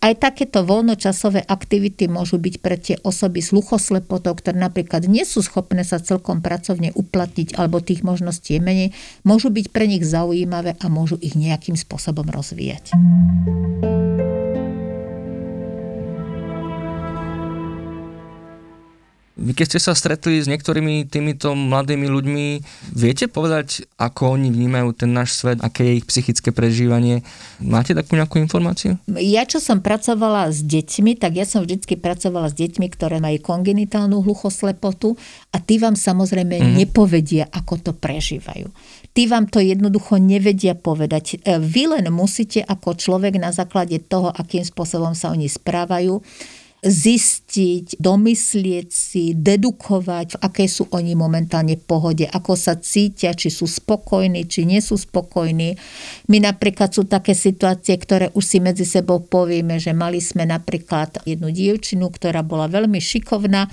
aj 0.00 0.12
takéto 0.22 0.62
voľnočasové 0.62 1.44
aktivity 1.44 2.06
môžu 2.06 2.38
byť 2.38 2.54
pre 2.62 2.76
tie 2.78 2.96
osoby 3.02 3.42
sluchoslepotou, 3.42 4.32
ktoré 4.38 4.56
napríklad 4.56 5.10
nie 5.10 5.26
sú 5.26 5.41
schopné 5.42 5.82
sa 5.82 6.00
celkom 6.00 6.40
pracovne 6.40 6.94
uplatniť 6.94 7.58
alebo 7.58 7.82
tých 7.82 8.06
možností 8.06 8.56
je 8.56 8.62
menej, 8.62 8.88
môžu 9.26 9.50
byť 9.50 9.66
pre 9.74 9.90
nich 9.90 10.06
zaujímavé 10.06 10.78
a 10.78 10.86
môžu 10.88 11.18
ich 11.18 11.34
nejakým 11.34 11.74
spôsobom 11.74 12.24
rozvíjať. 12.30 12.94
Vy 19.42 19.58
keď 19.58 19.66
ste 19.74 19.80
sa 19.82 19.98
stretli 19.98 20.38
s 20.38 20.46
niektorými 20.46 21.02
týmito 21.10 21.50
mladými 21.58 22.06
ľuďmi, 22.06 22.46
viete 22.94 23.26
povedať, 23.26 23.90
ako 23.98 24.38
oni 24.38 24.54
vnímajú 24.54 24.94
ten 24.94 25.10
náš 25.10 25.34
svet, 25.34 25.58
aké 25.58 25.82
je 25.82 25.98
ich 25.98 26.06
psychické 26.06 26.54
prežívanie? 26.54 27.26
Máte 27.58 27.90
takú 27.90 28.14
nejakú 28.14 28.38
informáciu? 28.38 29.02
Ja, 29.18 29.42
čo 29.42 29.58
som 29.58 29.82
pracovala 29.82 30.46
s 30.54 30.62
deťmi, 30.62 31.18
tak 31.18 31.34
ja 31.34 31.42
som 31.42 31.66
vždy 31.66 31.98
pracovala 31.98 32.48
s 32.48 32.54
deťmi, 32.54 32.86
ktoré 32.94 33.18
majú 33.18 33.42
kongenitálnu 33.42 34.22
hluchoslepotu 34.22 35.18
a 35.50 35.58
tí 35.58 35.82
vám 35.82 35.98
samozrejme 35.98 36.62
mm-hmm. 36.62 36.78
nepovedia, 36.78 37.50
ako 37.50 37.90
to 37.90 37.92
prežívajú. 37.98 38.70
Tí 39.10 39.26
vám 39.26 39.50
to 39.50 39.58
jednoducho 39.58 40.22
nevedia 40.22 40.78
povedať. 40.78 41.42
E, 41.42 41.58
vy 41.58 41.90
len 41.98 42.06
musíte 42.14 42.62
ako 42.62 42.94
človek 42.94 43.42
na 43.42 43.50
základe 43.50 43.98
toho, 43.98 44.30
akým 44.30 44.62
spôsobom 44.62 45.12
sa 45.18 45.34
oni 45.34 45.50
správajú, 45.50 46.22
zistiť, 46.82 48.02
domyslieť 48.02 48.88
si, 48.90 49.38
dedukovať, 49.38 50.34
v 50.34 50.40
aké 50.42 50.64
sú 50.66 50.90
oni 50.90 51.14
momentálne 51.14 51.78
pohode, 51.78 52.26
ako 52.26 52.58
sa 52.58 52.74
cítia, 52.74 53.38
či 53.38 53.54
sú 53.54 53.70
spokojní, 53.70 54.50
či 54.50 54.66
nie 54.66 54.82
sú 54.82 54.98
spokojní. 54.98 55.78
My 56.26 56.42
napríklad 56.42 56.90
sú 56.90 57.06
také 57.06 57.38
situácie, 57.38 57.94
ktoré 57.94 58.34
už 58.34 58.42
si 58.42 58.58
medzi 58.58 58.82
sebou 58.82 59.22
povieme, 59.22 59.78
že 59.78 59.94
mali 59.94 60.18
sme 60.18 60.42
napríklad 60.42 61.22
jednu 61.22 61.54
dievčinu, 61.54 62.10
ktorá 62.10 62.42
bola 62.42 62.66
veľmi 62.66 62.98
šikovná 62.98 63.70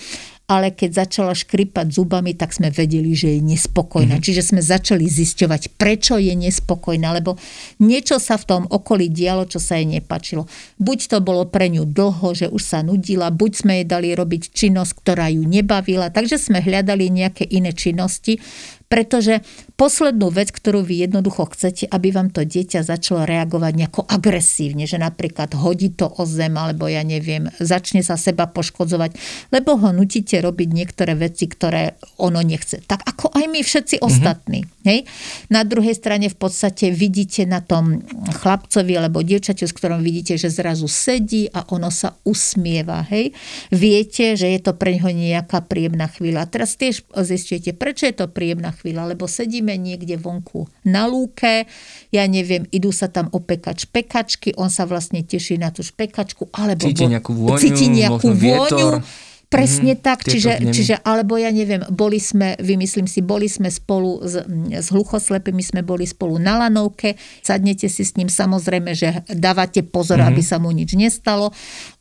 ale 0.49 0.73
keď 0.73 1.05
začala 1.05 1.37
škripať 1.37 1.93
zubami, 1.93 2.33
tak 2.33 2.57
sme 2.57 2.73
vedeli, 2.73 3.13
že 3.13 3.37
je 3.37 3.45
nespokojná. 3.45 4.17
Mm-hmm. 4.17 4.25
Čiže 4.25 4.41
sme 4.49 4.61
začali 4.65 5.05
zisťovať, 5.05 5.77
prečo 5.77 6.17
je 6.17 6.33
nespokojná, 6.33 7.13
lebo 7.13 7.37
niečo 7.77 8.17
sa 8.17 8.41
v 8.41 8.47
tom 8.49 8.63
okolí 8.65 9.13
dialo, 9.13 9.45
čo 9.45 9.61
sa 9.61 9.77
jej 9.77 9.85
nepačilo. 9.85 10.49
Buď 10.81 11.13
to 11.13 11.17
bolo 11.21 11.45
pre 11.45 11.69
ňu 11.69 11.85
dlho, 11.85 12.33
že 12.33 12.49
už 12.49 12.65
sa 12.65 12.81
nudila, 12.81 13.29
buď 13.29 13.51
sme 13.61 13.73
jej 13.79 13.85
dali 13.85 14.09
robiť 14.17 14.49
činnosť, 14.49 14.91
ktorá 15.05 15.29
ju 15.29 15.45
nebavila, 15.45 16.09
takže 16.09 16.41
sme 16.41 16.65
hľadali 16.65 17.13
nejaké 17.13 17.45
iné 17.45 17.69
činnosti, 17.69 18.41
pretože 18.89 19.45
poslednú 19.77 20.33
vec, 20.33 20.49
ktorú 20.49 20.81
vy 20.81 21.05
jednoducho 21.05 21.45
chcete, 21.53 21.85
aby 21.87 22.09
vám 22.09 22.33
to 22.33 22.41
dieťa 22.41 22.81
začalo 22.81 23.23
reagovať 23.23 23.73
nejako 23.77 24.01
agresívne, 24.09 24.89
že 24.89 24.97
napríklad 24.97 25.53
hodí 25.53 25.93
to 25.93 26.09
o 26.09 26.25
zem, 26.25 26.57
alebo 26.57 26.89
ja 26.89 27.05
neviem, 27.05 27.53
začne 27.61 28.01
sa 28.01 28.17
seba 28.17 28.49
poškodzovať, 28.49 29.15
lebo 29.53 29.77
ho 29.77 29.93
nutíte 29.93 30.41
robiť 30.41 30.69
niektoré 30.73 31.13
veci, 31.13 31.45
ktoré 31.45 32.01
ono 32.17 32.41
nechce. 32.41 32.81
Tak 32.81 33.05
ako 33.05 33.29
aj 33.37 33.45
my 33.45 33.61
všetci 33.61 34.01
mm-hmm. 34.01 34.09
ostatní. 34.09 34.59
Hej? 34.83 35.05
Na 35.53 35.61
druhej 35.61 35.93
strane 35.93 36.25
v 36.33 36.37
podstate 36.41 36.89
vidíte 36.89 37.45
na 37.45 37.61
tom 37.61 38.01
chlapcovi 38.41 38.97
alebo 38.97 39.21
dievčaťu, 39.21 39.69
s 39.69 39.77
ktorom 39.77 40.01
vidíte, 40.01 40.41
že 40.41 40.49
zrazu 40.49 40.89
sedí 40.89 41.45
a 41.53 41.61
ono 41.69 41.93
sa 41.93 42.17
usmieva. 42.25 43.05
Hej? 43.05 43.37
Viete, 43.69 44.33
že 44.33 44.49
je 44.49 44.59
to 44.65 44.73
pre 44.73 44.97
neho 44.97 45.13
nejaká 45.13 45.61
príjemná 45.69 46.09
chvíľa. 46.09 46.49
A 46.49 46.49
teraz 46.49 46.73
tiež 46.73 47.05
zistujete, 47.13 47.77
prečo 47.77 48.09
je 48.09 48.17
to 48.17 48.25
príjemná 48.25 48.73
chvíľa, 48.79 49.11
lebo 49.11 49.27
sedíme 49.27 49.75
niekde 49.75 50.15
vonku 50.15 50.65
na 50.87 51.05
lúke, 51.05 51.67
ja 52.09 52.23
neviem, 52.25 52.63
idú 52.71 52.95
sa 52.95 53.11
tam 53.11 53.27
opekať 53.29 53.85
špekačky, 53.85 54.55
on 54.55 54.71
sa 54.71 54.87
vlastne 54.87 55.19
teší 55.21 55.59
na 55.59 55.69
tú 55.69 55.83
špekačku, 55.83 56.47
alebo 56.55 56.87
cíti 56.87 57.05
nejakú 57.11 57.31
vôňu, 57.35 57.59
cíti 57.59 57.85
nejakú 57.91 58.31
vôňu, 58.31 59.03
Presne 59.49 59.97
mm, 59.97 60.01
tak, 60.05 60.21
čiže, 60.29 60.61
čiže, 60.69 61.01
alebo 61.01 61.33
ja 61.33 61.49
neviem, 61.49 61.81
boli 61.89 62.21
sme, 62.21 62.53
vymyslím 62.61 63.09
si, 63.09 63.25
boli 63.25 63.49
sme 63.49 63.73
spolu 63.73 64.21
s, 64.21 64.45
s 64.69 64.87
hluchoslepými, 64.93 65.65
sme 65.65 65.81
boli 65.81 66.05
spolu 66.05 66.37
na 66.37 66.61
lanovke, 66.61 67.17
sadnete 67.41 67.89
si 67.89 68.05
s 68.05 68.13
ním, 68.13 68.29
samozrejme, 68.29 68.93
že 68.93 69.25
dávate 69.25 69.81
pozor, 69.81 70.21
mm-hmm. 70.21 70.37
aby 70.37 70.41
sa 70.45 70.61
mu 70.61 70.69
nič 70.69 70.93
nestalo. 70.93 71.49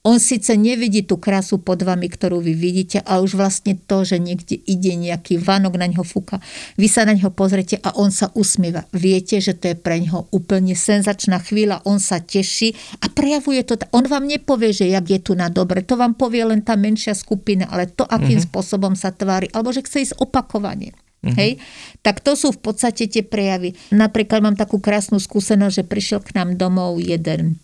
On 0.04 0.20
síce 0.20 0.60
nevidí 0.60 1.08
tú 1.08 1.16
krásu 1.16 1.56
pod 1.56 1.80
vami, 1.80 2.12
ktorú 2.12 2.44
vy 2.44 2.52
vidíte, 2.52 3.00
ale 3.00 3.24
už 3.24 3.40
vlastne 3.40 3.80
to, 3.80 4.04
že 4.04 4.20
niekde 4.20 4.60
ide 4.68 4.92
nejaký 5.00 5.40
vanok 5.40 5.80
na 5.80 5.88
ňo 5.88 6.04
fúka, 6.04 6.44
vy 6.76 6.84
sa 6.84 7.08
na 7.08 7.16
ňo 7.16 7.32
pozrete 7.32 7.80
a 7.80 7.96
on 7.96 8.12
sa 8.12 8.28
usmieva. 8.36 8.84
Viete, 8.92 9.40
že 9.40 9.56
to 9.56 9.72
je 9.72 9.76
pre 9.76 10.04
ňoho 10.04 10.28
úplne 10.36 10.76
senzačná 10.76 11.40
chvíľa, 11.40 11.80
on 11.88 11.96
sa 11.96 12.20
teší 12.20 12.76
a 13.00 13.08
prejavuje 13.08 13.64
to. 13.64 13.80
On 13.96 14.04
vám 14.04 14.28
nepovie, 14.28 14.76
že 14.76 14.92
jak 14.92 15.08
je 15.08 15.20
tu 15.24 15.32
na 15.32 15.48
dobre, 15.48 15.80
to 15.80 15.96
vám 15.96 16.12
povie 16.12 16.44
len 16.44 16.60
tá 16.60 16.76
menšia 16.76 17.16
skupina, 17.16 17.37
ale 17.70 17.86
to, 17.88 18.04
akým 18.04 18.38
mm-hmm. 18.38 18.48
spôsobom 18.50 18.92
sa 18.98 19.14
tvári, 19.14 19.48
alebo 19.54 19.70
že 19.70 19.86
chce 19.86 20.10
ísť 20.10 20.14
opakovanie. 20.18 20.92
Uh-huh. 21.18 21.34
Hej? 21.34 21.58
Tak 22.06 22.22
to 22.22 22.38
sú 22.38 22.54
v 22.54 22.62
podstate 22.62 23.10
tie 23.10 23.26
prejavy. 23.26 23.74
Napríklad 23.90 24.38
mám 24.38 24.54
takú 24.54 24.78
krásnu 24.78 25.18
skúsenosť, 25.18 25.82
že 25.82 25.84
prišiel 25.86 26.20
k 26.22 26.38
nám 26.38 26.54
domov 26.54 27.02
jeden 27.02 27.58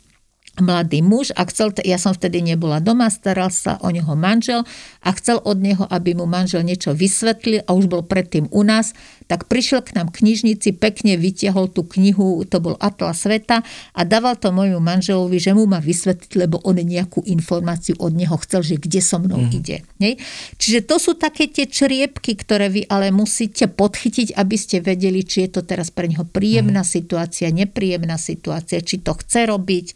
mladý 0.63 1.03
muž 1.03 1.35
a 1.35 1.43
chcel, 1.51 1.75
ja 1.83 1.99
som 1.99 2.15
vtedy 2.15 2.39
nebola 2.39 2.79
doma, 2.79 3.11
staral 3.11 3.51
sa 3.51 3.75
o 3.83 3.91
neho 3.91 4.15
manžel 4.15 4.63
a 5.03 5.11
chcel 5.19 5.43
od 5.43 5.59
neho, 5.59 5.83
aby 5.91 6.15
mu 6.15 6.31
manžel 6.31 6.63
niečo 6.63 6.95
vysvetlil 6.95 7.67
a 7.67 7.75
už 7.75 7.91
bol 7.91 8.07
predtým 8.07 8.47
u 8.55 8.63
nás, 8.63 8.95
tak 9.27 9.51
prišiel 9.51 9.83
k 9.83 9.99
nám 9.99 10.15
knižnici, 10.15 10.77
pekne 10.79 11.19
vytiahol 11.19 11.73
tú 11.73 11.83
knihu, 11.99 12.47
to 12.47 12.63
bol 12.63 12.79
Atlas 12.79 13.25
sveta 13.25 13.67
a 13.97 14.01
dával 14.07 14.39
to 14.39 14.55
môjmu 14.55 14.79
manželovi, 14.79 15.41
že 15.43 15.57
mu 15.57 15.67
má 15.67 15.83
vysvetliť, 15.83 16.33
lebo 16.39 16.61
on 16.63 16.77
nejakú 16.79 17.25
informáciu 17.25 17.99
od 17.99 18.13
neho 18.13 18.37
chcel, 18.45 18.61
že 18.61 18.77
kde 18.77 19.01
so 19.01 19.17
mnou 19.19 19.41
mm. 19.41 19.51
ide. 19.57 19.77
Nie? 19.99 20.21
Čiže 20.61 20.85
to 20.85 21.01
sú 21.01 21.17
také 21.17 21.49
tie 21.49 21.65
čriepky, 21.65 22.37
ktoré 22.37 22.69
vy 22.69 22.87
ale 22.87 23.09
musíte 23.11 23.67
podchytiť, 23.67 24.37
aby 24.37 24.57
ste 24.61 24.85
vedeli, 24.85 25.25
či 25.25 25.49
je 25.49 25.59
to 25.59 25.63
teraz 25.65 25.89
pre 25.89 26.07
neho 26.07 26.29
príjemná 26.29 26.85
mm. 26.85 26.91
situácia, 26.91 27.49
nepríjemná 27.49 28.21
situácia, 28.21 28.85
či 28.85 29.01
to 29.01 29.17
chce 29.17 29.49
robiť 29.49 29.87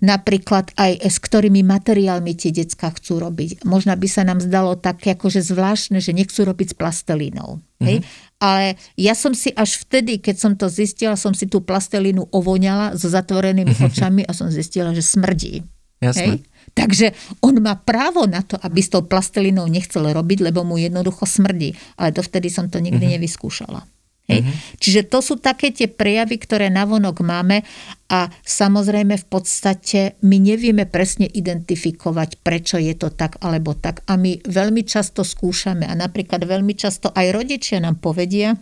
napríklad 0.00 0.72
aj 0.76 1.00
s 1.02 1.16
ktorými 1.20 1.64
materiálmi 1.64 2.32
tie 2.36 2.52
decka 2.52 2.92
chcú 2.92 3.20
robiť. 3.22 3.64
Možno 3.64 3.92
by 3.96 4.08
sa 4.08 4.22
nám 4.22 4.44
zdalo 4.44 4.76
také 4.76 5.16
akože 5.16 5.40
zvláštne, 5.40 5.98
že 6.02 6.16
nechcú 6.16 6.44
robiť 6.44 6.72
s 6.72 6.78
plastelínou. 6.78 7.60
Mm-hmm. 7.80 8.00
Ale 8.40 8.76
ja 8.96 9.16
som 9.16 9.32
si 9.32 9.52
až 9.52 9.80
vtedy, 9.80 10.20
keď 10.20 10.36
som 10.36 10.52
to 10.56 10.68
zistila, 10.68 11.16
som 11.16 11.32
si 11.32 11.48
tú 11.48 11.64
plastelínu 11.64 12.28
ovoňala 12.32 12.96
so 12.96 13.08
zatvorenými 13.08 13.72
očami 13.76 14.24
a 14.28 14.32
som 14.36 14.52
zistila, 14.52 14.92
že 14.92 15.04
smrdí. 15.04 15.64
Jasne. 16.00 16.20
Hej? 16.20 16.36
Takže 16.76 17.06
on 17.40 17.56
má 17.64 17.72
právo 17.80 18.28
na 18.28 18.44
to, 18.44 18.60
aby 18.60 18.84
s 18.84 18.92
tou 18.92 19.00
plastelinou 19.00 19.64
nechcel 19.64 20.04
robiť, 20.12 20.44
lebo 20.44 20.60
mu 20.60 20.76
jednoducho 20.76 21.24
smrdí. 21.24 21.72
Ale 21.96 22.12
dovtedy 22.12 22.52
som 22.52 22.68
to 22.68 22.76
nikdy 22.76 23.00
mm-hmm. 23.00 23.16
nevyskúšala. 23.16 23.80
Hej. 24.26 24.42
Mm-hmm. 24.42 24.82
Čiže 24.82 25.00
to 25.06 25.18
sú 25.22 25.34
také 25.38 25.70
tie 25.70 25.86
prejavy, 25.86 26.42
ktoré 26.42 26.66
navonok 26.66 27.22
máme 27.22 27.62
a 28.10 28.26
samozrejme 28.42 29.14
v 29.22 29.26
podstate 29.30 30.18
my 30.26 30.42
nevieme 30.42 30.82
presne 30.82 31.30
identifikovať, 31.30 32.42
prečo 32.42 32.74
je 32.74 32.90
to 32.98 33.14
tak 33.14 33.38
alebo 33.38 33.78
tak. 33.78 34.02
A 34.10 34.18
my 34.18 34.42
veľmi 34.42 34.82
často 34.82 35.22
skúšame 35.22 35.86
a 35.86 35.94
napríklad 35.94 36.42
veľmi 36.42 36.74
často 36.74 37.14
aj 37.14 37.26
rodičia 37.30 37.78
nám 37.78 38.02
povedia, 38.02 38.58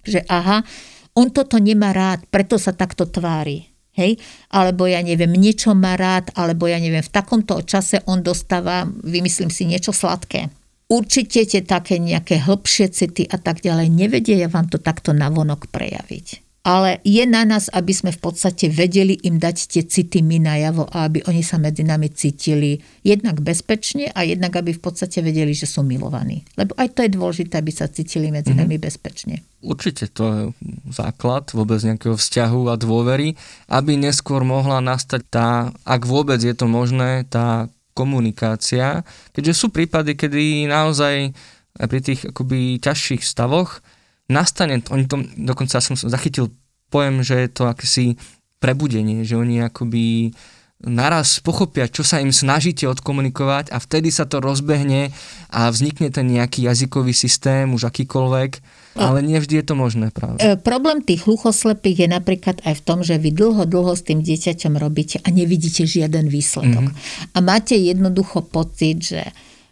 že 0.00 0.24
aha, 0.24 0.64
on 1.20 1.36
toto 1.36 1.60
nemá 1.60 1.92
rád, 1.92 2.24
preto 2.32 2.56
sa 2.56 2.72
takto 2.72 3.04
tvári. 3.04 3.68
Hej? 3.92 4.16
Alebo 4.48 4.88
ja 4.88 5.04
neviem, 5.04 5.36
niečo 5.36 5.76
má 5.76 6.00
rád, 6.00 6.32
alebo 6.32 6.64
ja 6.64 6.80
neviem, 6.80 7.04
v 7.04 7.12
takomto 7.12 7.60
čase 7.60 8.00
on 8.08 8.24
dostáva, 8.24 8.88
vymyslím 8.88 9.52
si, 9.52 9.68
niečo 9.68 9.92
sladké 9.92 10.48
určite 10.88 11.44
tie 11.44 11.62
také 11.62 12.00
nejaké 12.00 12.40
hĺbšie 12.42 12.88
city 12.90 13.24
a 13.28 13.36
tak 13.36 13.60
ďalej 13.60 13.92
nevedia 13.92 14.48
vám 14.48 14.72
to 14.72 14.80
takto 14.80 15.12
navonok 15.12 15.68
prejaviť. 15.68 16.48
Ale 16.68 17.00
je 17.00 17.24
na 17.24 17.48
nás, 17.48 17.72
aby 17.72 17.96
sme 17.96 18.12
v 18.12 18.20
podstate 18.20 18.68
vedeli 18.68 19.16
im 19.24 19.40
dať 19.40 19.56
tie 19.72 19.82
city 19.88 20.20
my 20.20 20.36
najavo 20.36 20.84
a 20.92 21.08
aby 21.08 21.24
oni 21.24 21.40
sa 21.40 21.56
medzi 21.56 21.80
nami 21.80 22.12
cítili 22.12 22.76
jednak 23.00 23.40
bezpečne 23.40 24.12
a 24.12 24.20
jednak 24.20 24.52
aby 24.52 24.76
v 24.76 24.82
podstate 24.82 25.24
vedeli, 25.24 25.56
že 25.56 25.64
sú 25.64 25.80
milovaní. 25.80 26.44
Lebo 26.60 26.76
aj 26.76 26.92
to 26.92 27.08
je 27.08 27.14
dôležité, 27.16 27.64
aby 27.64 27.72
sa 27.72 27.88
cítili 27.88 28.28
medzi 28.28 28.52
mm-hmm. 28.52 28.68
nami 28.68 28.76
bezpečne. 28.76 29.40
Určite 29.64 30.12
to 30.12 30.24
je 30.28 30.42
základ 30.92 31.48
vôbec 31.56 31.80
nejakého 31.80 32.20
vzťahu 32.20 32.60
a 32.68 32.76
dôvery, 32.76 33.32
aby 33.72 33.96
neskôr 33.96 34.44
mohla 34.44 34.84
nastať 34.84 35.22
tá, 35.24 35.72
ak 35.88 36.04
vôbec 36.04 36.42
je 36.42 36.52
to 36.52 36.68
možné, 36.68 37.24
tá 37.32 37.72
komunikácia, 37.98 39.02
keďže 39.34 39.58
sú 39.58 39.74
prípady, 39.74 40.14
kedy 40.14 40.70
naozaj 40.70 41.34
pri 41.74 42.00
tých 42.02 42.30
akoby 42.30 42.78
ťažších 42.78 43.26
stavoch 43.26 43.82
nastane, 44.30 44.78
oni 44.94 45.10
to, 45.10 45.26
dokonca 45.34 45.82
som 45.82 45.98
zachytil 45.98 46.54
pojem, 46.94 47.26
že 47.26 47.34
je 47.42 47.48
to 47.50 47.66
akési 47.66 48.06
prebudenie, 48.62 49.26
že 49.26 49.34
oni 49.34 49.66
akoby 49.66 50.30
naraz 50.78 51.42
pochopia, 51.42 51.90
čo 51.90 52.06
sa 52.06 52.22
im 52.22 52.30
snažíte 52.30 52.86
odkomunikovať 52.86 53.74
a 53.74 53.82
vtedy 53.82 54.14
sa 54.14 54.30
to 54.30 54.38
rozbehne 54.38 55.10
a 55.50 55.60
vznikne 55.74 56.14
ten 56.14 56.30
nejaký 56.30 56.70
jazykový 56.70 57.10
systém, 57.10 57.66
už 57.74 57.90
akýkoľvek, 57.90 58.62
ale 58.98 59.22
nie 59.22 59.38
vždy 59.38 59.62
je 59.62 59.66
to 59.66 59.74
možné 59.78 60.10
práve. 60.10 60.42
E, 60.42 60.58
problém 60.58 61.00
tých 61.00 61.24
hluchoslepých 61.24 62.04
je 62.04 62.08
napríklad 62.10 62.56
aj 62.66 62.74
v 62.78 62.82
tom, 62.82 62.98
že 63.06 63.16
vy 63.16 63.30
dlho, 63.30 63.64
dlho 63.64 63.94
s 63.94 64.02
tým 64.02 64.20
dieťaťom 64.20 64.74
robíte 64.74 65.22
a 65.22 65.28
nevidíte 65.30 65.86
žiaden 65.86 66.26
výsledok. 66.26 66.90
Mm-hmm. 66.90 67.34
A 67.34 67.38
máte 67.38 67.78
jednoducho 67.78 68.44
pocit, 68.46 68.98
že 69.14 69.22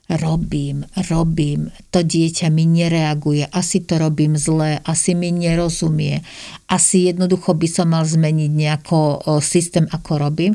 robím, 0.07 0.87
robím, 1.11 1.75
to 1.91 2.07
dieťa 2.07 2.47
mi 2.55 2.63
nereaguje, 2.63 3.43
asi 3.51 3.83
to 3.83 3.99
robím 3.99 4.39
zle, 4.39 4.79
asi 4.87 5.19
mi 5.19 5.35
nerozumie, 5.35 6.23
asi 6.71 7.11
jednoducho 7.11 7.59
by 7.59 7.67
som 7.67 7.91
mal 7.91 8.07
zmeniť 8.07 8.51
nejako 8.55 9.27
systém, 9.43 9.91
ako 9.91 10.31
robím 10.31 10.55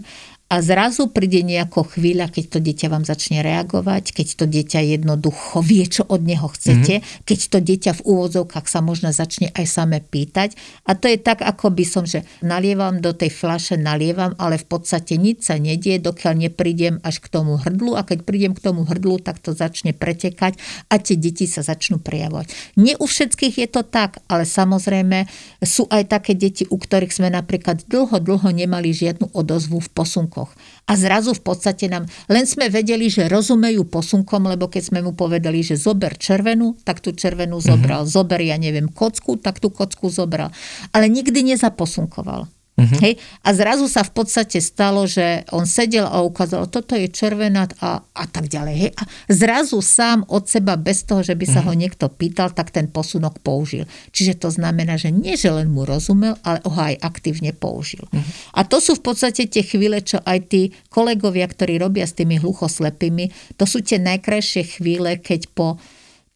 a 0.51 0.59
zrazu 0.59 1.07
príde 1.07 1.47
nejako 1.47 1.95
chvíľa, 1.95 2.27
keď 2.27 2.45
to 2.51 2.59
dieťa 2.59 2.91
vám 2.91 3.07
začne 3.07 3.39
reagovať, 3.39 4.11
keď 4.11 4.27
to 4.35 4.45
dieťa 4.51 4.99
jednoducho 4.99 5.63
vie, 5.63 5.87
čo 5.87 6.03
od 6.03 6.27
neho 6.27 6.43
chcete, 6.51 6.99
mm-hmm. 6.99 7.23
keď 7.23 7.39
to 7.47 7.57
dieťa 7.63 7.91
v 7.95 8.01
úvodzovkách 8.03 8.67
sa 8.67 8.83
možno 8.83 9.15
začne 9.15 9.47
aj 9.55 9.63
same 9.63 10.03
pýtať. 10.03 10.59
A 10.83 10.99
to 10.99 11.07
je 11.07 11.15
tak, 11.15 11.39
ako 11.39 11.71
by 11.71 11.87
som, 11.87 12.03
že 12.03 12.27
nalievam 12.43 12.99
do 12.99 13.15
tej 13.15 13.31
flaše, 13.31 13.79
nalievam, 13.79 14.35
ale 14.35 14.59
v 14.59 14.67
podstate 14.67 15.15
nič 15.15 15.47
sa 15.47 15.55
nedie, 15.55 16.03
dokiaľ 16.03 16.51
neprídem 16.51 16.99
až 16.99 17.23
k 17.23 17.31
tomu 17.31 17.55
hrdlu 17.55 17.95
a 17.95 18.03
keď 18.03 18.27
prídem 18.27 18.51
k 18.51 18.59
tomu 18.59 18.83
hrdlu, 18.83 19.23
tak 19.23 19.39
to 19.39 19.55
začne 19.55 19.95
pretekať 19.95 20.59
a 20.91 20.99
tie 20.99 21.15
deti 21.15 21.47
sa 21.47 21.63
začnú 21.63 22.03
prejavovať. 22.03 22.75
Nie 22.75 22.99
u 22.99 23.07
všetkých 23.07 23.55
je 23.55 23.67
to 23.71 23.87
tak, 23.87 24.19
ale 24.27 24.43
samozrejme 24.43 25.31
sú 25.63 25.87
aj 25.87 26.11
také 26.11 26.35
deti, 26.35 26.67
u 26.67 26.75
ktorých 26.75 27.15
sme 27.15 27.31
napríklad 27.31 27.87
dlho, 27.87 28.19
dlho 28.19 28.51
nemali 28.51 28.91
žiadnu 28.91 29.31
odozvu 29.31 29.79
v 29.79 29.89
posunku 29.95 30.40
posunkoch. 30.41 30.51
A 30.89 30.93
zrazu 30.97 31.31
v 31.37 31.43
podstate 31.45 31.87
nám, 31.87 32.09
len 32.27 32.43
sme 32.43 32.67
vedeli, 32.67 33.07
že 33.07 33.29
rozumejú 33.29 33.87
posunkom, 33.87 34.49
lebo 34.49 34.67
keď 34.67 34.83
sme 34.91 34.99
mu 35.05 35.15
povedali, 35.15 35.63
že 35.63 35.79
zober 35.79 36.17
červenú, 36.17 36.75
tak 36.83 36.99
tú 36.99 37.15
červenú 37.15 37.61
zobral. 37.63 38.03
Mm-hmm. 38.03 38.15
Zober, 38.17 38.39
ja 38.43 38.57
neviem, 38.59 38.91
kocku, 38.91 39.39
tak 39.39 39.61
tú 39.63 39.71
kocku 39.71 40.11
zobral. 40.11 40.51
Ale 40.91 41.07
nikdy 41.07 41.55
nezaposunkoval. 41.55 42.49
Uh-huh. 42.82 42.99
Hej? 43.05 43.21
A 43.45 43.53
zrazu 43.53 43.86
sa 43.86 44.01
v 44.01 44.11
podstate 44.17 44.57
stalo, 44.57 45.05
že 45.05 45.45
on 45.53 45.69
sedel 45.69 46.09
a 46.09 46.25
ukázal, 46.25 46.67
toto 46.73 46.97
je 46.97 47.05
červená 47.07 47.69
a, 47.77 48.01
a 48.01 48.25
tak 48.25 48.49
ďalej. 48.49 48.75
Hej? 48.75 48.91
A 48.97 49.03
zrazu 49.29 49.77
sám 49.86 50.25
od 50.27 50.49
seba, 50.49 50.75
bez 50.75 51.05
toho, 51.05 51.21
že 51.21 51.38
by 51.38 51.45
sa 51.45 51.61
uh-huh. 51.61 51.71
ho 51.71 51.73
niekto 51.77 52.09
pýtal, 52.09 52.49
tak 52.51 52.73
ten 52.73 52.89
posunok 52.89 53.39
použil. 53.45 53.86
Čiže 54.09 54.41
to 54.41 54.49
znamená, 54.49 54.97
že 54.97 55.13
nie, 55.13 55.38
že 55.38 55.53
len 55.53 55.69
mu 55.69 55.86
rozumel, 55.86 56.36
ale 56.41 56.59
ho 56.65 56.73
aj 56.73 56.97
aktívne 56.99 57.53
použil. 57.53 58.03
Uh-huh. 58.09 58.23
A 58.57 58.65
to 58.65 58.82
sú 58.82 58.97
v 58.97 59.05
podstate 59.05 59.45
tie 59.45 59.61
chvíle, 59.61 60.01
čo 60.01 60.17
aj 60.25 60.49
tí 60.49 60.73
kolegovia, 60.89 61.45
ktorí 61.45 61.77
robia 61.77 62.09
s 62.09 62.17
tými 62.17 62.41
hluchoslepými, 62.41 63.55
to 63.55 63.69
sú 63.69 63.86
tie 63.86 64.01
najkrajšie 64.01 64.82
chvíle, 64.82 65.21
keď 65.21 65.53
po 65.53 65.77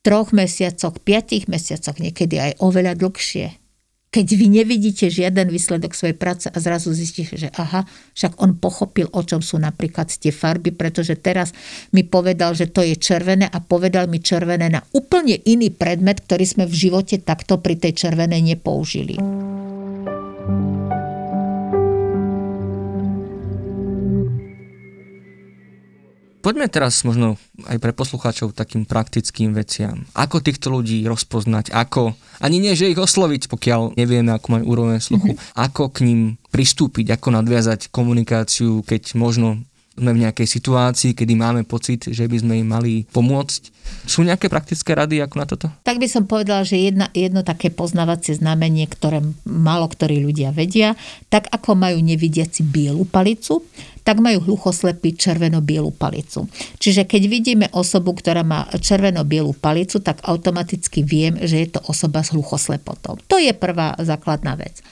troch 0.06 0.30
mesiacoch, 0.30 1.02
piatich 1.02 1.50
mesiacoch, 1.50 1.98
niekedy 1.98 2.38
aj 2.38 2.52
oveľa 2.62 2.93
dlhšie, 2.93 3.64
keď 4.16 4.28
vy 4.39 4.47
nevidíte 4.47 5.11
žiaden 5.11 5.51
výsledok 5.51 5.91
svojej 5.91 6.16
práce 6.16 6.47
a 6.47 6.55
zrazu 6.55 6.95
zistíte, 6.95 7.36
že 7.36 7.51
aha, 7.51 7.84
však 8.16 8.39
on 8.39 8.55
pochopil, 8.55 9.11
o 9.11 9.20
čom 9.28 9.43
sú 9.43 9.59
napríklad 9.59 10.07
tie 10.07 10.32
farby, 10.32 10.72
pretože 10.72 11.20
teraz 11.20 11.51
mi 11.91 12.07
povedal, 12.07 12.55
že 12.55 12.72
to 12.72 12.80
je 12.80 12.95
červené 12.95 13.43
a 13.51 13.59
povedal 13.59 14.07
mi 14.07 14.24
červené 14.24 14.72
na 14.72 14.80
úplne 14.95 15.36
iný 15.43 15.68
predmet, 15.68 16.24
ktorý 16.24 16.47
sme 16.47 16.63
v 16.63 16.88
živote 16.88 17.20
takto 17.20 17.59
pri 17.59 17.76
tej 17.76 18.07
červenej 18.07 18.55
nepoužili. 18.55 19.20
Poďme 26.46 26.70
teraz 26.70 27.02
možno 27.02 27.41
aj 27.66 27.82
pre 27.82 27.89
poslucháčov 27.89 28.54
takým 28.54 28.86
praktickým 28.86 29.58
veciam. 29.58 30.06
Ako 30.14 30.46
týchto 30.46 30.70
ľudí 30.70 31.02
rozpoznať, 31.10 31.74
ako, 31.74 32.14
ani 32.38 32.62
nie, 32.62 32.78
že 32.78 32.93
ich 32.93 33.02
osloviť, 33.02 33.50
pokiaľ 33.50 33.98
nevieme, 33.98 34.30
ako 34.30 34.48
majú 34.54 34.66
úroveň 34.70 35.02
sluchu, 35.02 35.34
mm-hmm. 35.34 35.58
ako 35.58 35.89
k 35.89 36.06
ním 36.06 36.22
pristúpiť, 36.54 37.18
ako 37.18 37.34
nadviazať 37.34 37.89
komunikáciu, 37.89 38.86
keď 38.86 39.18
možno 39.18 39.66
sme 39.96 40.12
v 40.12 40.22
nejakej 40.28 40.48
situácii, 40.48 41.16
kedy 41.16 41.34
máme 41.39 41.64
pocit, 41.64 42.12
že 42.12 42.28
by 42.28 42.38
sme 42.43 42.54
im 42.60 42.68
mali 42.68 42.93
pomôcť. 43.16 43.72
Sú 44.04 44.28
nejaké 44.28 44.52
praktické 44.52 44.91
rady 44.91 45.24
ako 45.24 45.36
na 45.39 45.48
toto? 45.48 45.68
Tak 45.88 46.04
by 46.04 46.08
som 46.12 46.28
povedala, 46.28 46.68
že 46.68 46.76
jedna, 46.76 47.08
jedno 47.16 47.48
také 47.48 47.72
poznávacie 47.72 48.36
znamenie, 48.36 48.91
ktoré 48.91 49.24
málo 49.48 49.88
ktorí 49.88 50.20
ľudia 50.20 50.52
vedia, 50.52 51.00
tak 51.32 51.48
ako 51.48 51.80
majú 51.80 52.04
nevidiaci 52.04 52.68
bielu 52.68 53.08
palicu, 53.08 53.64
tak 54.04 54.20
majú 54.20 54.43
hluchoslepí 54.43 55.16
červeno-bielu 55.16 55.89
palicu. 55.96 56.46
Čiže 56.78 57.08
keď 57.08 57.22
vidíme 57.32 57.66
osobu, 57.72 58.14
ktorá 58.14 58.43
má 58.43 58.68
červeno-bielu 58.76 59.56
palicu, 59.58 60.04
tak 60.04 60.22
automaticky 60.28 61.08
viem, 61.08 61.39
že 61.39 61.66
je 61.66 61.68
to 61.72 61.80
osoba 61.88 62.20
s 62.22 62.36
hluchoslepotou. 62.36 63.18
To 63.32 63.39
je 63.39 63.56
prvá 63.56 63.96
základná 64.04 64.60
vec. 64.60 64.84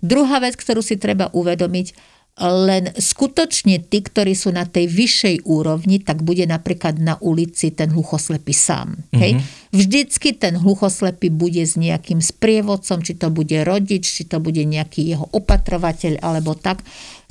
Druhá 0.00 0.40
vec, 0.40 0.56
ktorú 0.56 0.80
si 0.80 0.96
treba 0.96 1.28
uvedomiť, 1.32 2.15
len 2.36 2.92
skutočne 2.92 3.80
tí, 3.88 4.04
ktorí 4.04 4.36
sú 4.36 4.52
na 4.52 4.68
tej 4.68 4.92
vyššej 4.92 5.48
úrovni, 5.48 6.04
tak 6.04 6.20
bude 6.20 6.44
napríklad 6.44 7.00
na 7.00 7.16
ulici 7.24 7.72
ten 7.72 7.88
hluchoslepý 7.88 8.52
sám. 8.52 8.92
Mm-hmm. 8.92 9.20
Hej? 9.24 9.32
Vždycky 9.72 10.36
ten 10.36 10.60
hluchoslepý 10.60 11.32
bude 11.32 11.64
s 11.64 11.80
nejakým 11.80 12.20
sprievodcom, 12.20 13.00
či 13.00 13.16
to 13.16 13.32
bude 13.32 13.56
rodič, 13.64 14.20
či 14.20 14.28
to 14.28 14.36
bude 14.36 14.60
nejaký 14.60 15.16
jeho 15.16 15.24
opatrovateľ 15.32 16.20
alebo 16.20 16.52
tak 16.52 16.84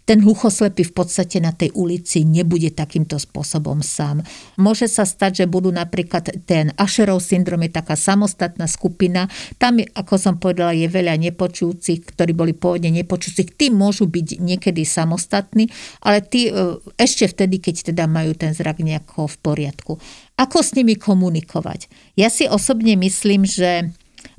ten 0.05 0.21
hluchoslepý 0.21 0.85
v 0.85 0.93
podstate 0.93 1.41
na 1.41 1.49
tej 1.49 1.73
ulici 1.73 2.21
nebude 2.21 2.69
takýmto 2.69 3.17
spôsobom 3.17 3.81
sám. 3.81 4.21
Môže 4.55 4.85
sa 4.85 5.01
stať, 5.03 5.43
že 5.43 5.45
budú 5.49 5.73
napríklad 5.73 6.45
ten 6.45 6.69
Asherov 6.77 7.25
syndrom 7.25 7.65
je 7.65 7.73
taká 7.73 7.97
samostatná 7.97 8.69
skupina. 8.69 9.25
Tam, 9.57 9.81
ako 9.81 10.13
som 10.21 10.37
povedala, 10.37 10.77
je 10.77 10.85
veľa 10.85 11.17
nepočujúcich, 11.17 12.05
ktorí 12.13 12.37
boli 12.37 12.53
pôvodne 12.53 12.93
nepočujúcich. 12.93 13.57
Tí 13.57 13.73
môžu 13.73 14.05
byť 14.05 14.37
niekedy 14.37 14.85
samostatní, 14.85 15.73
ale 16.05 16.21
tí 16.21 16.53
e, 16.53 16.77
ešte 17.01 17.25
vtedy, 17.25 17.57
keď 17.57 17.91
teda 17.91 18.05
majú 18.05 18.37
ten 18.37 18.53
zrak 18.53 18.85
nejako 18.85 19.25
v 19.25 19.37
poriadku. 19.41 19.93
Ako 20.37 20.61
s 20.61 20.77
nimi 20.77 20.93
komunikovať? 20.93 21.89
Ja 22.13 22.29
si 22.29 22.45
osobne 22.45 22.93
myslím, 22.93 23.47
že 23.47 23.89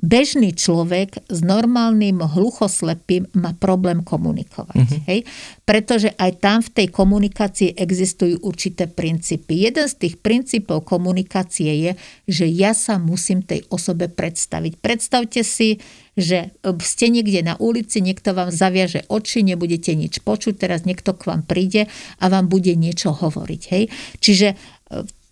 bežný 0.01 0.53
človek 0.53 1.25
s 1.27 1.39
normálnym 1.41 2.21
hluchoslepým 2.21 3.29
má 3.37 3.57
problém 3.57 4.05
komunikovať. 4.05 4.77
Mm-hmm. 4.77 5.01
Hej? 5.09 5.19
Pretože 5.65 6.09
aj 6.15 6.31
tam 6.41 6.59
v 6.61 6.73
tej 6.73 6.87
komunikácii 6.93 7.69
existujú 7.75 8.41
určité 8.45 8.85
princípy. 8.85 9.67
Jeden 9.67 9.89
z 9.89 9.95
tých 9.97 10.15
princípov 10.21 10.85
komunikácie 10.85 11.71
je, 11.89 11.91
že 12.29 12.45
ja 12.45 12.77
sa 12.77 13.01
musím 13.01 13.41
tej 13.41 13.65
osobe 13.73 14.07
predstaviť. 14.07 14.79
Predstavte 14.79 15.41
si, 15.41 15.81
že 16.17 16.49
ste 16.81 17.13
niekde 17.13 17.45
na 17.45 17.55
ulici, 17.61 18.01
niekto 18.01 18.33
vám 18.33 18.49
zaviaže 18.49 19.05
oči, 19.05 19.45
nebudete 19.45 19.93
nič 19.93 20.25
počuť, 20.25 20.57
teraz 20.57 20.81
niekto 20.85 21.13
k 21.13 21.29
vám 21.29 21.45
príde 21.45 21.85
a 22.17 22.25
vám 22.25 22.49
bude 22.49 22.73
niečo 22.73 23.13
hovoriť. 23.13 23.61
Hej? 23.69 23.83
Čiže 24.17 24.47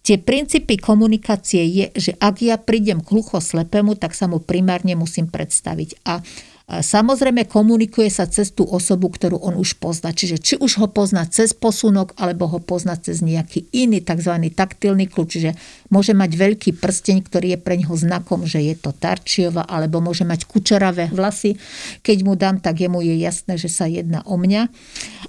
Tie 0.05 0.21
princípy 0.21 0.77
komunikácie 0.77 1.65
je, 1.65 1.85
že 1.97 2.11
ak 2.21 2.45
ja 2.45 2.61
prídem 2.61 3.01
k 3.01 3.09
hluchoslepému, 3.09 3.97
tak 3.97 4.13
sa 4.13 4.29
mu 4.29 4.37
primárne 4.37 4.93
musím 4.93 5.25
predstaviť. 5.25 6.05
A 6.05 6.21
Samozrejme 6.65 7.45
komunikuje 7.45 8.09
sa 8.09 8.25
cez 8.25 8.49
tú 8.49 8.65
osobu, 8.65 9.13
ktorú 9.13 9.37
on 9.37 9.53
už 9.61 9.77
pozná. 9.77 10.09
Čiže 10.09 10.41
či 10.41 10.53
už 10.57 10.81
ho 10.81 10.87
pozná 10.89 11.21
cez 11.29 11.53
posunok, 11.53 12.17
alebo 12.17 12.49
ho 12.49 12.57
pozná 12.57 12.97
cez 12.97 13.21
nejaký 13.21 13.69
iný 13.69 14.01
tzv. 14.01 14.33
taktilný 14.49 15.05
kľúč. 15.05 15.37
Čiže 15.37 15.51
môže 15.93 16.17
mať 16.17 16.31
veľký 16.33 16.81
prsteň, 16.81 17.21
ktorý 17.21 17.53
je 17.53 17.59
pre 17.61 17.77
neho 17.77 17.93
znakom, 17.93 18.49
že 18.49 18.65
je 18.65 18.73
to 18.81 18.97
Tarčiova, 18.97 19.61
alebo 19.69 20.01
môže 20.01 20.25
mať 20.25 20.49
kučeravé 20.49 21.13
vlasy. 21.13 21.53
Keď 22.01 22.17
mu 22.25 22.33
dám, 22.33 22.57
tak 22.57 22.81
jemu 22.81 22.97
je 23.05 23.13
jasné, 23.21 23.61
že 23.61 23.69
sa 23.69 23.85
jedná 23.85 24.25
o 24.25 24.33
mňa. 24.33 24.65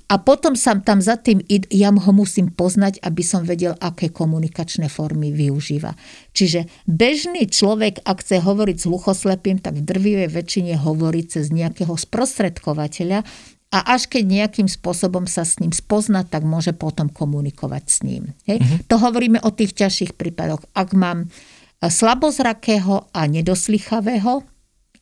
A 0.09 0.17
potom 0.17 0.57
sa 0.57 0.73
tam 0.81 1.05
za 1.05 1.21
tým, 1.21 1.45
ja 1.69 1.93
ho 1.93 2.13
musím 2.17 2.49
poznať, 2.49 3.05
aby 3.05 3.21
som 3.21 3.45
vedel, 3.45 3.77
aké 3.77 4.09
komunikačné 4.09 4.89
formy 4.89 5.37
využíva. 5.37 5.93
Čiže 6.33 6.65
bežný 6.89 7.45
človek, 7.45 8.01
ak 8.09 8.25
chce 8.25 8.41
hovoriť 8.41 8.77
s 8.81 8.89
hluchoslepým, 8.89 9.61
tak 9.61 9.77
v 9.77 9.85
drvivej 9.85 10.33
väčšine 10.33 10.81
hovorí 10.81 11.26
cez 11.27 11.51
nejakého 11.51 11.93
sprostredkovateľa 11.93 13.27
a 13.75 13.79
až 13.99 14.07
keď 14.07 14.25
nejakým 14.25 14.69
spôsobom 14.71 15.27
sa 15.27 15.43
s 15.43 15.59
ním 15.59 15.75
spozna, 15.75 16.23
tak 16.23 16.47
môže 16.47 16.71
potom 16.71 17.11
komunikovať 17.11 17.85
s 17.85 17.99
ním. 18.07 18.31
Hej? 18.47 18.63
Mm-hmm. 18.63 18.79
To 18.87 18.97
hovoríme 19.03 19.39
o 19.43 19.51
tých 19.51 19.75
ťažších 19.75 20.15
prípadoch. 20.15 20.63
Ak 20.71 20.95
mám 20.95 21.27
e, 21.27 21.91
slabozrakého 21.91 23.11
a 23.11 23.21
nedoslychavého, 23.27 24.47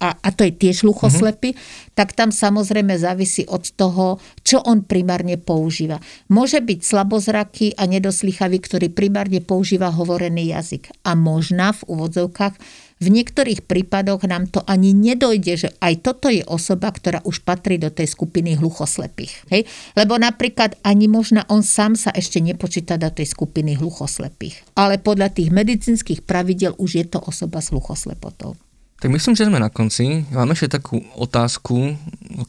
a, 0.03 0.09
a 0.11 0.29
to 0.35 0.43
je 0.49 0.53
tiež 0.53 0.83
hluchoslepý, 0.83 1.55
mm-hmm. 1.55 1.95
tak 1.95 2.19
tam 2.19 2.35
samozrejme 2.35 2.99
závisí 2.99 3.47
od 3.47 3.63
toho, 3.79 4.19
čo 4.43 4.59
on 4.65 4.83
primárne 4.83 5.39
používa. 5.39 6.03
Môže 6.33 6.59
byť 6.59 6.81
slabozraký 6.83 7.79
a 7.79 7.87
nedoslychavý, 7.87 8.59
ktorý 8.59 8.91
primárne 8.91 9.39
používa 9.39 9.93
hovorený 9.95 10.51
jazyk. 10.51 10.91
A 11.07 11.15
možná 11.15 11.71
v 11.77 11.95
úvodzovkách 11.95 12.59
v 13.03 13.07
niektorých 13.11 13.67
prípadoch 13.67 14.23
nám 14.25 14.47
to 14.47 14.63
ani 14.65 14.95
nedojde, 14.95 15.67
že 15.67 15.69
aj 15.83 16.07
toto 16.07 16.31
je 16.31 16.47
osoba, 16.47 16.95
ktorá 16.95 17.21
už 17.27 17.43
patrí 17.43 17.77
do 17.77 17.91
tej 17.91 18.07
skupiny 18.07 18.55
hluchoslepých. 18.55 19.51
Hej? 19.51 19.67
Lebo 19.99 20.15
napríklad 20.15 20.79
ani 20.87 21.11
možno 21.11 21.43
on 21.51 21.67
sám 21.67 21.99
sa 21.99 22.15
ešte 22.15 22.39
nepočíta 22.39 22.95
do 22.95 23.11
tej 23.11 23.29
skupiny 23.29 23.75
hluchoslepých. 23.75 24.79
Ale 24.79 25.03
podľa 25.03 25.35
tých 25.35 25.51
medicínskych 25.51 26.23
pravidel 26.23 26.79
už 26.79 26.91
je 27.03 27.07
to 27.11 27.19
osoba 27.19 27.59
s 27.59 27.75
hluchoslepotou. 27.75 28.55
Tak 29.03 29.11
myslím, 29.11 29.37
že 29.37 29.51
sme 29.51 29.61
na 29.61 29.69
konci. 29.69 30.25
Mám 30.33 30.55
ešte 30.55 30.81
takú 30.81 31.03
otázku, 31.19 31.99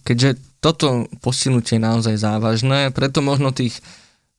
keďže 0.08 0.40
toto 0.62 1.10
postihnutie 1.20 1.82
je 1.82 1.84
naozaj 1.84 2.16
závažné, 2.22 2.96
preto 2.96 3.20
možno 3.20 3.52
tých 3.52 3.82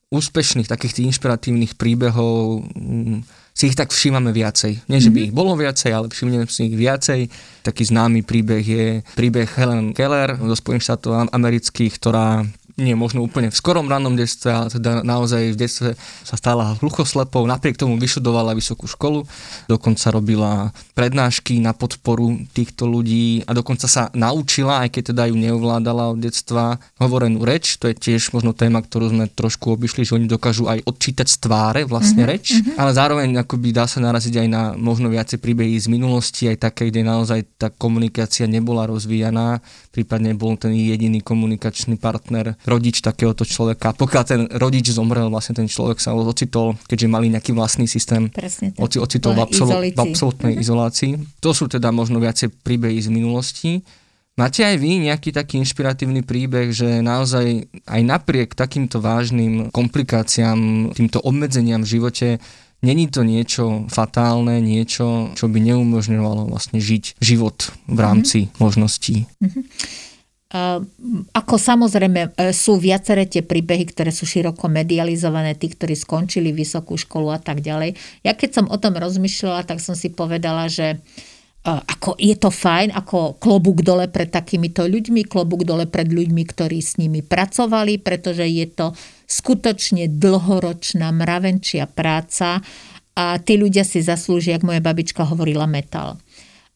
úspešných, 0.09 0.71
takých 0.71 0.97
tých 0.97 1.07
inšpiratívnych 1.13 1.75
príbehov 1.75 2.63
mm, 2.73 3.27
si 3.57 3.73
ich 3.73 3.77
tak 3.77 3.89
všímame 3.89 4.29
viacej. 4.29 4.85
Nie, 4.85 5.01
že 5.01 5.09
by 5.09 5.17
mm-hmm. 5.17 5.27
ich 5.27 5.33
bolo 5.33 5.57
viacej, 5.57 5.89
ale 5.89 6.13
všimneme 6.13 6.45
si 6.45 6.69
ich 6.69 6.77
viacej. 6.77 7.25
Taký 7.65 7.89
známy 7.89 8.21
príbeh 8.21 8.61
je 8.61 8.85
príbeh 9.17 9.49
Helen 9.57 9.97
Keller 9.97 10.37
zo 10.37 10.53
Spojených 10.53 10.85
štátov 10.93 11.33
amerických, 11.33 11.97
ktorá 11.97 12.45
nie 12.77 12.93
možno 12.93 13.25
úplne 13.25 13.49
v 13.49 13.57
skorom 13.57 13.89
rannom 13.89 14.13
detstve, 14.13 14.53
ale 14.53 14.69
teda 14.69 15.01
naozaj 15.01 15.57
v 15.57 15.57
detstve 15.57 15.89
sa 16.21 16.35
stala 16.37 16.77
hluchoslepou, 16.77 17.49
napriek 17.49 17.73
tomu 17.73 17.97
vyšudovala 17.97 18.53
vysokú 18.53 18.85
školu, 18.85 19.25
dokonca 19.65 20.13
robila 20.13 20.69
prednášky 20.93 21.57
na 21.57 21.73
podporu 21.73 22.37
týchto 22.53 22.85
ľudí 22.85 23.41
a 23.49 23.57
dokonca 23.57 23.89
sa 23.89 24.13
naučila, 24.13 24.85
aj 24.85 24.93
keď 24.93 25.03
teda 25.09 25.23
ju 25.33 25.35
neovládala 25.41 26.13
od 26.13 26.21
detstva, 26.21 26.77
hovorenú 27.01 27.41
reč, 27.41 27.81
to 27.81 27.89
je 27.89 27.97
tiež 27.97 28.29
možno 28.37 28.53
téma, 28.53 28.85
ktorú 28.85 29.09
sme 29.09 29.25
trošku 29.25 29.73
obišli, 29.73 30.05
že 30.05 30.13
oni 30.13 30.29
dokážu 30.29 30.69
aj 30.69 30.85
odčítať 30.85 31.25
z 31.25 31.37
tváre 31.41 31.81
vlastne 31.89 32.29
mm-hmm, 32.29 32.37
reč, 32.37 32.45
mm-hmm. 32.53 32.77
ale 32.77 32.91
zároveň 32.93 33.29
akoby 33.41 33.73
dá 33.73 33.89
sa 33.89 33.97
naraziť 34.05 34.45
aj 34.45 34.47
na 34.53 34.61
možno 34.77 35.09
viacej 35.09 35.41
príbehy 35.41 35.81
z 35.81 35.89
minulosti, 35.89 36.45
aj 36.45 36.69
také, 36.69 36.93
kde 36.93 37.01
naozaj 37.01 37.41
tá 37.57 37.73
komunikácia 37.73 38.45
nebola 38.45 38.85
rozvíjaná, 38.85 39.65
prípadne 39.89 40.37
bol 40.37 40.53
ten 40.61 40.77
jediný 40.77 41.25
komunikačný 41.25 41.97
partner 41.97 42.53
rodič 42.67 42.99
takéhoto 42.99 43.47
človeka. 43.47 43.95
Pokiaľ 43.95 44.23
ten 44.27 44.41
rodič 44.59 44.91
zomrel, 44.91 45.31
vlastne 45.31 45.55
ten 45.55 45.71
človek 45.71 46.03
sa 46.03 46.11
ocitol, 46.11 46.75
keďže 46.91 47.07
mali 47.07 47.31
nejaký 47.31 47.55
vlastný 47.55 47.87
systém, 47.87 48.27
Presne 48.27 48.75
tak. 48.75 48.91
ocitol 48.99 49.33
v, 49.33 49.41
absol- 49.47 49.71
v 49.87 49.99
absolútnej 49.99 50.53
uh-huh. 50.59 50.63
izolácii. 50.67 51.11
To 51.39 51.55
sú 51.55 51.71
teda 51.71 51.95
možno 51.95 52.19
viacej 52.19 52.51
príbehy 52.61 52.99
z 52.99 53.09
minulosti. 53.09 53.71
Máte 54.37 54.61
aj 54.61 54.77
vy 54.77 55.09
nejaký 55.09 55.33
taký 55.33 55.57
inšpiratívny 55.65 56.21
príbeh, 56.21 56.69
že 56.69 57.01
naozaj 57.01 57.73
aj 57.89 58.01
napriek 58.05 58.53
takýmto 58.53 59.01
vážnym 59.01 59.73
komplikáciám, 59.73 60.93
týmto 60.93 61.17
obmedzeniam 61.25 61.81
v 61.81 61.97
živote, 61.97 62.27
není 62.85 63.09
to 63.09 63.25
niečo 63.25 63.89
fatálne, 63.89 64.61
niečo, 64.61 65.33
čo 65.33 65.49
by 65.49 65.57
neumožňovalo 65.57 66.53
vlastne 66.53 66.77
žiť 66.77 67.17
život 67.17 67.73
v 67.89 67.97
rámci 67.97 68.39
mm-hmm. 68.45 68.59
možností? 68.61 69.25
Mm-hmm. 69.41 69.63
Ako 71.35 71.59
samozrejme 71.59 72.21
e, 72.31 72.55
sú 72.55 72.79
viaceré 72.79 73.27
tie 73.27 73.43
príbehy, 73.43 73.83
ktoré 73.91 74.15
sú 74.15 74.23
široko 74.23 74.71
medializované, 74.71 75.59
tí, 75.59 75.67
ktorí 75.67 75.91
skončili 75.91 76.55
vysokú 76.55 76.95
školu 76.95 77.35
a 77.35 77.39
tak 77.43 77.59
ďalej. 77.59 77.99
Ja 78.23 78.31
keď 78.31 78.63
som 78.63 78.65
o 78.71 78.79
tom 78.79 78.95
rozmýšľala, 78.95 79.67
tak 79.67 79.83
som 79.83 79.91
si 79.91 80.07
povedala, 80.07 80.71
že 80.71 80.95
e, 80.95 80.97
ako 81.67 82.15
je 82.15 82.31
to 82.39 82.47
fajn, 82.47 82.95
ako 82.95 83.35
klobúk 83.43 83.83
dole 83.83 84.07
pred 84.07 84.31
takýmito 84.31 84.87
ľuďmi, 84.87 85.27
klobúk 85.27 85.67
dole 85.67 85.83
pred 85.83 86.07
ľuďmi, 86.07 86.43
ktorí 86.47 86.79
s 86.79 86.95
nimi 86.95 87.19
pracovali, 87.19 87.99
pretože 87.99 88.47
je 88.47 88.71
to 88.71 88.95
skutočne 89.27 90.07
dlhoročná 90.15 91.11
mravenčia 91.11 91.91
práca 91.91 92.63
a 93.19 93.35
tí 93.35 93.59
ľudia 93.59 93.83
si 93.83 93.99
zaslúžia, 93.99 94.55
ako 94.55 94.71
moja 94.71 94.79
babička 94.79 95.27
hovorila, 95.27 95.67
metal. 95.67 96.15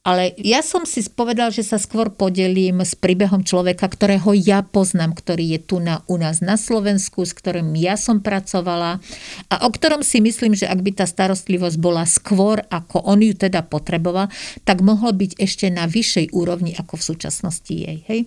Ale 0.01 0.33
ja 0.41 0.65
som 0.65 0.81
si 0.81 1.05
spovedal, 1.05 1.53
že 1.53 1.61
sa 1.61 1.77
skôr 1.77 2.09
podelím 2.09 2.81
s 2.81 2.97
príbehom 2.97 3.45
človeka, 3.45 3.85
ktorého 3.85 4.33
ja 4.33 4.65
poznám, 4.65 5.13
ktorý 5.13 5.53
je 5.53 5.59
tu 5.61 5.77
na, 5.77 6.01
u 6.09 6.17
nás 6.17 6.41
na 6.41 6.57
Slovensku, 6.57 7.21
s 7.21 7.37
ktorým 7.37 7.69
ja 7.77 7.93
som 8.01 8.17
pracovala 8.17 8.97
a 9.45 9.55
o 9.61 9.69
ktorom 9.69 10.01
si 10.01 10.17
myslím, 10.17 10.57
že 10.57 10.65
ak 10.65 10.81
by 10.81 10.91
tá 10.97 11.05
starostlivosť 11.05 11.77
bola 11.77 12.09
skôr, 12.09 12.65
ako 12.73 13.05
on 13.05 13.21
ju 13.21 13.37
teda 13.37 13.61
potreboval, 13.61 14.33
tak 14.65 14.81
mohlo 14.81 15.13
byť 15.13 15.37
ešte 15.37 15.69
na 15.69 15.85
vyššej 15.85 16.33
úrovni, 16.33 16.73
ako 16.73 16.97
v 16.97 17.05
súčasnosti 17.05 17.69
jej. 17.69 18.01
Hej? 18.09 18.25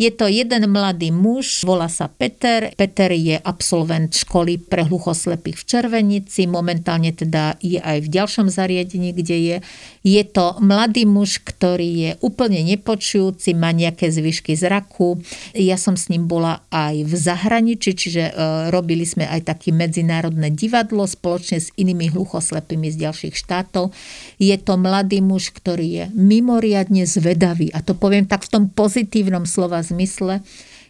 Je 0.00 0.08
to 0.08 0.24
jeden 0.24 0.72
mladý 0.72 1.12
muž, 1.12 1.68
volá 1.68 1.84
sa 1.84 2.08
Peter. 2.08 2.72
Peter 2.72 3.12
je 3.12 3.36
absolvent 3.36 4.08
školy 4.08 4.56
pre 4.56 4.88
hluchoslepých 4.88 5.60
v 5.60 5.64
Červenici, 5.68 6.48
momentálne 6.48 7.12
teda 7.12 7.60
je 7.60 7.76
aj 7.76 8.00
v 8.00 8.08
ďalšom 8.08 8.48
zariadení, 8.48 9.12
kde 9.12 9.36
je. 9.36 9.56
Je 10.00 10.22
to 10.24 10.56
mladý 10.64 11.04
muž, 11.04 11.44
ktorý 11.44 11.90
je 12.08 12.10
úplne 12.24 12.64
nepočujúci, 12.64 13.52
má 13.52 13.70
nejaké 13.70 14.08
zvyšky 14.08 14.56
zraku. 14.56 15.20
Ja 15.52 15.76
som 15.76 16.00
s 16.00 16.08
ním 16.08 16.24
bola 16.24 16.64
aj 16.72 17.04
v 17.04 17.12
zahraničí, 17.12 17.92
čiže 17.92 18.32
e, 18.32 18.72
robili 18.72 19.04
sme 19.04 19.28
aj 19.28 19.54
také 19.54 19.76
medzinárodné 19.76 20.50
divadlo 20.56 21.04
spoločne 21.04 21.60
s 21.60 21.68
inými 21.76 22.16
hluchoslepými 22.16 22.88
z 22.88 22.96
ďalších 23.06 23.36
štátov. 23.36 23.92
Je 24.40 24.56
to 24.56 24.80
mladý 24.80 25.20
muž, 25.20 25.52
ktorý 25.52 25.86
je 25.86 26.04
mimoriadne 26.16 27.04
zvedavý 27.04 27.68
a 27.76 27.84
to 27.84 27.92
poviem 27.92 28.24
tak 28.24 28.48
v 28.48 28.50
tom 28.56 28.64
pozitívnom 28.72 29.44
slova 29.44 29.81
zmysle, 29.82 30.40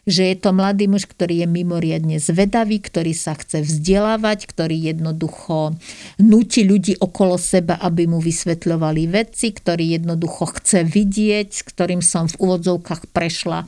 že 0.02 0.34
je 0.34 0.36
to 0.38 0.50
mladý 0.50 0.90
muž, 0.90 1.06
ktorý 1.06 1.46
je 1.46 1.48
mimoriadne 1.48 2.18
zvedavý, 2.18 2.82
ktorý 2.82 3.14
sa 3.14 3.38
chce 3.38 3.62
vzdelávať, 3.62 4.50
ktorý 4.50 4.74
jednoducho 4.74 5.78
nutí 6.18 6.66
ľudí 6.66 6.98
okolo 6.98 7.38
seba, 7.38 7.78
aby 7.78 8.10
mu 8.10 8.18
vysvetľovali 8.18 9.06
veci, 9.06 9.54
ktorý 9.54 10.02
jednoducho 10.02 10.58
chce 10.58 10.82
vidieť, 10.82 11.48
s 11.54 11.62
ktorým 11.62 12.02
som 12.02 12.26
v 12.26 12.34
úvodzovkách 12.34 13.14
prešla 13.14 13.62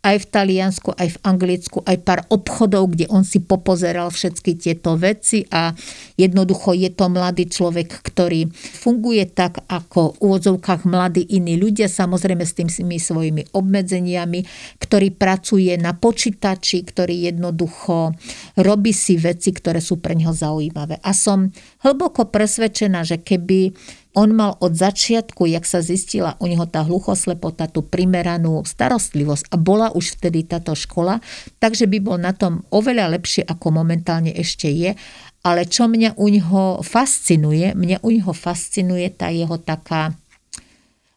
aj 0.00 0.16
v 0.16 0.26
Taliansku, 0.32 0.90
aj 0.96 1.08
v 1.12 1.20
Anglicku, 1.28 1.78
aj 1.84 1.96
pár 2.00 2.20
obchodov, 2.32 2.96
kde 2.96 3.04
on 3.12 3.20
si 3.20 3.36
popozeral 3.44 4.08
všetky 4.08 4.56
tieto 4.56 4.96
veci 4.96 5.44
a 5.52 5.76
jednoducho 6.16 6.72
je 6.72 6.88
to 6.88 7.12
mladý 7.12 7.44
človek, 7.52 8.00
ktorý 8.00 8.48
funguje 8.54 9.28
tak, 9.28 9.60
ako 9.68 10.16
v 10.16 10.20
úvodzovkách 10.24 10.88
mladí 10.88 11.28
iní 11.36 11.60
ľudia, 11.60 11.92
samozrejme 11.92 12.44
s 12.48 12.56
tými 12.56 12.96
svojimi 12.96 13.52
obmedzeniami, 13.52 14.40
ktorý 14.80 15.12
pracuje 15.12 15.76
na 15.76 15.92
počítači, 15.92 16.80
ktorý 16.80 17.28
jednoducho 17.28 18.16
robí 18.56 18.96
si 18.96 19.20
veci, 19.20 19.52
ktoré 19.52 19.84
sú 19.84 20.00
pre 20.00 20.16
neho 20.16 20.32
zaujímavé. 20.32 20.96
A 21.04 21.12
som 21.12 21.52
hlboko 21.84 22.32
presvedčená, 22.32 23.04
že 23.04 23.20
keby 23.20 23.76
on 24.14 24.34
mal 24.34 24.58
od 24.58 24.74
začiatku, 24.74 25.46
jak 25.46 25.62
sa 25.62 25.78
zistila 25.78 26.34
u 26.42 26.50
neho 26.50 26.66
tá 26.66 26.82
hluchoslepota, 26.82 27.70
tú 27.70 27.86
primeranú 27.86 28.66
starostlivosť 28.66 29.54
a 29.54 29.56
bola 29.56 29.94
už 29.94 30.18
vtedy 30.18 30.42
táto 30.42 30.74
škola, 30.74 31.22
takže 31.62 31.86
by 31.86 31.98
bol 32.02 32.18
na 32.18 32.34
tom 32.34 32.66
oveľa 32.74 33.14
lepšie, 33.14 33.46
ako 33.46 33.70
momentálne 33.70 34.34
ešte 34.34 34.66
je. 34.66 34.98
Ale 35.40 35.64
čo 35.64 35.88
mňa 35.88 36.20
u 36.20 36.26
neho 36.28 36.62
fascinuje, 36.84 37.72
mňa 37.72 38.04
u 38.04 38.10
neho 38.12 38.34
fascinuje 38.34 39.08
tá 39.14 39.32
jeho 39.32 39.56
taká 39.56 40.12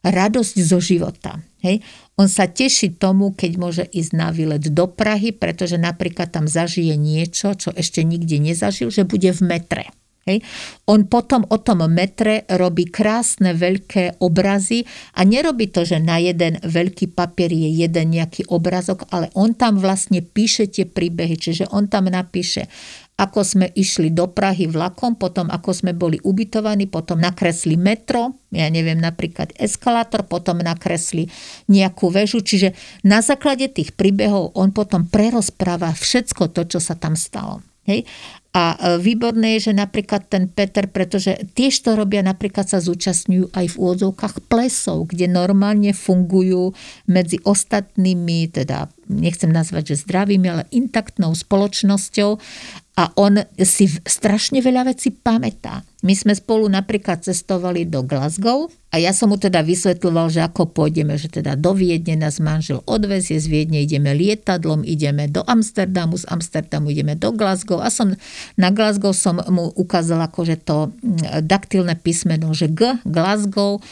radosť 0.04 0.56
zo 0.64 0.78
života. 0.78 1.40
Hej? 1.64 1.80
On 2.20 2.28
sa 2.28 2.46
teší 2.46 2.94
tomu, 3.00 3.32
keď 3.32 3.52
môže 3.56 3.84
ísť 3.88 4.12
na 4.12 4.28
výlet 4.30 4.64
do 4.70 4.86
Prahy, 4.86 5.32
pretože 5.32 5.80
napríklad 5.80 6.30
tam 6.30 6.44
zažije 6.44 6.94
niečo, 6.94 7.56
čo 7.56 7.72
ešte 7.72 8.04
nikde 8.04 8.36
nezažil, 8.38 8.92
že 8.92 9.08
bude 9.08 9.32
v 9.32 9.42
metre. 9.44 9.84
Hej. 10.24 10.40
On 10.88 11.04
potom 11.04 11.44
o 11.52 11.60
tom 11.60 11.84
metre 11.92 12.48
robí 12.48 12.88
krásne 12.88 13.52
veľké 13.52 14.24
obrazy 14.24 14.88
a 15.12 15.20
nerobí 15.28 15.68
to, 15.68 15.84
že 15.84 16.00
na 16.00 16.16
jeden 16.16 16.56
veľký 16.64 17.12
papier 17.12 17.52
je 17.52 17.84
jeden 17.84 18.16
nejaký 18.16 18.48
obrazok, 18.48 19.04
ale 19.12 19.28
on 19.36 19.52
tam 19.52 19.76
vlastne 19.76 20.24
píše 20.24 20.64
tie 20.72 20.88
príbehy, 20.88 21.36
čiže 21.36 21.68
on 21.68 21.92
tam 21.92 22.08
napíše, 22.08 22.72
ako 23.14 23.46
sme 23.46 23.66
išli 23.78 24.10
do 24.10 24.26
Prahy 24.26 24.66
vlakom, 24.66 25.14
potom 25.14 25.46
ako 25.46 25.70
sme 25.70 25.92
boli 25.94 26.18
ubytovaní, 26.24 26.90
potom 26.90 27.22
nakresli 27.22 27.78
metro, 27.78 28.34
ja 28.50 28.66
neviem, 28.72 28.98
napríklad 28.98 29.54
eskalátor, 29.54 30.26
potom 30.26 30.58
nakresli 30.58 31.30
nejakú 31.70 32.10
väžu, 32.10 32.42
čiže 32.42 32.74
na 33.06 33.22
základe 33.22 33.70
tých 33.70 33.94
príbehov 33.94 34.56
on 34.58 34.74
potom 34.74 35.06
prerozpráva 35.06 35.94
všetko 35.94 36.50
to, 36.50 36.66
čo 36.66 36.80
sa 36.82 36.98
tam 36.98 37.14
stalo. 37.14 37.62
Hej? 37.86 38.08
A 38.54 38.78
e, 38.78 39.02
výborné 39.02 39.58
je, 39.58 39.70
že 39.70 39.72
napríklad 39.74 40.30
ten 40.30 40.46
Peter, 40.46 40.86
pretože 40.86 41.34
tiež 41.58 41.74
to 41.82 41.98
robia, 41.98 42.22
napríklad 42.22 42.70
sa 42.70 42.78
zúčastňujú 42.78 43.50
aj 43.50 43.66
v 43.66 43.78
úvodzovkách 43.82 44.46
plesov, 44.46 45.10
kde 45.10 45.26
normálne 45.26 45.90
fungujú 45.90 46.70
medzi 47.10 47.42
ostatnými, 47.42 48.54
teda 48.54 48.86
nechcem 49.10 49.50
nazvať, 49.50 49.94
že 49.98 50.06
zdravými, 50.06 50.46
ale 50.46 50.70
intaktnou 50.70 51.34
spoločnosťou 51.34 52.38
a 52.94 53.10
on 53.18 53.42
si 53.58 53.90
strašne 53.90 54.62
veľa 54.62 54.86
vecí 54.86 55.10
pamätá. 55.10 55.82
My 56.06 56.14
sme 56.14 56.30
spolu 56.30 56.70
napríklad 56.70 57.26
cestovali 57.26 57.82
do 57.90 58.06
Glasgow 58.06 58.70
a 58.94 59.02
ja 59.02 59.10
som 59.10 59.34
mu 59.34 59.36
teda 59.40 59.66
vysvetľoval, 59.66 60.30
že 60.30 60.46
ako 60.46 60.70
pôjdeme, 60.70 61.18
že 61.18 61.26
teda 61.26 61.58
do 61.58 61.74
Viedne 61.74 62.14
nás 62.14 62.38
manžel 62.38 62.86
odvezie, 62.86 63.42
z 63.42 63.50
Viedne 63.50 63.82
ideme 63.82 64.14
lietadlom, 64.14 64.86
ideme 64.86 65.26
do 65.26 65.42
Amsterdamu, 65.42 66.22
z 66.22 66.30
Amsterdamu 66.30 66.94
ideme 66.94 67.18
do 67.18 67.34
Glasgow 67.34 67.82
a 67.82 67.90
som 67.90 68.14
na 68.54 68.70
Glasgow 68.70 69.10
som 69.10 69.42
mu 69.50 69.74
ukázal 69.74 70.22
akože 70.30 70.62
to 70.62 70.94
mm, 70.94 71.42
daktilné 71.50 71.98
písmeno, 71.98 72.54
že 72.54 72.70
G, 72.70 72.94
Glasgow 73.02 73.82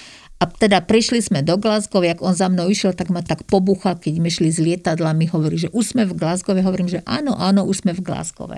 a 0.43 0.47
teda 0.47 0.83
prišli 0.83 1.23
sme 1.23 1.43
do 1.43 1.55
Glasgow, 1.55 2.03
jak 2.03 2.19
on 2.19 2.35
za 2.35 2.51
mnou 2.51 2.67
išiel, 2.67 2.95
tak 2.99 3.15
ma 3.15 3.23
tak 3.23 3.47
pobuchal, 3.47 3.95
keď 3.95 4.19
my 4.19 4.27
šli 4.27 4.51
z 4.51 4.59
lietadla, 4.59 5.15
mi 5.15 5.31
hovorí, 5.31 5.55
že 5.55 5.71
už 5.71 5.95
sme 5.95 6.03
v 6.03 6.19
Glasgow, 6.19 6.59
hovorím, 6.59 6.91
že 6.91 6.99
áno, 7.07 7.39
áno, 7.39 7.63
už 7.63 7.87
sme 7.87 7.95
v 7.95 8.03
Glasgow. 8.03 8.51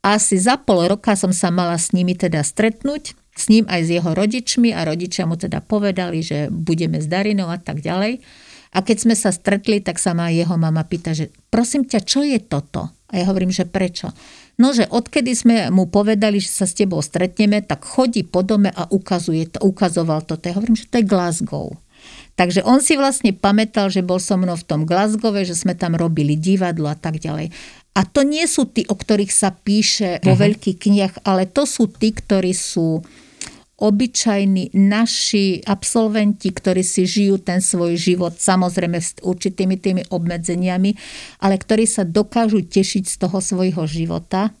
Asi 0.00 0.40
za 0.40 0.56
pol 0.56 0.88
roka 0.88 1.12
som 1.12 1.28
sa 1.28 1.52
mala 1.52 1.76
s 1.76 1.92
nimi 1.92 2.16
teda 2.16 2.40
stretnúť, 2.40 3.12
s 3.36 3.44
ním 3.52 3.68
aj 3.68 3.80
s 3.84 3.88
jeho 4.00 4.10
rodičmi 4.16 4.72
a 4.72 4.88
rodičia 4.88 5.28
mu 5.28 5.36
teda 5.36 5.60
povedali, 5.60 6.24
že 6.24 6.48
budeme 6.48 7.00
s 7.00 7.06
Darinou 7.08 7.52
a 7.52 7.60
tak 7.60 7.84
ďalej. 7.84 8.24
A 8.70 8.78
keď 8.86 8.96
sme 9.02 9.14
sa 9.18 9.34
stretli, 9.34 9.82
tak 9.82 9.98
sa 9.98 10.14
ma 10.14 10.30
jeho 10.30 10.54
mama 10.54 10.86
pýta, 10.86 11.10
že 11.10 11.28
prosím 11.50 11.84
ťa, 11.84 12.00
čo 12.06 12.22
je 12.22 12.38
toto? 12.38 12.88
A 13.10 13.12
ja 13.18 13.26
hovorím, 13.26 13.50
že 13.50 13.66
prečo? 13.66 14.14
No, 14.62 14.70
že 14.70 14.86
odkedy 14.86 15.32
sme 15.34 15.56
mu 15.74 15.90
povedali, 15.90 16.38
že 16.38 16.52
sa 16.52 16.64
s 16.70 16.78
tebou 16.78 17.02
stretneme, 17.02 17.58
tak 17.60 17.82
chodí 17.82 18.22
po 18.22 18.46
dome 18.46 18.70
a 18.70 18.86
ukazuje 18.86 19.50
to, 19.50 19.58
ukazoval 19.66 20.22
to. 20.22 20.38
Ja 20.38 20.54
hovorím, 20.54 20.78
že 20.78 20.86
to 20.86 21.02
je 21.02 21.10
Glasgow. 21.10 21.74
Takže 22.38 22.64
on 22.64 22.80
si 22.80 22.96
vlastne 22.96 23.36
pamätal, 23.36 23.92
že 23.92 24.04
bol 24.04 24.18
so 24.22 24.38
mnou 24.38 24.56
v 24.56 24.66
tom 24.66 24.82
Glasgowe, 24.88 25.44
že 25.44 25.58
sme 25.58 25.76
tam 25.76 25.94
robili 25.94 26.34
divadlo 26.38 26.88
a 26.88 26.96
tak 26.96 27.20
ďalej. 27.20 27.52
A 27.96 28.06
to 28.06 28.22
nie 28.22 28.46
sú 28.46 28.70
tí, 28.70 28.86
o 28.86 28.94
ktorých 28.94 29.32
sa 29.34 29.50
píše 29.50 30.22
vo 30.22 30.32
uh-huh. 30.32 30.44
veľkých 30.46 30.76
knihách, 30.78 31.14
ale 31.26 31.50
to 31.50 31.66
sú 31.66 31.90
tí, 31.90 32.14
ktorí 32.14 32.54
sú 32.54 33.02
obyčajní 33.80 34.76
naši 34.76 35.64
absolventi, 35.64 36.52
ktorí 36.52 36.84
si 36.84 37.08
žijú 37.08 37.40
ten 37.40 37.64
svoj 37.64 37.96
život, 37.96 38.36
samozrejme 38.36 39.00
s 39.00 39.16
určitými 39.24 39.80
tými 39.80 40.02
obmedzeniami, 40.12 40.92
ale 41.40 41.56
ktorí 41.56 41.88
sa 41.88 42.04
dokážu 42.04 42.60
tešiť 42.60 43.04
z 43.08 43.14
toho 43.16 43.40
svojho 43.40 43.88
života 43.88 44.52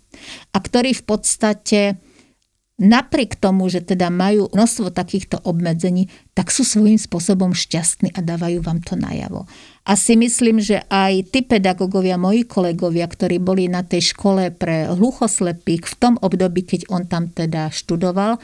a 0.50 0.56
ktorí 0.56 0.96
v 0.96 1.04
podstate 1.04 1.80
napriek 2.80 3.36
tomu, 3.36 3.68
že 3.68 3.84
teda 3.84 4.08
majú 4.08 4.48
množstvo 4.48 4.88
takýchto 4.90 5.44
obmedzení, 5.44 6.08
tak 6.32 6.48
sú 6.48 6.64
svojím 6.64 6.96
spôsobom 6.96 7.52
šťastní 7.52 8.16
a 8.16 8.24
dávajú 8.24 8.64
vám 8.64 8.80
to 8.80 8.96
najavo. 8.96 9.44
A 9.84 9.92
si 10.00 10.16
myslím, 10.16 10.64
že 10.64 10.80
aj 10.88 11.28
tí 11.28 11.44
pedagógovia, 11.44 12.16
moji 12.16 12.48
kolegovia, 12.48 13.04
ktorí 13.04 13.36
boli 13.36 13.68
na 13.68 13.84
tej 13.84 14.16
škole 14.16 14.48
pre 14.48 14.88
hluchoslepých 14.88 15.84
v 15.84 15.94
tom 16.00 16.14
období, 16.24 16.64
keď 16.64 16.88
on 16.88 17.04
tam 17.04 17.28
teda 17.28 17.68
študoval, 17.68 18.40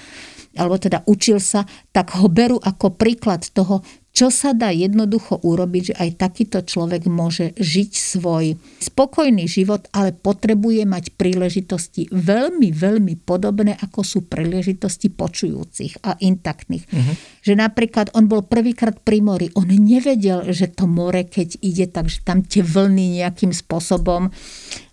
alebo 0.57 0.76
teda 0.76 1.05
učil 1.09 1.41
sa, 1.41 1.64
tak 1.93 2.16
ho 2.20 2.28
berú 2.28 2.61
ako 2.61 2.93
príklad 2.97 3.45
toho, 3.53 3.80
čo 4.17 4.33
sa 4.33 4.57
dá 4.57 4.73
jednoducho 4.73 5.45
urobiť, 5.45 5.93
že 5.93 5.95
aj 6.01 6.11
takýto 6.17 6.64
človek 6.64 7.05
môže 7.05 7.53
žiť 7.61 7.91
svoj 7.93 8.57
spokojný 8.81 9.45
život, 9.45 9.93
ale 9.93 10.17
potrebuje 10.17 10.89
mať 10.89 11.12
príležitosti 11.21 12.09
veľmi, 12.09 12.73
veľmi 12.73 13.21
podobné, 13.21 13.77
ako 13.77 14.01
sú 14.01 14.19
príležitosti 14.25 15.12
počujúcich 15.12 16.01
a 16.01 16.17
intaktných. 16.17 16.89
Uh-huh. 16.89 17.14
Že 17.45 17.61
napríklad 17.61 18.17
on 18.17 18.25
bol 18.25 18.41
prvýkrát 18.41 18.97
pri 19.05 19.21
mori, 19.21 19.53
on 19.53 19.69
nevedel, 19.69 20.49
že 20.49 20.73
to 20.73 20.89
more, 20.89 21.21
keď 21.29 21.61
ide, 21.61 21.85
takže 21.85 22.25
tam 22.25 22.41
tie 22.41 22.64
vlny 22.64 23.21
nejakým 23.21 23.53
spôsobom 23.53 24.33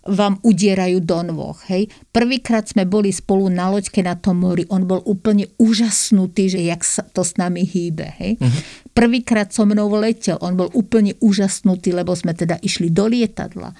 vám 0.04 0.36
udierajú 0.44 1.00
do 1.00 1.24
nôh. 1.32 1.56
Hej. 1.72 1.88
Prvýkrát 2.12 2.68
sme 2.68 2.84
boli 2.84 3.08
spolu 3.08 3.48
na 3.48 3.72
loďke 3.72 4.04
na 4.04 4.20
tom 4.20 4.44
mori, 4.44 4.68
on 4.68 4.84
bol 4.84 5.00
úplne 5.08 5.48
úžasnutý, 5.56 6.52
že 6.52 6.60
jak 6.60 6.84
sa 6.84 7.08
to 7.08 7.24
s 7.24 7.40
nami 7.40 7.64
hýbe. 7.64 8.12
Hej. 8.20 8.36
Uh-huh. 8.36 8.83
Prvýkrát 8.94 9.50
so 9.50 9.66
mnou 9.66 9.90
letel, 9.98 10.38
on 10.38 10.54
bol 10.54 10.70
úplne 10.70 11.18
úžasnutý, 11.18 11.90
lebo 11.90 12.14
sme 12.14 12.30
teda 12.30 12.62
išli 12.62 12.94
do 12.94 13.10
lietadla. 13.10 13.74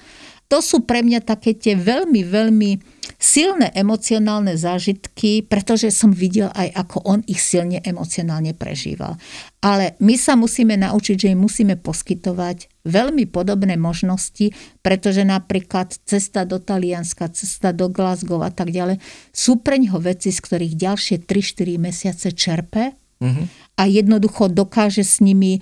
To 0.45 0.61
sú 0.61 0.85
pre 0.85 1.01
mňa 1.01 1.25
také 1.25 1.57
tie 1.57 1.73
veľmi, 1.73 2.21
veľmi 2.21 2.71
silné 3.17 3.73
emocionálne 3.73 4.53
zážitky, 4.53 5.41
pretože 5.41 5.89
som 5.89 6.13
videl 6.13 6.53
aj, 6.53 6.69
ako 6.85 6.97
on 7.01 7.19
ich 7.25 7.41
silne 7.41 7.81
emocionálne 7.81 8.53
prežíval. 8.53 9.17
Ale 9.65 9.97
my 9.97 10.13
sa 10.13 10.37
musíme 10.37 10.77
naučiť, 10.77 11.15
že 11.17 11.31
im 11.33 11.41
musíme 11.41 11.81
poskytovať 11.81 12.85
veľmi 12.85 13.25
podobné 13.33 13.73
možnosti, 13.81 14.53
pretože 14.85 15.25
napríklad 15.25 15.97
cesta 16.05 16.45
do 16.45 16.61
Talianska, 16.61 17.33
cesta 17.33 17.73
do 17.73 17.89
Glasgow 17.89 18.45
a 18.45 18.53
tak 18.53 18.69
ďalej 18.69 19.01
sú 19.33 19.65
pre 19.65 19.81
ňoho 19.81 19.97
veci, 19.97 20.29
z 20.29 20.37
ktorých 20.45 20.77
ďalšie 20.77 21.15
3-4 21.25 21.81
mesiace 21.81 22.29
čerpe 22.37 22.93
uh-huh. 23.17 23.45
A 23.75 23.87
jednoducho 23.87 24.47
dokáže 24.51 25.03
s 25.03 25.19
nimi 25.19 25.59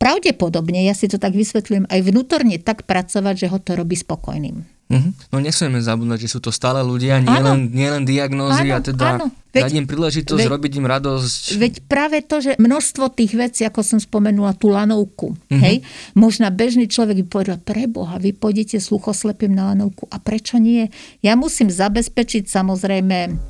pravdepodobne, 0.00 0.80
ja 0.80 0.96
si 0.96 1.12
to 1.12 1.20
tak 1.20 1.36
vysvetlím, 1.36 1.84
aj 1.92 2.00
vnútorne 2.00 2.56
tak 2.56 2.88
pracovať, 2.88 3.34
že 3.36 3.46
ho 3.52 3.58
to 3.60 3.76
robí 3.76 3.94
spokojným. 4.00 4.64
Uh-huh. 4.90 5.14
No 5.30 5.38
nesmieme 5.38 5.78
zabúdať, 5.78 6.26
že 6.26 6.32
sú 6.34 6.42
to 6.42 6.50
stále 6.50 6.82
ľudia, 6.82 7.22
nielen 7.22 7.70
nie 7.70 7.86
len 7.86 8.02
diagnózy 8.02 8.74
áno, 8.74 8.74
a 8.74 8.78
teda 8.82 9.06
áno. 9.14 9.26
Veď, 9.54 9.62
dať 9.62 9.72
im 9.78 9.86
príležitosť, 9.86 10.42
veď, 10.42 10.50
robiť 10.50 10.72
im 10.82 10.86
radosť. 10.90 11.42
Veď 11.62 11.74
práve 11.86 12.18
to, 12.26 12.42
že 12.42 12.58
množstvo 12.58 13.14
tých 13.14 13.32
vecí, 13.38 13.62
ako 13.62 13.86
som 13.86 13.98
spomenula, 14.02 14.58
tú 14.58 14.74
lanovku, 14.74 15.38
uh-huh. 15.38 15.62
hej, 15.62 15.86
možno 16.18 16.50
bežný 16.50 16.90
človek 16.90 17.22
by 17.22 17.26
povedal, 17.30 17.58
preboha, 17.62 18.18
vy 18.18 18.34
pôjdete 18.34 18.82
sluchoslepým 18.82 19.54
na 19.54 19.70
lanovku 19.70 20.10
a 20.10 20.18
prečo 20.18 20.58
nie? 20.58 20.90
Ja 21.22 21.38
musím 21.38 21.70
zabezpečiť 21.70 22.50
samozrejme 22.50 23.49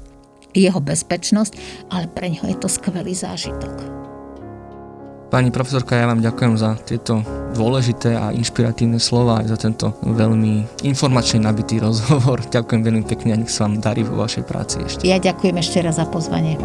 jeho 0.54 0.80
bezpečnosť, 0.82 1.52
ale 1.90 2.06
pre 2.10 2.30
ňo 2.32 2.48
je 2.50 2.56
to 2.58 2.68
skvelý 2.68 3.14
zážitok. 3.14 4.00
Pani 5.30 5.54
profesorka, 5.54 5.94
ja 5.94 6.10
vám 6.10 6.18
ďakujem 6.18 6.58
za 6.58 6.74
tieto 6.82 7.22
dôležité 7.54 8.18
a 8.18 8.34
inšpiratívne 8.34 8.98
slova 8.98 9.38
aj 9.38 9.46
za 9.54 9.58
tento 9.62 9.94
veľmi 10.02 10.82
informačne 10.82 11.46
nabitý 11.46 11.78
rozhovor. 11.78 12.42
Ďakujem 12.50 12.82
veľmi 12.82 13.04
pekne 13.06 13.34
a 13.34 13.36
nech 13.38 13.54
sa 13.54 13.70
vám 13.70 13.78
darí 13.78 14.02
vo 14.02 14.18
vašej 14.18 14.42
práci 14.42 14.82
ešte. 14.82 15.06
Ja 15.06 15.22
ďakujem 15.22 15.54
ešte 15.62 15.86
raz 15.86 16.02
za 16.02 16.06
pozvanie. 16.10 16.58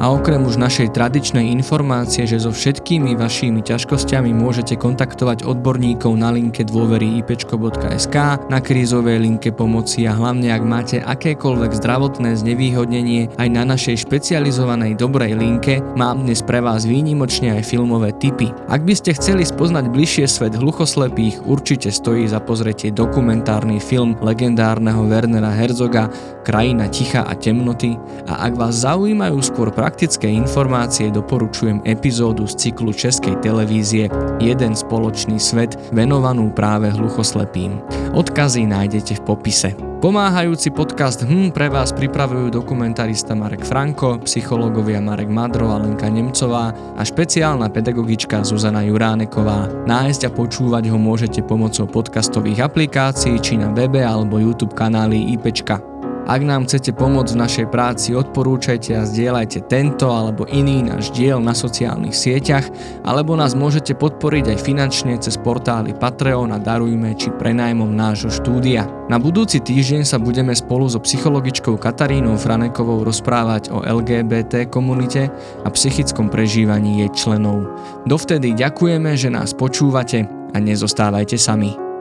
A 0.00 0.08
okrem 0.08 0.40
už 0.44 0.56
našej 0.56 0.96
tradičnej 0.96 1.52
informácie, 1.52 2.24
že 2.24 2.40
so 2.40 2.54
všetkými 2.54 3.18
vašimi 3.18 3.60
ťažkosťami 3.60 4.32
môžete 4.32 4.80
kontaktovať 4.80 5.44
odborníkov 5.44 6.16
na 6.16 6.32
linke 6.32 6.64
dôvery 6.64 7.20
ipečko.sk, 7.20 8.16
na 8.48 8.58
krízovej 8.62 9.20
linke 9.20 9.52
pomoci 9.52 10.08
a 10.08 10.16
hlavne 10.16 10.48
ak 10.48 10.62
máte 10.64 10.96
akékoľvek 11.04 11.76
zdravotné 11.76 12.38
znevýhodnenie 12.38 13.36
aj 13.36 13.48
na 13.52 13.68
našej 13.68 14.08
špecializovanej 14.08 14.96
dobrej 14.96 15.36
linke, 15.36 15.84
mám 15.98 16.24
dnes 16.24 16.40
pre 16.40 16.64
vás 16.64 16.88
výnimočne 16.88 17.60
aj 17.60 17.68
filmové 17.68 18.14
tipy. 18.16 18.48
Ak 18.72 18.86
by 18.86 18.94
ste 18.96 19.16
chceli 19.16 19.44
spoznať 19.44 19.92
bližšie 19.92 20.24
svet 20.30 20.56
hluchoslepých, 20.56 21.44
určite 21.44 21.92
stojí 21.92 22.24
za 22.28 22.40
pozretie 22.40 22.94
dokumentárny 22.94 23.82
film 23.82 24.16
legendárneho 24.20 25.04
Wernera 25.08 25.52
Herzoga 25.52 26.08
Krajina 26.42 26.90
ticha 26.90 27.22
a 27.22 27.38
temnoty 27.38 27.94
a 28.26 28.50
ak 28.50 28.58
vás 28.58 28.82
zaujímajú 28.82 29.38
skôr 29.42 29.70
praktické 29.82 30.30
informácie 30.30 31.10
doporučujem 31.10 31.82
epizódu 31.82 32.46
z 32.46 32.54
cyklu 32.70 32.94
Českej 32.94 33.34
televízie 33.42 34.06
Jeden 34.38 34.78
spoločný 34.78 35.42
svet 35.42 35.74
venovanú 35.90 36.54
práve 36.54 36.86
hluchoslepým. 36.94 37.82
Odkazy 38.14 38.62
nájdete 38.62 39.18
v 39.18 39.22
popise. 39.26 39.74
Pomáhajúci 39.98 40.70
podcast 40.70 41.26
HM 41.26 41.50
pre 41.50 41.66
vás 41.66 41.90
pripravujú 41.90 42.54
dokumentarista 42.54 43.34
Marek 43.34 43.66
Franko, 43.66 44.22
psychológovia 44.22 45.02
Marek 45.02 45.26
Madro 45.26 45.74
a 45.74 45.82
Lenka 45.82 46.06
Nemcová 46.06 46.70
a 46.94 47.02
špeciálna 47.02 47.66
pedagogička 47.66 48.46
Zuzana 48.46 48.86
Juráneková. 48.86 49.66
Nájsť 49.90 50.22
a 50.26 50.30
počúvať 50.30 50.94
ho 50.94 50.98
môžete 50.98 51.42
pomocou 51.42 51.90
podcastových 51.90 52.70
aplikácií 52.70 53.34
či 53.42 53.58
na 53.58 53.74
webe 53.74 53.98
alebo 53.98 54.38
YouTube 54.38 54.78
kanály 54.78 55.34
IPčka. 55.34 55.91
Ak 56.22 56.38
nám 56.38 56.70
chcete 56.70 56.94
pomôcť 56.94 57.34
v 57.34 57.42
našej 57.42 57.66
práci, 57.66 58.14
odporúčajte 58.14 58.94
a 58.94 59.02
zdieľajte 59.02 59.66
tento 59.66 60.06
alebo 60.06 60.46
iný 60.46 60.86
náš 60.86 61.10
diel 61.10 61.42
na 61.42 61.50
sociálnych 61.50 62.14
sieťach, 62.14 62.70
alebo 63.02 63.34
nás 63.34 63.58
môžete 63.58 63.98
podporiť 63.98 64.54
aj 64.54 64.58
finančne 64.62 65.18
cez 65.18 65.34
portály 65.34 65.98
Patreon 65.98 66.54
a 66.54 66.62
Darujme 66.62 67.18
či 67.18 67.34
prenajmom 67.34 67.90
nášho 67.90 68.30
štúdia. 68.30 68.86
Na 69.10 69.18
budúci 69.18 69.58
týždeň 69.58 70.06
sa 70.06 70.22
budeme 70.22 70.54
spolu 70.54 70.86
so 70.86 71.02
psychologičkou 71.02 71.74
Katarínou 71.74 72.38
Franekovou 72.38 73.02
rozprávať 73.02 73.74
o 73.74 73.82
LGBT 73.82 74.70
komunite 74.70 75.26
a 75.66 75.68
psychickom 75.74 76.30
prežívaní 76.30 77.02
jej 77.02 77.10
členov. 77.18 77.66
Dovtedy 78.06 78.54
ďakujeme, 78.54 79.18
že 79.18 79.26
nás 79.26 79.50
počúvate 79.58 80.30
a 80.54 80.56
nezostávajte 80.62 81.34
sami. 81.34 81.91